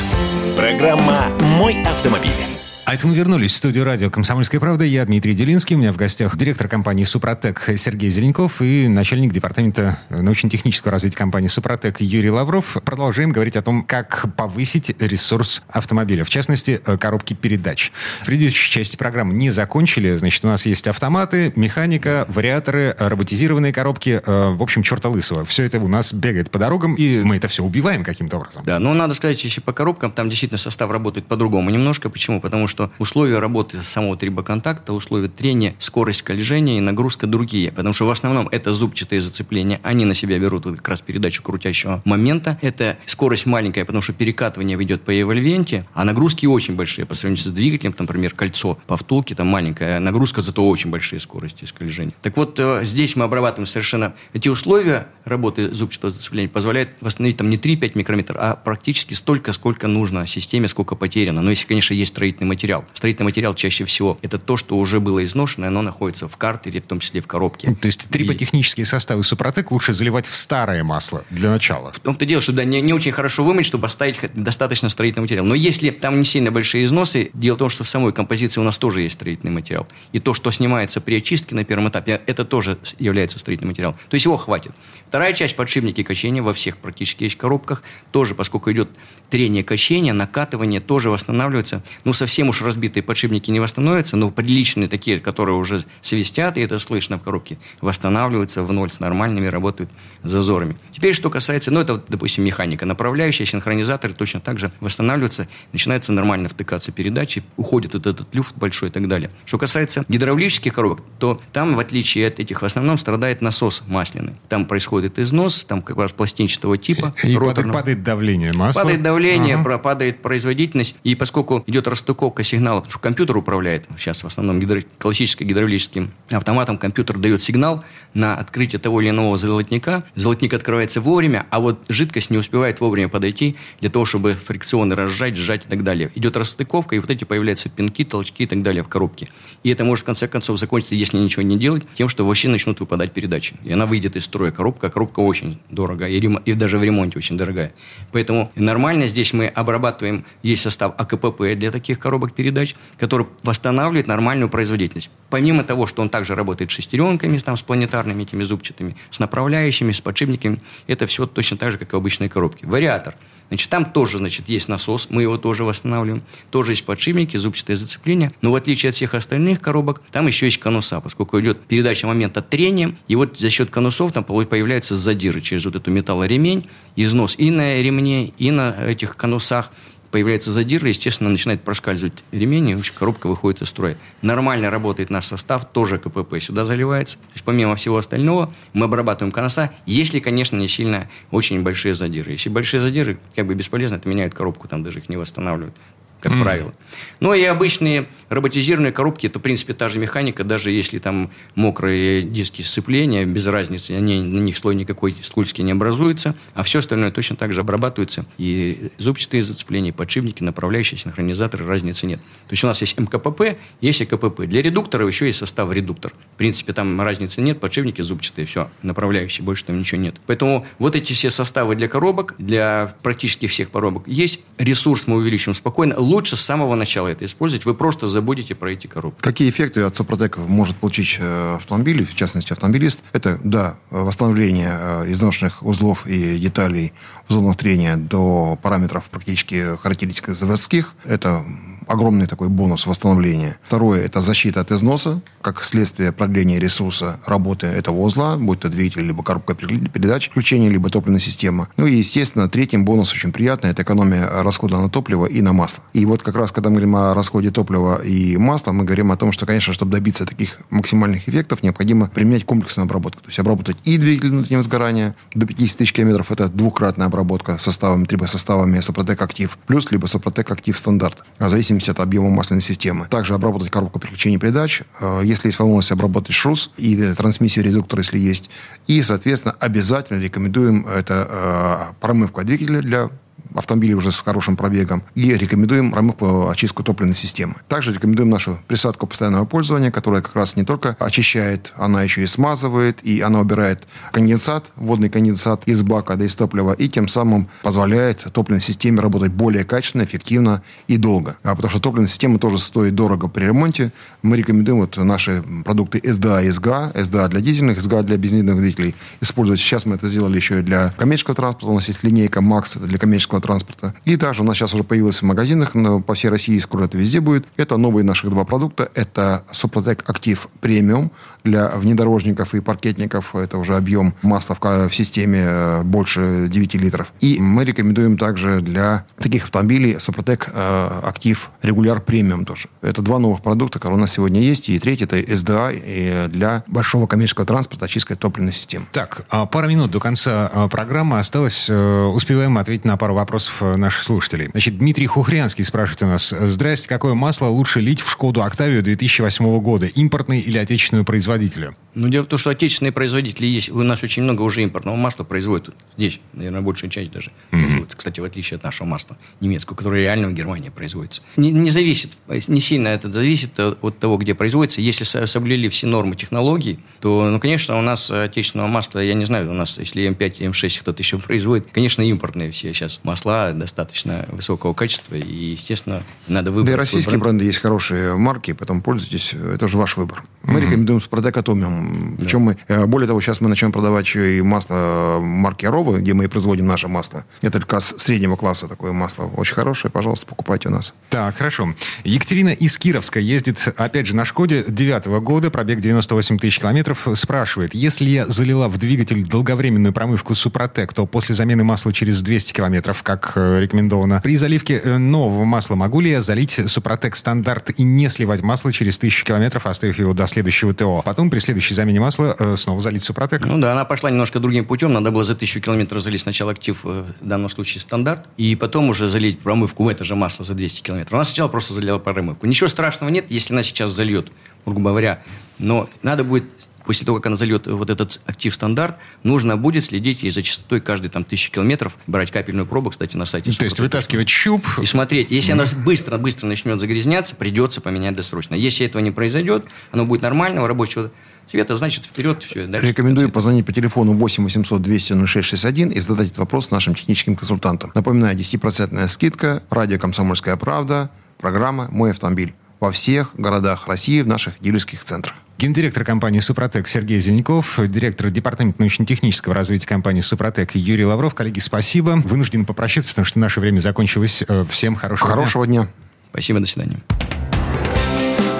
Программа 0.58 1.28
«Мой 1.56 1.82
автомобиль». 1.84 2.61
А 2.92 2.94
это 2.94 3.06
мы 3.06 3.14
вернулись 3.14 3.54
в 3.54 3.56
студию 3.56 3.84
радио 3.84 4.10
«Комсомольская 4.10 4.60
правда». 4.60 4.84
Я 4.84 5.06
Дмитрий 5.06 5.32
Делинский. 5.32 5.76
У 5.76 5.78
меня 5.78 5.94
в 5.94 5.96
гостях 5.96 6.36
директор 6.36 6.68
компании 6.68 7.04
«Супротек» 7.04 7.70
Сергей 7.78 8.10
Зеленков 8.10 8.60
и 8.60 8.86
начальник 8.86 9.32
департамента 9.32 9.98
научно-технического 10.10 10.92
развития 10.92 11.16
компании 11.16 11.48
«Супротек» 11.48 12.02
Юрий 12.02 12.28
Лавров. 12.28 12.76
Продолжаем 12.84 13.32
говорить 13.32 13.56
о 13.56 13.62
том, 13.62 13.82
как 13.82 14.26
повысить 14.36 14.94
ресурс 15.00 15.62
автомобиля, 15.70 16.26
в 16.26 16.28
частности, 16.28 16.82
э, 16.84 16.98
коробки 16.98 17.32
передач. 17.32 17.92
В 18.20 18.26
предыдущей 18.26 18.70
части 18.70 18.98
программы 18.98 19.32
не 19.32 19.50
закончили. 19.50 20.14
Значит, 20.18 20.44
у 20.44 20.48
нас 20.48 20.66
есть 20.66 20.86
автоматы, 20.86 21.50
механика, 21.56 22.26
вариаторы, 22.28 22.94
роботизированные 22.98 23.72
коробки. 23.72 24.20
Э, 24.22 24.50
в 24.50 24.62
общем, 24.62 24.82
черта 24.82 25.08
лысого. 25.08 25.46
Все 25.46 25.62
это 25.62 25.80
у 25.80 25.88
нас 25.88 26.12
бегает 26.12 26.50
по 26.50 26.58
дорогам, 26.58 26.94
и 26.96 27.22
мы 27.22 27.38
это 27.38 27.48
все 27.48 27.64
убиваем 27.64 28.04
каким-то 28.04 28.36
образом. 28.36 28.64
Да, 28.66 28.78
но 28.78 28.92
надо 28.92 29.14
сказать 29.14 29.42
еще 29.42 29.62
по 29.62 29.72
коробкам, 29.72 30.12
там 30.12 30.28
действительно 30.28 30.58
состав 30.58 30.90
работает 30.90 31.26
по-другому 31.26 31.70
немножко. 31.70 32.10
Почему? 32.10 32.38
Потому 32.38 32.68
что 32.68 32.81
что 32.82 32.92
условия 32.98 33.38
работы 33.38 33.82
самого 33.82 34.16
трибоконтакта, 34.16 34.92
условия 34.92 35.28
трения, 35.28 35.74
скорость 35.78 36.20
скольжения 36.20 36.78
и 36.78 36.80
нагрузка 36.80 37.26
другие. 37.26 37.70
Потому 37.70 37.94
что 37.94 38.06
в 38.06 38.10
основном 38.10 38.48
это 38.48 38.72
зубчатые 38.72 39.20
зацепления, 39.20 39.80
они 39.82 40.04
на 40.04 40.14
себя 40.14 40.38
берут 40.38 40.64
как 40.64 40.88
раз 40.88 41.00
передачу 41.00 41.42
крутящего 41.42 42.02
момента. 42.04 42.58
Это 42.62 42.98
скорость 43.06 43.46
маленькая, 43.46 43.84
потому 43.84 44.02
что 44.02 44.12
перекатывание 44.12 44.76
ведет 44.76 45.02
по 45.02 45.20
эвольвенте, 45.20 45.86
а 45.94 46.04
нагрузки 46.04 46.46
очень 46.46 46.74
большие 46.74 47.06
по 47.06 47.14
сравнению 47.14 47.44
с 47.44 47.50
двигателем, 47.50 47.94
например, 47.98 48.34
кольцо 48.34 48.78
по 48.86 48.96
втулке, 48.96 49.34
там 49.34 49.48
маленькая 49.48 50.00
нагрузка, 50.00 50.40
зато 50.40 50.66
очень 50.68 50.90
большие 50.90 51.20
скорости 51.20 51.64
скольжения. 51.64 52.14
Так 52.22 52.36
вот, 52.36 52.58
э, 52.58 52.80
здесь 52.84 53.16
мы 53.16 53.24
обрабатываем 53.24 53.66
совершенно 53.66 54.14
эти 54.32 54.48
условия 54.48 55.08
работы 55.24 55.72
зубчатого 55.72 56.10
зацепления, 56.10 56.48
позволяют 56.48 56.90
восстановить 57.00 57.36
там 57.36 57.50
не 57.50 57.56
3-5 57.56 57.92
микрометров, 57.94 58.36
а 58.40 58.56
практически 58.56 59.14
столько, 59.14 59.52
сколько 59.52 59.86
нужно 59.88 60.26
системе, 60.26 60.68
сколько 60.68 60.94
потеряно. 60.94 61.42
Но 61.42 61.50
если, 61.50 61.66
конечно, 61.66 61.94
есть 61.94 62.12
строительный 62.12 62.46
материал. 62.46 62.61
Строительный 62.94 63.24
материал 63.24 63.54
чаще 63.54 63.84
всего 63.84 64.18
это 64.22 64.38
то, 64.38 64.56
что 64.56 64.76
уже 64.78 65.00
было 65.00 65.24
изношено, 65.24 65.64
и 65.64 65.68
оно 65.68 65.82
находится 65.82 66.28
в 66.28 66.36
картере, 66.36 66.80
в 66.80 66.86
том 66.86 67.00
числе 67.00 67.20
в 67.20 67.26
коробке. 67.26 67.74
То 67.74 67.86
есть 67.86 68.08
триботехнические 68.08 68.86
составы 68.86 69.22
Супротек 69.24 69.70
лучше 69.70 69.92
заливать 69.92 70.26
в 70.26 70.36
старое 70.36 70.84
масло 70.84 71.24
для 71.30 71.50
начала? 71.50 71.92
В 71.92 71.98
том-то 71.98 72.24
дело, 72.24 72.40
что 72.40 72.52
да, 72.52 72.64
не, 72.64 72.80
не 72.80 72.92
очень 72.92 73.12
хорошо 73.12 73.44
вымыть, 73.44 73.66
чтобы 73.66 73.86
оставить 73.86 74.16
достаточно 74.34 74.88
строительный 74.88 75.22
материал. 75.22 75.44
Но 75.44 75.54
если 75.54 75.90
там 75.90 76.18
не 76.18 76.24
сильно 76.24 76.50
большие 76.50 76.84
износы, 76.84 77.30
дело 77.34 77.56
в 77.56 77.58
том, 77.58 77.68
что 77.68 77.84
в 77.84 77.88
самой 77.88 78.12
композиции 78.12 78.60
у 78.60 78.64
нас 78.64 78.78
тоже 78.78 79.02
есть 79.02 79.14
строительный 79.14 79.52
материал. 79.52 79.88
И 80.12 80.18
то, 80.18 80.34
что 80.34 80.50
снимается 80.50 81.00
при 81.00 81.16
очистке 81.16 81.54
на 81.54 81.64
первом 81.64 81.88
этапе, 81.88 82.20
это 82.26 82.44
тоже 82.44 82.78
является 82.98 83.38
строительным 83.38 83.70
материалом. 83.70 83.96
То 84.08 84.14
есть 84.14 84.24
его 84.24 84.36
хватит. 84.36 84.72
Вторая 85.06 85.32
часть 85.32 85.56
подшипники 85.56 86.02
качения 86.02 86.42
во 86.42 86.52
всех 86.52 86.76
практически 86.76 87.24
есть 87.24 87.36
коробках. 87.36 87.82
Тоже, 88.12 88.34
поскольку 88.34 88.70
идет 88.72 88.88
трение 89.30 89.64
качения, 89.64 90.12
накатывание, 90.12 90.80
тоже 90.80 91.10
восстанавливается. 91.10 91.82
Ну, 92.04 92.12
совсем 92.12 92.48
уж 92.52 92.62
разбитые 92.62 93.02
подшипники 93.02 93.50
не 93.50 93.60
восстановятся, 93.60 94.16
но 94.16 94.30
приличные 94.30 94.86
такие, 94.86 95.18
которые 95.20 95.56
уже 95.56 95.84
свистят, 96.02 96.58
и 96.58 96.60
это 96.60 96.78
слышно 96.78 97.18
в 97.18 97.22
коробке, 97.22 97.58
восстанавливаются 97.80 98.62
в 98.62 98.70
ноль 98.72 98.92
с 98.92 99.00
нормальными, 99.00 99.46
работают 99.46 99.90
зазорами. 100.22 100.76
Теперь, 101.02 101.16
что 101.16 101.30
касается, 101.30 101.72
ну, 101.72 101.80
это, 101.80 102.00
допустим, 102.06 102.44
механика. 102.44 102.86
Направляющая, 102.86 103.44
синхронизаторы 103.44 104.14
точно 104.14 104.38
так 104.38 104.60
же 104.60 104.70
восстанавливаются, 104.78 105.48
начинается 105.72 106.12
нормально 106.12 106.48
втыкаться 106.48 106.92
передачи, 106.92 107.42
уходит 107.56 107.94
вот 107.94 108.06
этот 108.06 108.32
люфт 108.32 108.54
большой 108.54 108.90
и 108.90 108.92
так 108.92 109.08
далее. 109.08 109.28
Что 109.44 109.58
касается 109.58 110.04
гидравлических 110.08 110.72
коробок, 110.72 111.00
то 111.18 111.40
там, 111.52 111.74
в 111.74 111.80
отличие 111.80 112.28
от 112.28 112.38
этих, 112.38 112.62
в 112.62 112.64
основном 112.64 112.98
страдает 112.98 113.42
насос 113.42 113.82
масляный. 113.88 114.34
Там 114.48 114.64
происходит 114.64 115.18
износ, 115.18 115.64
там 115.64 115.82
как 115.82 115.96
раз 115.96 116.12
пластинчатого 116.12 116.78
типа. 116.78 117.12
И 117.24 117.36
падает, 117.36 117.72
падает 117.72 118.04
давление 118.04 118.52
масла. 118.52 118.82
Падает 118.82 119.02
давление, 119.02 119.56
ага. 119.56 119.78
падает 119.78 120.22
производительность. 120.22 120.94
И 121.02 121.16
поскольку 121.16 121.64
идет 121.66 121.88
расстыковка 121.88 122.44
сигнала, 122.44 122.76
потому 122.76 122.92
что 122.92 123.00
компьютер 123.00 123.36
управляет 123.36 123.88
сейчас 123.96 124.22
в 124.22 124.28
основном 124.28 124.60
гидро... 124.60 124.82
классическим 124.98 125.48
гидравлическим 125.48 126.12
автоматом, 126.30 126.78
компьютер 126.78 127.18
дает 127.18 127.42
сигнал 127.42 127.82
на 128.14 128.36
открытие 128.36 128.78
того 128.78 129.00
или 129.00 129.10
иного 129.10 129.36
золотника. 129.36 130.04
Золотник 130.14 130.54
открывается 130.92 131.00
вовремя, 131.00 131.46
а 131.50 131.60
вот 131.60 131.78
жидкость 131.88 132.30
не 132.30 132.38
успевает 132.38 132.80
вовремя 132.80 133.08
подойти 133.08 133.56
для 133.80 133.90
того, 133.90 134.04
чтобы 134.04 134.34
фрикционы 134.34 134.94
разжать, 134.94 135.36
сжать 135.36 135.64
и 135.66 135.68
так 135.68 135.82
далее. 135.82 136.10
Идет 136.14 136.36
расстыковка, 136.36 136.96
и 136.96 136.98
вот 136.98 137.10
эти 137.10 137.24
появляются 137.24 137.68
пинки, 137.68 138.04
толчки 138.04 138.44
и 138.44 138.46
так 138.46 138.62
далее 138.62 138.82
в 138.82 138.88
коробке. 138.88 139.28
И 139.62 139.70
это 139.70 139.84
может 139.84 140.02
в 140.02 140.06
конце 140.06 140.28
концов 140.28 140.58
закончиться, 140.58 140.94
если 140.94 141.18
ничего 141.18 141.42
не 141.42 141.56
делать, 141.56 141.84
тем, 141.94 142.08
что 142.08 142.24
вообще 142.24 142.48
начнут 142.48 142.80
выпадать 142.80 143.12
передачи. 143.12 143.54
И 143.64 143.72
она 143.72 143.86
выйдет 143.86 144.16
из 144.16 144.24
строя. 144.24 144.50
Коробка, 144.50 144.90
коробка 144.90 145.20
очень 145.20 145.58
дорого, 145.70 146.06
и, 146.06 146.20
рем... 146.20 146.36
и 146.36 146.52
даже 146.54 146.78
в 146.78 146.84
ремонте 146.84 147.18
очень 147.18 147.36
дорогая. 147.36 147.72
Поэтому 148.12 148.50
нормально 148.54 149.06
здесь 149.06 149.32
мы 149.32 149.46
обрабатываем, 149.46 150.24
есть 150.42 150.62
состав 150.62 150.94
АКПП 150.98 151.54
для 151.56 151.70
таких 151.70 151.98
коробок 151.98 152.34
передач, 152.34 152.74
который 152.98 153.26
восстанавливает 153.42 154.06
нормальную 154.06 154.48
производительность. 154.48 155.10
Помимо 155.30 155.64
того, 155.64 155.86
что 155.86 156.02
он 156.02 156.08
также 156.08 156.34
работает 156.34 156.70
с 156.70 156.74
шестеренками, 156.74 157.38
там, 157.38 157.56
с 157.56 157.62
планетарными 157.62 158.22
этими 158.22 158.42
зубчатыми, 158.44 158.96
с 159.10 159.18
направляющими, 159.18 159.92
с 159.92 160.00
подшипниками, 160.00 160.60
это 160.86 161.06
все 161.06 161.26
точно 161.26 161.56
так 161.56 161.72
же, 161.72 161.78
как 161.78 161.92
и 161.92 161.96
в 161.96 161.98
обычной 161.98 162.28
коробке. 162.28 162.66
Вариатор– 162.66 163.14
Значит, 163.52 163.68
там 163.68 163.84
тоже, 163.84 164.16
значит, 164.16 164.48
есть 164.48 164.68
насос, 164.68 165.08
мы 165.10 165.20
его 165.20 165.36
тоже 165.36 165.64
восстанавливаем. 165.64 166.22
Тоже 166.50 166.72
есть 166.72 166.86
подшипники, 166.86 167.36
зубчатое 167.36 167.76
зацепление. 167.76 168.32
Но 168.40 168.50
в 168.50 168.54
отличие 168.54 168.88
от 168.88 168.96
всех 168.96 169.12
остальных 169.12 169.60
коробок, 169.60 170.00
там 170.10 170.26
еще 170.26 170.46
есть 170.46 170.58
конуса, 170.58 171.02
поскольку 171.02 171.38
идет 171.38 171.60
передача 171.60 172.06
момента 172.06 172.40
трения. 172.40 172.96
И 173.08 173.14
вот 173.14 173.38
за 173.38 173.50
счет 173.50 173.70
конусов 173.70 174.12
там 174.12 174.24
появляются 174.24 174.96
задиры 174.96 175.42
через 175.42 175.66
вот 175.66 175.76
эту 175.76 175.90
металлоремень, 175.90 176.66
износ 176.96 177.34
и 177.36 177.50
на 177.50 177.76
ремне, 177.76 178.28
и 178.38 178.50
на 178.50 178.74
этих 178.86 179.16
конусах 179.16 179.70
появляется 180.12 180.52
задир, 180.52 180.84
естественно, 180.84 181.30
начинает 181.30 181.62
проскальзывать 181.62 182.22
ремень, 182.30 182.68
и 182.70 182.82
коробка 182.96 183.26
выходит 183.26 183.62
из 183.62 183.68
строя. 183.70 183.96
Нормально 184.20 184.70
работает 184.70 185.10
наш 185.10 185.24
состав, 185.24 185.68
тоже 185.72 185.98
КПП 185.98 186.38
сюда 186.38 186.64
заливается. 186.64 187.16
То 187.16 187.32
есть, 187.32 187.44
помимо 187.44 187.74
всего 187.74 187.96
остального, 187.96 188.52
мы 188.74 188.84
обрабатываем 188.84 189.32
конуса, 189.32 189.72
если, 189.86 190.20
конечно, 190.20 190.56
не 190.56 190.68
сильно 190.68 191.08
очень 191.30 191.62
большие 191.62 191.94
задиры. 191.94 192.32
Если 192.32 192.50
большие 192.50 192.80
задиры, 192.80 193.18
как 193.34 193.46
бы 193.46 193.54
бесполезно, 193.54 193.96
это 193.96 194.08
меняют 194.08 194.34
коробку, 194.34 194.68
там 194.68 194.84
даже 194.84 194.98
их 194.98 195.08
не 195.08 195.16
восстанавливают 195.16 195.74
как 196.22 196.32
mm. 196.32 196.42
правило. 196.42 196.72
Ну 197.20 197.34
и 197.34 197.42
обычные 197.44 198.06
роботизированные 198.28 198.92
коробки, 198.92 199.26
это, 199.26 199.38
в 199.38 199.42
принципе, 199.42 199.74
та 199.74 199.88
же 199.88 199.98
механика, 199.98 200.44
даже 200.44 200.70
если 200.70 200.98
там 200.98 201.30
мокрые 201.54 202.22
диски 202.22 202.62
сцепления, 202.62 203.26
без 203.26 203.46
разницы, 203.46 203.92
они, 203.92 204.22
на 204.22 204.38
них 204.38 204.56
слой 204.56 204.74
никакой 204.74 205.14
скользкий 205.22 205.62
не 205.62 205.72
образуется, 205.72 206.34
а 206.54 206.62
все 206.62 206.78
остальное 206.78 207.10
точно 207.10 207.36
так 207.36 207.52
же 207.52 207.60
обрабатывается. 207.60 208.24
И 208.38 208.90
зубчатые 208.98 209.42
зацепления, 209.42 209.92
подшипники, 209.92 210.42
направляющие, 210.42 210.98
синхронизаторы, 210.98 211.66
разницы 211.66 212.06
нет. 212.06 212.20
То 212.20 212.52
есть 212.52 212.64
у 212.64 212.66
нас 212.66 212.80
есть 212.80 212.98
МКПП, 212.98 213.58
есть 213.80 214.00
и 214.00 214.06
КПП. 214.06 214.46
Для 214.46 214.62
редуктора 214.62 215.06
еще 215.06 215.26
есть 215.26 215.38
состав 215.38 215.70
редуктор. 215.72 216.12
В 216.34 216.38
принципе, 216.38 216.72
там 216.72 217.00
разницы 217.00 217.40
нет, 217.40 217.60
подшипники 217.60 218.00
зубчатые, 218.02 218.46
все, 218.46 218.70
направляющие, 218.82 219.44
больше 219.44 219.64
там 219.64 219.78
ничего 219.78 220.00
нет. 220.00 220.14
Поэтому 220.26 220.66
вот 220.78 220.96
эти 220.96 221.12
все 221.12 221.30
составы 221.30 221.74
для 221.76 221.88
коробок, 221.88 222.34
для 222.38 222.94
практически 223.02 223.46
всех 223.46 223.70
коробок 223.70 224.08
есть. 224.08 224.40
Ресурс 224.58 225.06
мы 225.06 225.16
увеличим 225.16 225.54
спокойно 225.54 225.94
лучше 226.12 226.36
с 226.36 226.40
самого 226.40 226.74
начала 226.74 227.08
это 227.08 227.24
использовать. 227.24 227.64
Вы 227.64 227.74
просто 227.74 228.06
забудете 228.06 228.54
про 228.54 228.72
эти 228.72 228.86
коробки. 228.86 229.20
Какие 229.20 229.50
эффекты 229.50 229.82
от 229.82 229.96
Супротека 229.96 230.40
может 230.40 230.76
получить 230.76 231.16
э, 231.18 231.54
автомобиль, 231.56 232.06
в 232.06 232.14
частности 232.14 232.52
автомобилист? 232.52 233.00
Это, 233.12 233.40
да, 233.42 233.76
восстановление 233.90 234.78
э, 234.78 235.12
изношенных 235.12 235.62
узлов 235.62 236.06
и 236.06 236.38
деталей 236.38 236.92
узлов 237.28 237.56
трения 237.56 237.96
до 237.96 238.58
параметров 238.62 239.04
практически 239.10 239.76
характеристик 239.82 240.28
заводских. 240.28 240.94
Это 241.04 241.44
огромный 241.86 242.26
такой 242.26 242.48
бонус 242.48 242.86
восстановления. 242.86 243.56
Второе– 243.62 244.02
это 244.04 244.20
защита 244.20 244.60
от 244.60 244.72
износа, 244.72 245.20
как 245.40 245.62
следствие 245.62 246.12
продления 246.12 246.58
ресурса 246.58 247.20
работы 247.26 247.66
этого 247.66 248.00
узла, 248.00 248.36
будь 248.36 248.60
то 248.60 248.68
двигатель, 248.68 249.02
либо 249.02 249.22
коробка 249.22 249.54
передач, 249.54 250.30
включение, 250.30 250.70
либо 250.70 250.88
топливная 250.88 251.20
система. 251.20 251.68
Ну 251.76 251.86
и, 251.86 251.96
естественно, 251.96 252.48
третьим 252.48 252.84
бонус 252.84 253.12
очень 253.12 253.32
приятный– 253.32 253.70
это 253.72 253.82
экономия 253.82 254.28
расхода 254.42 254.78
на 254.78 254.88
топливо 254.88 255.26
и 255.26 255.42
на 255.42 255.52
масло. 255.52 255.82
И 255.92 256.04
вот 256.06 256.22
как 256.22 256.36
раз, 256.36 256.52
когда 256.52 256.70
мы 256.70 256.76
говорим 256.76 256.96
о 256.96 257.14
расходе 257.14 257.50
топлива 257.50 258.02
и 258.02 258.36
масла, 258.36 258.72
мы 258.72 258.84
говорим 258.84 259.12
о 259.12 259.16
том, 259.16 259.32
что, 259.32 259.46
конечно, 259.46 259.72
чтобы 259.72 259.92
добиться 259.92 260.26
таких 260.26 260.58
максимальных 260.70 261.28
эффектов, 261.28 261.62
необходимо 261.62 262.08
применять 262.08 262.44
комплексную 262.44 262.84
обработку. 262.84 263.22
То 263.22 263.28
есть 263.28 263.38
обработать 263.38 263.76
и 263.84 263.98
двигатель 263.98 264.30
внутреннего 264.30 264.62
сгорания 264.62 265.14
до 265.34 265.46
50 265.46 265.78
тысяч 265.78 265.92
километров– 265.92 266.30
это 266.30 266.48
двукратная 266.48 267.06
обработка 267.06 267.58
составами, 267.58 268.04
трибосоставами 268.04 268.80
Сопротек 268.80 269.20
Актив, 269.22 269.58
плюс 269.66 269.90
либо 269.90 270.06
Сопротек 270.06 270.50
Актив 270.50 270.78
Стандарт. 270.78 271.24
А 271.38 271.48
в 271.48 271.50
зависимости 271.72 271.90
от 271.90 272.00
объема 272.00 272.30
масляной 272.30 272.62
системы. 272.62 273.06
Также 273.08 273.34
обработать 273.34 273.70
коробку 273.70 273.98
переключения 273.98 274.38
передач. 274.38 274.82
Э, 275.00 275.22
если 275.24 275.48
есть 275.48 275.58
возможность 275.58 275.92
обработать 275.92 276.34
шрус 276.34 276.70
и 276.76 277.14
трансмиссию 277.14 277.64
редуктора, 277.64 278.00
если 278.02 278.18
есть. 278.18 278.50
И, 278.86 279.02
соответственно, 279.02 279.54
обязательно 279.58 280.18
рекомендуем 280.18 280.86
это 280.86 281.28
э, 281.28 281.94
промывка 282.00 282.44
двигателя 282.44 282.80
для 282.80 283.10
автомобилей 283.54 283.94
уже 283.94 284.12
с 284.12 284.20
хорошим 284.20 284.56
пробегом. 284.56 285.02
И 285.14 285.34
рекомендуем 285.34 285.92
промывку, 285.92 286.48
очистку 286.48 286.82
топливной 286.82 287.14
системы. 287.14 287.54
Также 287.68 287.92
рекомендуем 287.92 288.30
нашу 288.30 288.58
присадку 288.68 289.06
постоянного 289.06 289.44
пользования, 289.44 289.90
которая 289.90 290.22
как 290.22 290.34
раз 290.36 290.56
не 290.56 290.64
только 290.64 290.96
очищает, 290.98 291.72
она 291.76 292.02
еще 292.02 292.22
и 292.22 292.26
смазывает, 292.26 292.98
и 293.02 293.20
она 293.20 293.40
убирает 293.40 293.86
конденсат, 294.12 294.72
водный 294.76 295.08
конденсат 295.08 295.66
из 295.66 295.82
бака, 295.82 296.16
да 296.16 296.24
из 296.24 296.34
топлива, 296.34 296.72
и 296.72 296.88
тем 296.88 297.08
самым 297.08 297.48
позволяет 297.62 298.26
топливной 298.32 298.62
системе 298.62 299.00
работать 299.00 299.32
более 299.32 299.64
качественно, 299.64 300.04
эффективно 300.04 300.62
и 300.88 300.96
долго. 300.96 301.36
А 301.42 301.54
потому 301.54 301.70
что 301.70 301.80
топливная 301.80 302.08
система 302.08 302.38
тоже 302.38 302.58
стоит 302.58 302.94
дорого 302.94 303.28
при 303.28 303.44
ремонте. 303.44 303.92
Мы 304.22 304.36
рекомендуем 304.36 304.78
вот 304.78 304.96
наши 304.96 305.42
продукты 305.64 305.98
SDA 305.98 306.46
и 306.46 306.50
СГА, 306.50 306.92
SDA 306.94 307.28
для 307.28 307.40
дизельных, 307.40 307.80
СГА 307.80 308.02
для 308.02 308.16
бензиновых 308.16 308.60
двигателей 308.62 308.94
использовать. 309.20 309.60
Сейчас 309.60 309.86
мы 309.86 309.96
это 309.96 310.08
сделали 310.08 310.36
еще 310.36 310.60
и 310.60 310.62
для 310.62 310.90
коммерческого 310.96 311.36
транспорта. 311.36 311.66
У 311.66 311.74
нас 311.74 311.88
есть 311.88 312.02
линейка 312.02 312.40
Max 312.40 312.78
для 312.84 312.98
коммерческого 312.98 313.40
транспорта. 313.42 313.94
И 314.04 314.16
также 314.16 314.42
у 314.42 314.44
нас 314.44 314.56
сейчас 314.56 314.72
уже 314.72 314.84
появилось 314.84 315.20
в 315.20 315.26
магазинах 315.26 315.74
по 316.06 316.14
всей 316.14 316.28
России, 316.28 316.58
скоро 316.58 316.84
это 316.84 316.96
везде 316.96 317.20
будет. 317.20 317.46
Это 317.56 317.76
новые 317.76 318.04
наших 318.04 318.30
два 318.30 318.44
продукта. 318.44 318.90
Это 318.94 319.44
Супротек 319.52 320.08
Актив 320.08 320.48
Премиум 320.60 321.10
для 321.44 321.68
внедорожников 321.68 322.54
и 322.54 322.60
паркетников. 322.60 323.34
Это 323.34 323.58
уже 323.58 323.76
объем 323.76 324.14
масла 324.22 324.56
в, 324.60 324.88
в 324.88 324.94
системе 324.94 325.42
э, 325.44 325.82
больше 325.82 326.48
9 326.48 326.74
литров. 326.74 327.12
И 327.20 327.38
мы 327.40 327.64
рекомендуем 327.64 328.16
также 328.16 328.60
для 328.60 329.04
таких 329.18 329.44
автомобилей 329.44 329.98
Супротек 329.98 330.48
э, 330.52 331.00
Актив 331.02 331.50
Регуляр 331.62 332.00
Премиум 332.00 332.44
тоже. 332.44 332.68
Это 332.80 333.02
два 333.02 333.18
новых 333.18 333.42
продукта, 333.42 333.78
которые 333.78 333.98
у 333.98 334.00
нас 334.00 334.12
сегодня 334.12 334.40
есть. 334.40 334.68
И 334.68 334.78
третий 334.78 335.04
это 335.04 335.18
SDA 335.18 336.28
для 336.28 336.64
большого 336.66 337.06
коммерческого 337.06 337.46
транспорта, 337.46 337.86
очистка 337.86 338.16
топливной 338.16 338.52
системы. 338.52 338.86
Так, 338.92 339.24
а 339.30 339.46
пара 339.46 339.66
минут 339.66 339.90
до 339.90 340.00
конца 340.00 340.50
а, 340.52 340.68
программы 340.68 341.18
осталось. 341.18 341.66
Э, 341.68 342.04
успеваем 342.06 342.58
ответить 342.58 342.84
на 342.84 342.96
пару 342.96 343.14
вопросов 343.14 343.60
наших 343.76 344.02
слушателей. 344.02 344.48
Значит, 344.52 344.78
Дмитрий 344.78 345.06
Хухрянский 345.06 345.64
спрашивает 345.64 346.02
у 346.02 346.06
нас. 346.06 346.28
Здрасте, 346.28 346.88
какое 346.88 347.14
масло 347.14 347.46
лучше 347.46 347.80
лить 347.80 348.00
в 348.00 348.10
Шкоду 348.10 348.42
Октавию 348.42 348.82
2008 348.82 349.60
года? 349.60 349.86
Импортный 349.86 350.40
или 350.40 350.58
отечественную 350.58 351.04
производителя? 351.32 351.74
Ну, 351.94 352.08
дело 352.08 352.24
в 352.24 352.26
том, 352.26 352.38
что 352.38 352.48
отечественные 352.48 352.92
производители 352.92 353.46
есть. 353.46 353.68
У 353.68 353.82
нас 353.82 354.02
очень 354.02 354.22
много 354.22 354.40
уже 354.40 354.62
импортного 354.62 354.96
масла 354.96 355.24
производят. 355.24 355.74
Здесь, 355.98 356.20
наверное, 356.32 356.62
большая 356.62 356.90
часть 356.90 357.10
даже 357.10 357.30
mm-hmm. 357.30 357.62
производится. 357.62 357.98
Кстати, 357.98 358.20
в 358.20 358.24
отличие 358.24 358.56
от 358.56 358.64
нашего 358.64 358.86
масла 358.86 359.18
немецкого, 359.40 359.76
которое 359.76 360.00
реально 360.00 360.28
в 360.28 360.32
Германии 360.32 360.70
производится. 360.70 361.20
Не, 361.36 361.50
не 361.50 361.68
зависит, 361.68 362.12
не 362.28 362.60
сильно 362.60 362.88
это 362.88 363.12
зависит 363.12 363.60
от 363.60 363.98
того, 363.98 364.16
где 364.16 364.34
производится. 364.34 364.80
Если 364.80 365.04
соблюли 365.04 365.68
все 365.68 365.86
нормы 365.86 366.16
технологий, 366.16 366.80
то, 367.00 367.28
ну, 367.28 367.38
конечно, 367.38 367.78
у 367.78 367.82
нас 367.82 368.10
отечественного 368.10 368.68
масла, 368.68 369.00
я 369.00 369.12
не 369.12 369.26
знаю, 369.26 369.50
у 369.50 369.54
нас, 369.54 369.78
если 369.78 370.08
М5 370.08 370.36
и 370.38 370.44
М6 370.46 370.80
кто-то 370.80 371.02
еще 371.02 371.18
производит, 371.18 371.68
конечно, 371.72 372.00
импортные 372.00 372.52
все 372.52 372.72
сейчас 372.72 373.00
масла 373.02 373.52
достаточно 373.52 374.26
высокого 374.30 374.72
качества, 374.72 375.16
и, 375.16 375.52
естественно, 375.52 376.02
надо 376.26 376.52
выбрать. 376.52 376.68
Да 376.68 376.72
и 376.72 376.76
российские 376.76 377.18
бренд. 377.18 377.24
бренды 377.24 377.44
есть 377.44 377.58
хорошие 377.58 378.16
марки, 378.16 378.54
потом 378.54 378.80
пользуйтесь, 378.80 379.34
это 379.34 379.68
же 379.68 379.76
ваш 379.76 379.98
выбор. 379.98 380.22
Мы 380.42 380.58
mm-hmm. 380.58 380.62
рекомендуем 380.62 381.00
Супротек 381.22 381.36
Атомиум 381.36 382.16
в 382.18 382.26
чем 382.26 382.42
мы... 382.42 382.56
Э, 382.68 382.86
более 382.86 383.06
того, 383.06 383.20
сейчас 383.20 383.40
мы 383.40 383.48
начнем 383.48 383.72
продавать 383.72 384.06
еще 384.06 384.38
и 384.38 384.42
масло 384.42 385.18
марки 385.20 385.66
Арова, 385.66 385.98
где 385.98 386.14
мы 386.14 386.24
и 386.24 386.26
производим 386.26 386.66
наше 386.66 386.88
масло. 386.88 387.24
Это 387.42 387.60
как 387.60 387.72
раз 387.72 387.94
среднего 387.98 388.36
класса 388.36 388.68
такое 388.68 388.92
масло. 388.92 389.24
Очень 389.36 389.54
хорошее. 389.54 389.90
Пожалуйста, 389.90 390.26
покупайте 390.26 390.68
у 390.68 390.72
нас. 390.72 390.94
Так, 391.10 391.36
хорошо. 391.36 391.74
Екатерина 392.04 392.50
из 392.50 392.76
Кировска 392.78 393.20
ездит, 393.20 393.72
опять 393.76 394.06
же, 394.06 394.16
на 394.16 394.24
Шкоде 394.24 394.64
девятого 394.66 395.20
года, 395.20 395.50
пробег 395.50 395.80
98 395.80 396.38
тысяч 396.38 396.58
километров. 396.58 397.06
Спрашивает, 397.14 397.74
если 397.74 398.06
я 398.06 398.26
залила 398.26 398.68
в 398.68 398.78
двигатель 398.78 399.24
долговременную 399.24 399.92
промывку 399.92 400.34
Супротек, 400.34 400.92
то 400.92 401.06
после 401.06 401.34
замены 401.34 401.64
масла 401.64 401.92
через 401.92 402.22
200 402.22 402.52
километров, 402.52 403.02
как 403.02 403.32
э, 403.36 403.60
рекомендовано, 403.60 404.20
при 404.22 404.36
заливке 404.36 404.80
э, 404.82 404.98
нового 404.98 405.44
масла 405.44 405.74
могу 405.74 406.00
ли 406.00 406.10
я 406.10 406.22
залить 406.22 406.60
Супротек 406.66 407.16
стандарт 407.16 407.70
и 407.78 407.82
не 407.82 408.08
сливать 408.08 408.42
масло 408.42 408.72
через 408.72 408.96
1000 408.96 409.24
километров, 409.24 409.66
оставив 409.66 409.98
его 409.98 410.14
до 410.14 410.26
следующего 410.26 410.74
ТО? 410.74 411.02
Потом 411.12 411.28
при 411.28 411.40
следующей 411.40 411.74
замене 411.74 412.00
масла 412.00 412.34
э, 412.38 412.56
снова 412.56 412.80
залить 412.80 413.04
Супротек. 413.04 413.44
Ну 413.44 413.58
да, 413.58 413.72
она 413.72 413.84
пошла 413.84 414.10
немножко 414.10 414.40
другим 414.40 414.64
путем. 414.64 414.94
Надо 414.94 415.10
было 415.10 415.22
за 415.22 415.34
тысячу 415.34 415.60
километров 415.60 416.02
залить 416.02 416.22
сначала 416.22 416.52
актив, 416.52 416.80
э, 416.84 417.04
в 417.20 417.28
данном 417.28 417.50
случае 417.50 417.82
стандарт, 417.82 418.24
и 418.38 418.56
потом 418.56 418.88
уже 418.88 419.10
залить 419.10 419.38
промывку 419.38 419.84
в 419.84 419.88
это 419.88 420.04
же 420.04 420.16
масло 420.16 420.42
за 420.42 420.54
200 420.54 420.80
километров. 420.80 421.12
Она 421.12 421.24
сначала 421.24 421.48
просто 421.48 421.74
залила 421.74 421.98
промывку. 421.98 422.46
Ничего 422.46 422.70
страшного 422.70 423.10
нет, 423.10 423.26
если 423.28 423.52
она 423.52 423.62
сейчас 423.62 423.90
зальет, 423.90 424.32
грубо 424.64 424.88
говоря. 424.88 425.22
Но 425.58 425.86
надо 426.02 426.24
будет 426.24 426.44
после 426.84 427.06
того, 427.06 427.18
как 427.18 427.26
она 427.26 427.36
зальет 427.36 427.66
вот 427.66 427.90
этот 427.90 428.20
актив 428.26 428.54
стандарт, 428.54 428.96
нужно 429.22 429.56
будет 429.56 429.84
следить 429.84 430.24
и 430.24 430.30
за 430.30 430.42
частотой 430.42 430.80
каждые 430.80 431.10
там 431.10 431.24
тысячи 431.24 431.50
километров, 431.50 431.98
брать 432.06 432.30
капельную 432.30 432.66
пробу, 432.66 432.90
кстати, 432.90 433.16
на 433.16 433.24
сайте. 433.24 433.52
То 433.52 433.64
есть 433.64 433.80
вытаскивать 433.80 434.28
щуп. 434.28 434.66
И 434.80 434.86
смотреть. 434.86 435.30
Если 435.30 435.52
она 435.52 435.64
быстро-быстро 435.84 436.46
начнет 436.46 436.80
загрязняться, 436.80 437.34
придется 437.34 437.80
поменять 437.80 438.16
досрочно. 438.16 438.54
Если 438.54 438.86
этого 438.86 439.02
не 439.02 439.10
произойдет, 439.10 439.64
оно 439.90 440.04
будет 440.04 440.22
нормального 440.22 440.68
рабочего 440.68 441.10
цвета, 441.46 441.76
значит, 441.76 442.04
вперед. 442.04 442.42
Все, 442.42 442.66
Рекомендую 442.66 443.30
позвонить 443.30 443.66
по 443.66 443.72
телефону 443.72 444.12
8 444.12 444.44
800 444.44 444.82
200 444.82 445.26
0661 445.26 445.88
и 445.90 446.00
задать 446.00 446.26
этот 446.28 446.38
вопрос 446.38 446.70
нашим 446.70 446.94
техническим 446.94 447.36
консультантам. 447.36 447.90
Напоминаю, 447.94 448.36
10% 448.36 449.08
скидка, 449.08 449.62
радио 449.70 449.98
«Комсомольская 449.98 450.56
правда», 450.56 451.10
программа 451.38 451.88
«Мой 451.90 452.10
автомобиль» 452.10 452.54
во 452.80 452.90
всех 452.90 453.30
городах 453.34 453.86
России 453.86 454.22
в 454.22 454.26
наших 454.26 454.54
дилерских 454.60 455.04
центрах. 455.04 455.36
Гендиректор 455.62 456.04
компании 456.04 456.40
«Супротек» 456.40 456.88
Сергей 456.88 457.20
Зеленяков, 457.20 457.78
директор 457.78 458.30
департамента 458.30 458.80
научно-технического 458.80 459.54
развития 459.54 459.86
компании 459.86 460.20
«Супротек» 460.20 460.74
Юрий 460.74 461.04
Лавров. 461.04 461.36
Коллеги, 461.36 461.60
спасибо. 461.60 462.20
Вынужден 462.24 462.64
попрощаться, 462.64 463.10
потому 463.10 463.26
что 463.26 463.38
наше 463.38 463.60
время 463.60 463.78
закончилось. 463.78 464.42
Э, 464.48 464.64
всем 464.68 464.96
хорошего, 464.96 465.30
хорошего 465.30 465.64
дня. 465.64 465.82
дня. 465.82 465.90
Спасибо, 466.32 466.58
до 466.58 466.66
свидания. 466.66 466.98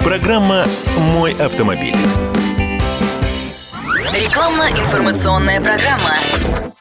Программа 0.01 0.65
«Мой 0.97 1.33
автомобиль». 1.33 1.93
Рекламно-информационная 4.13 5.59
программа. 5.59 6.63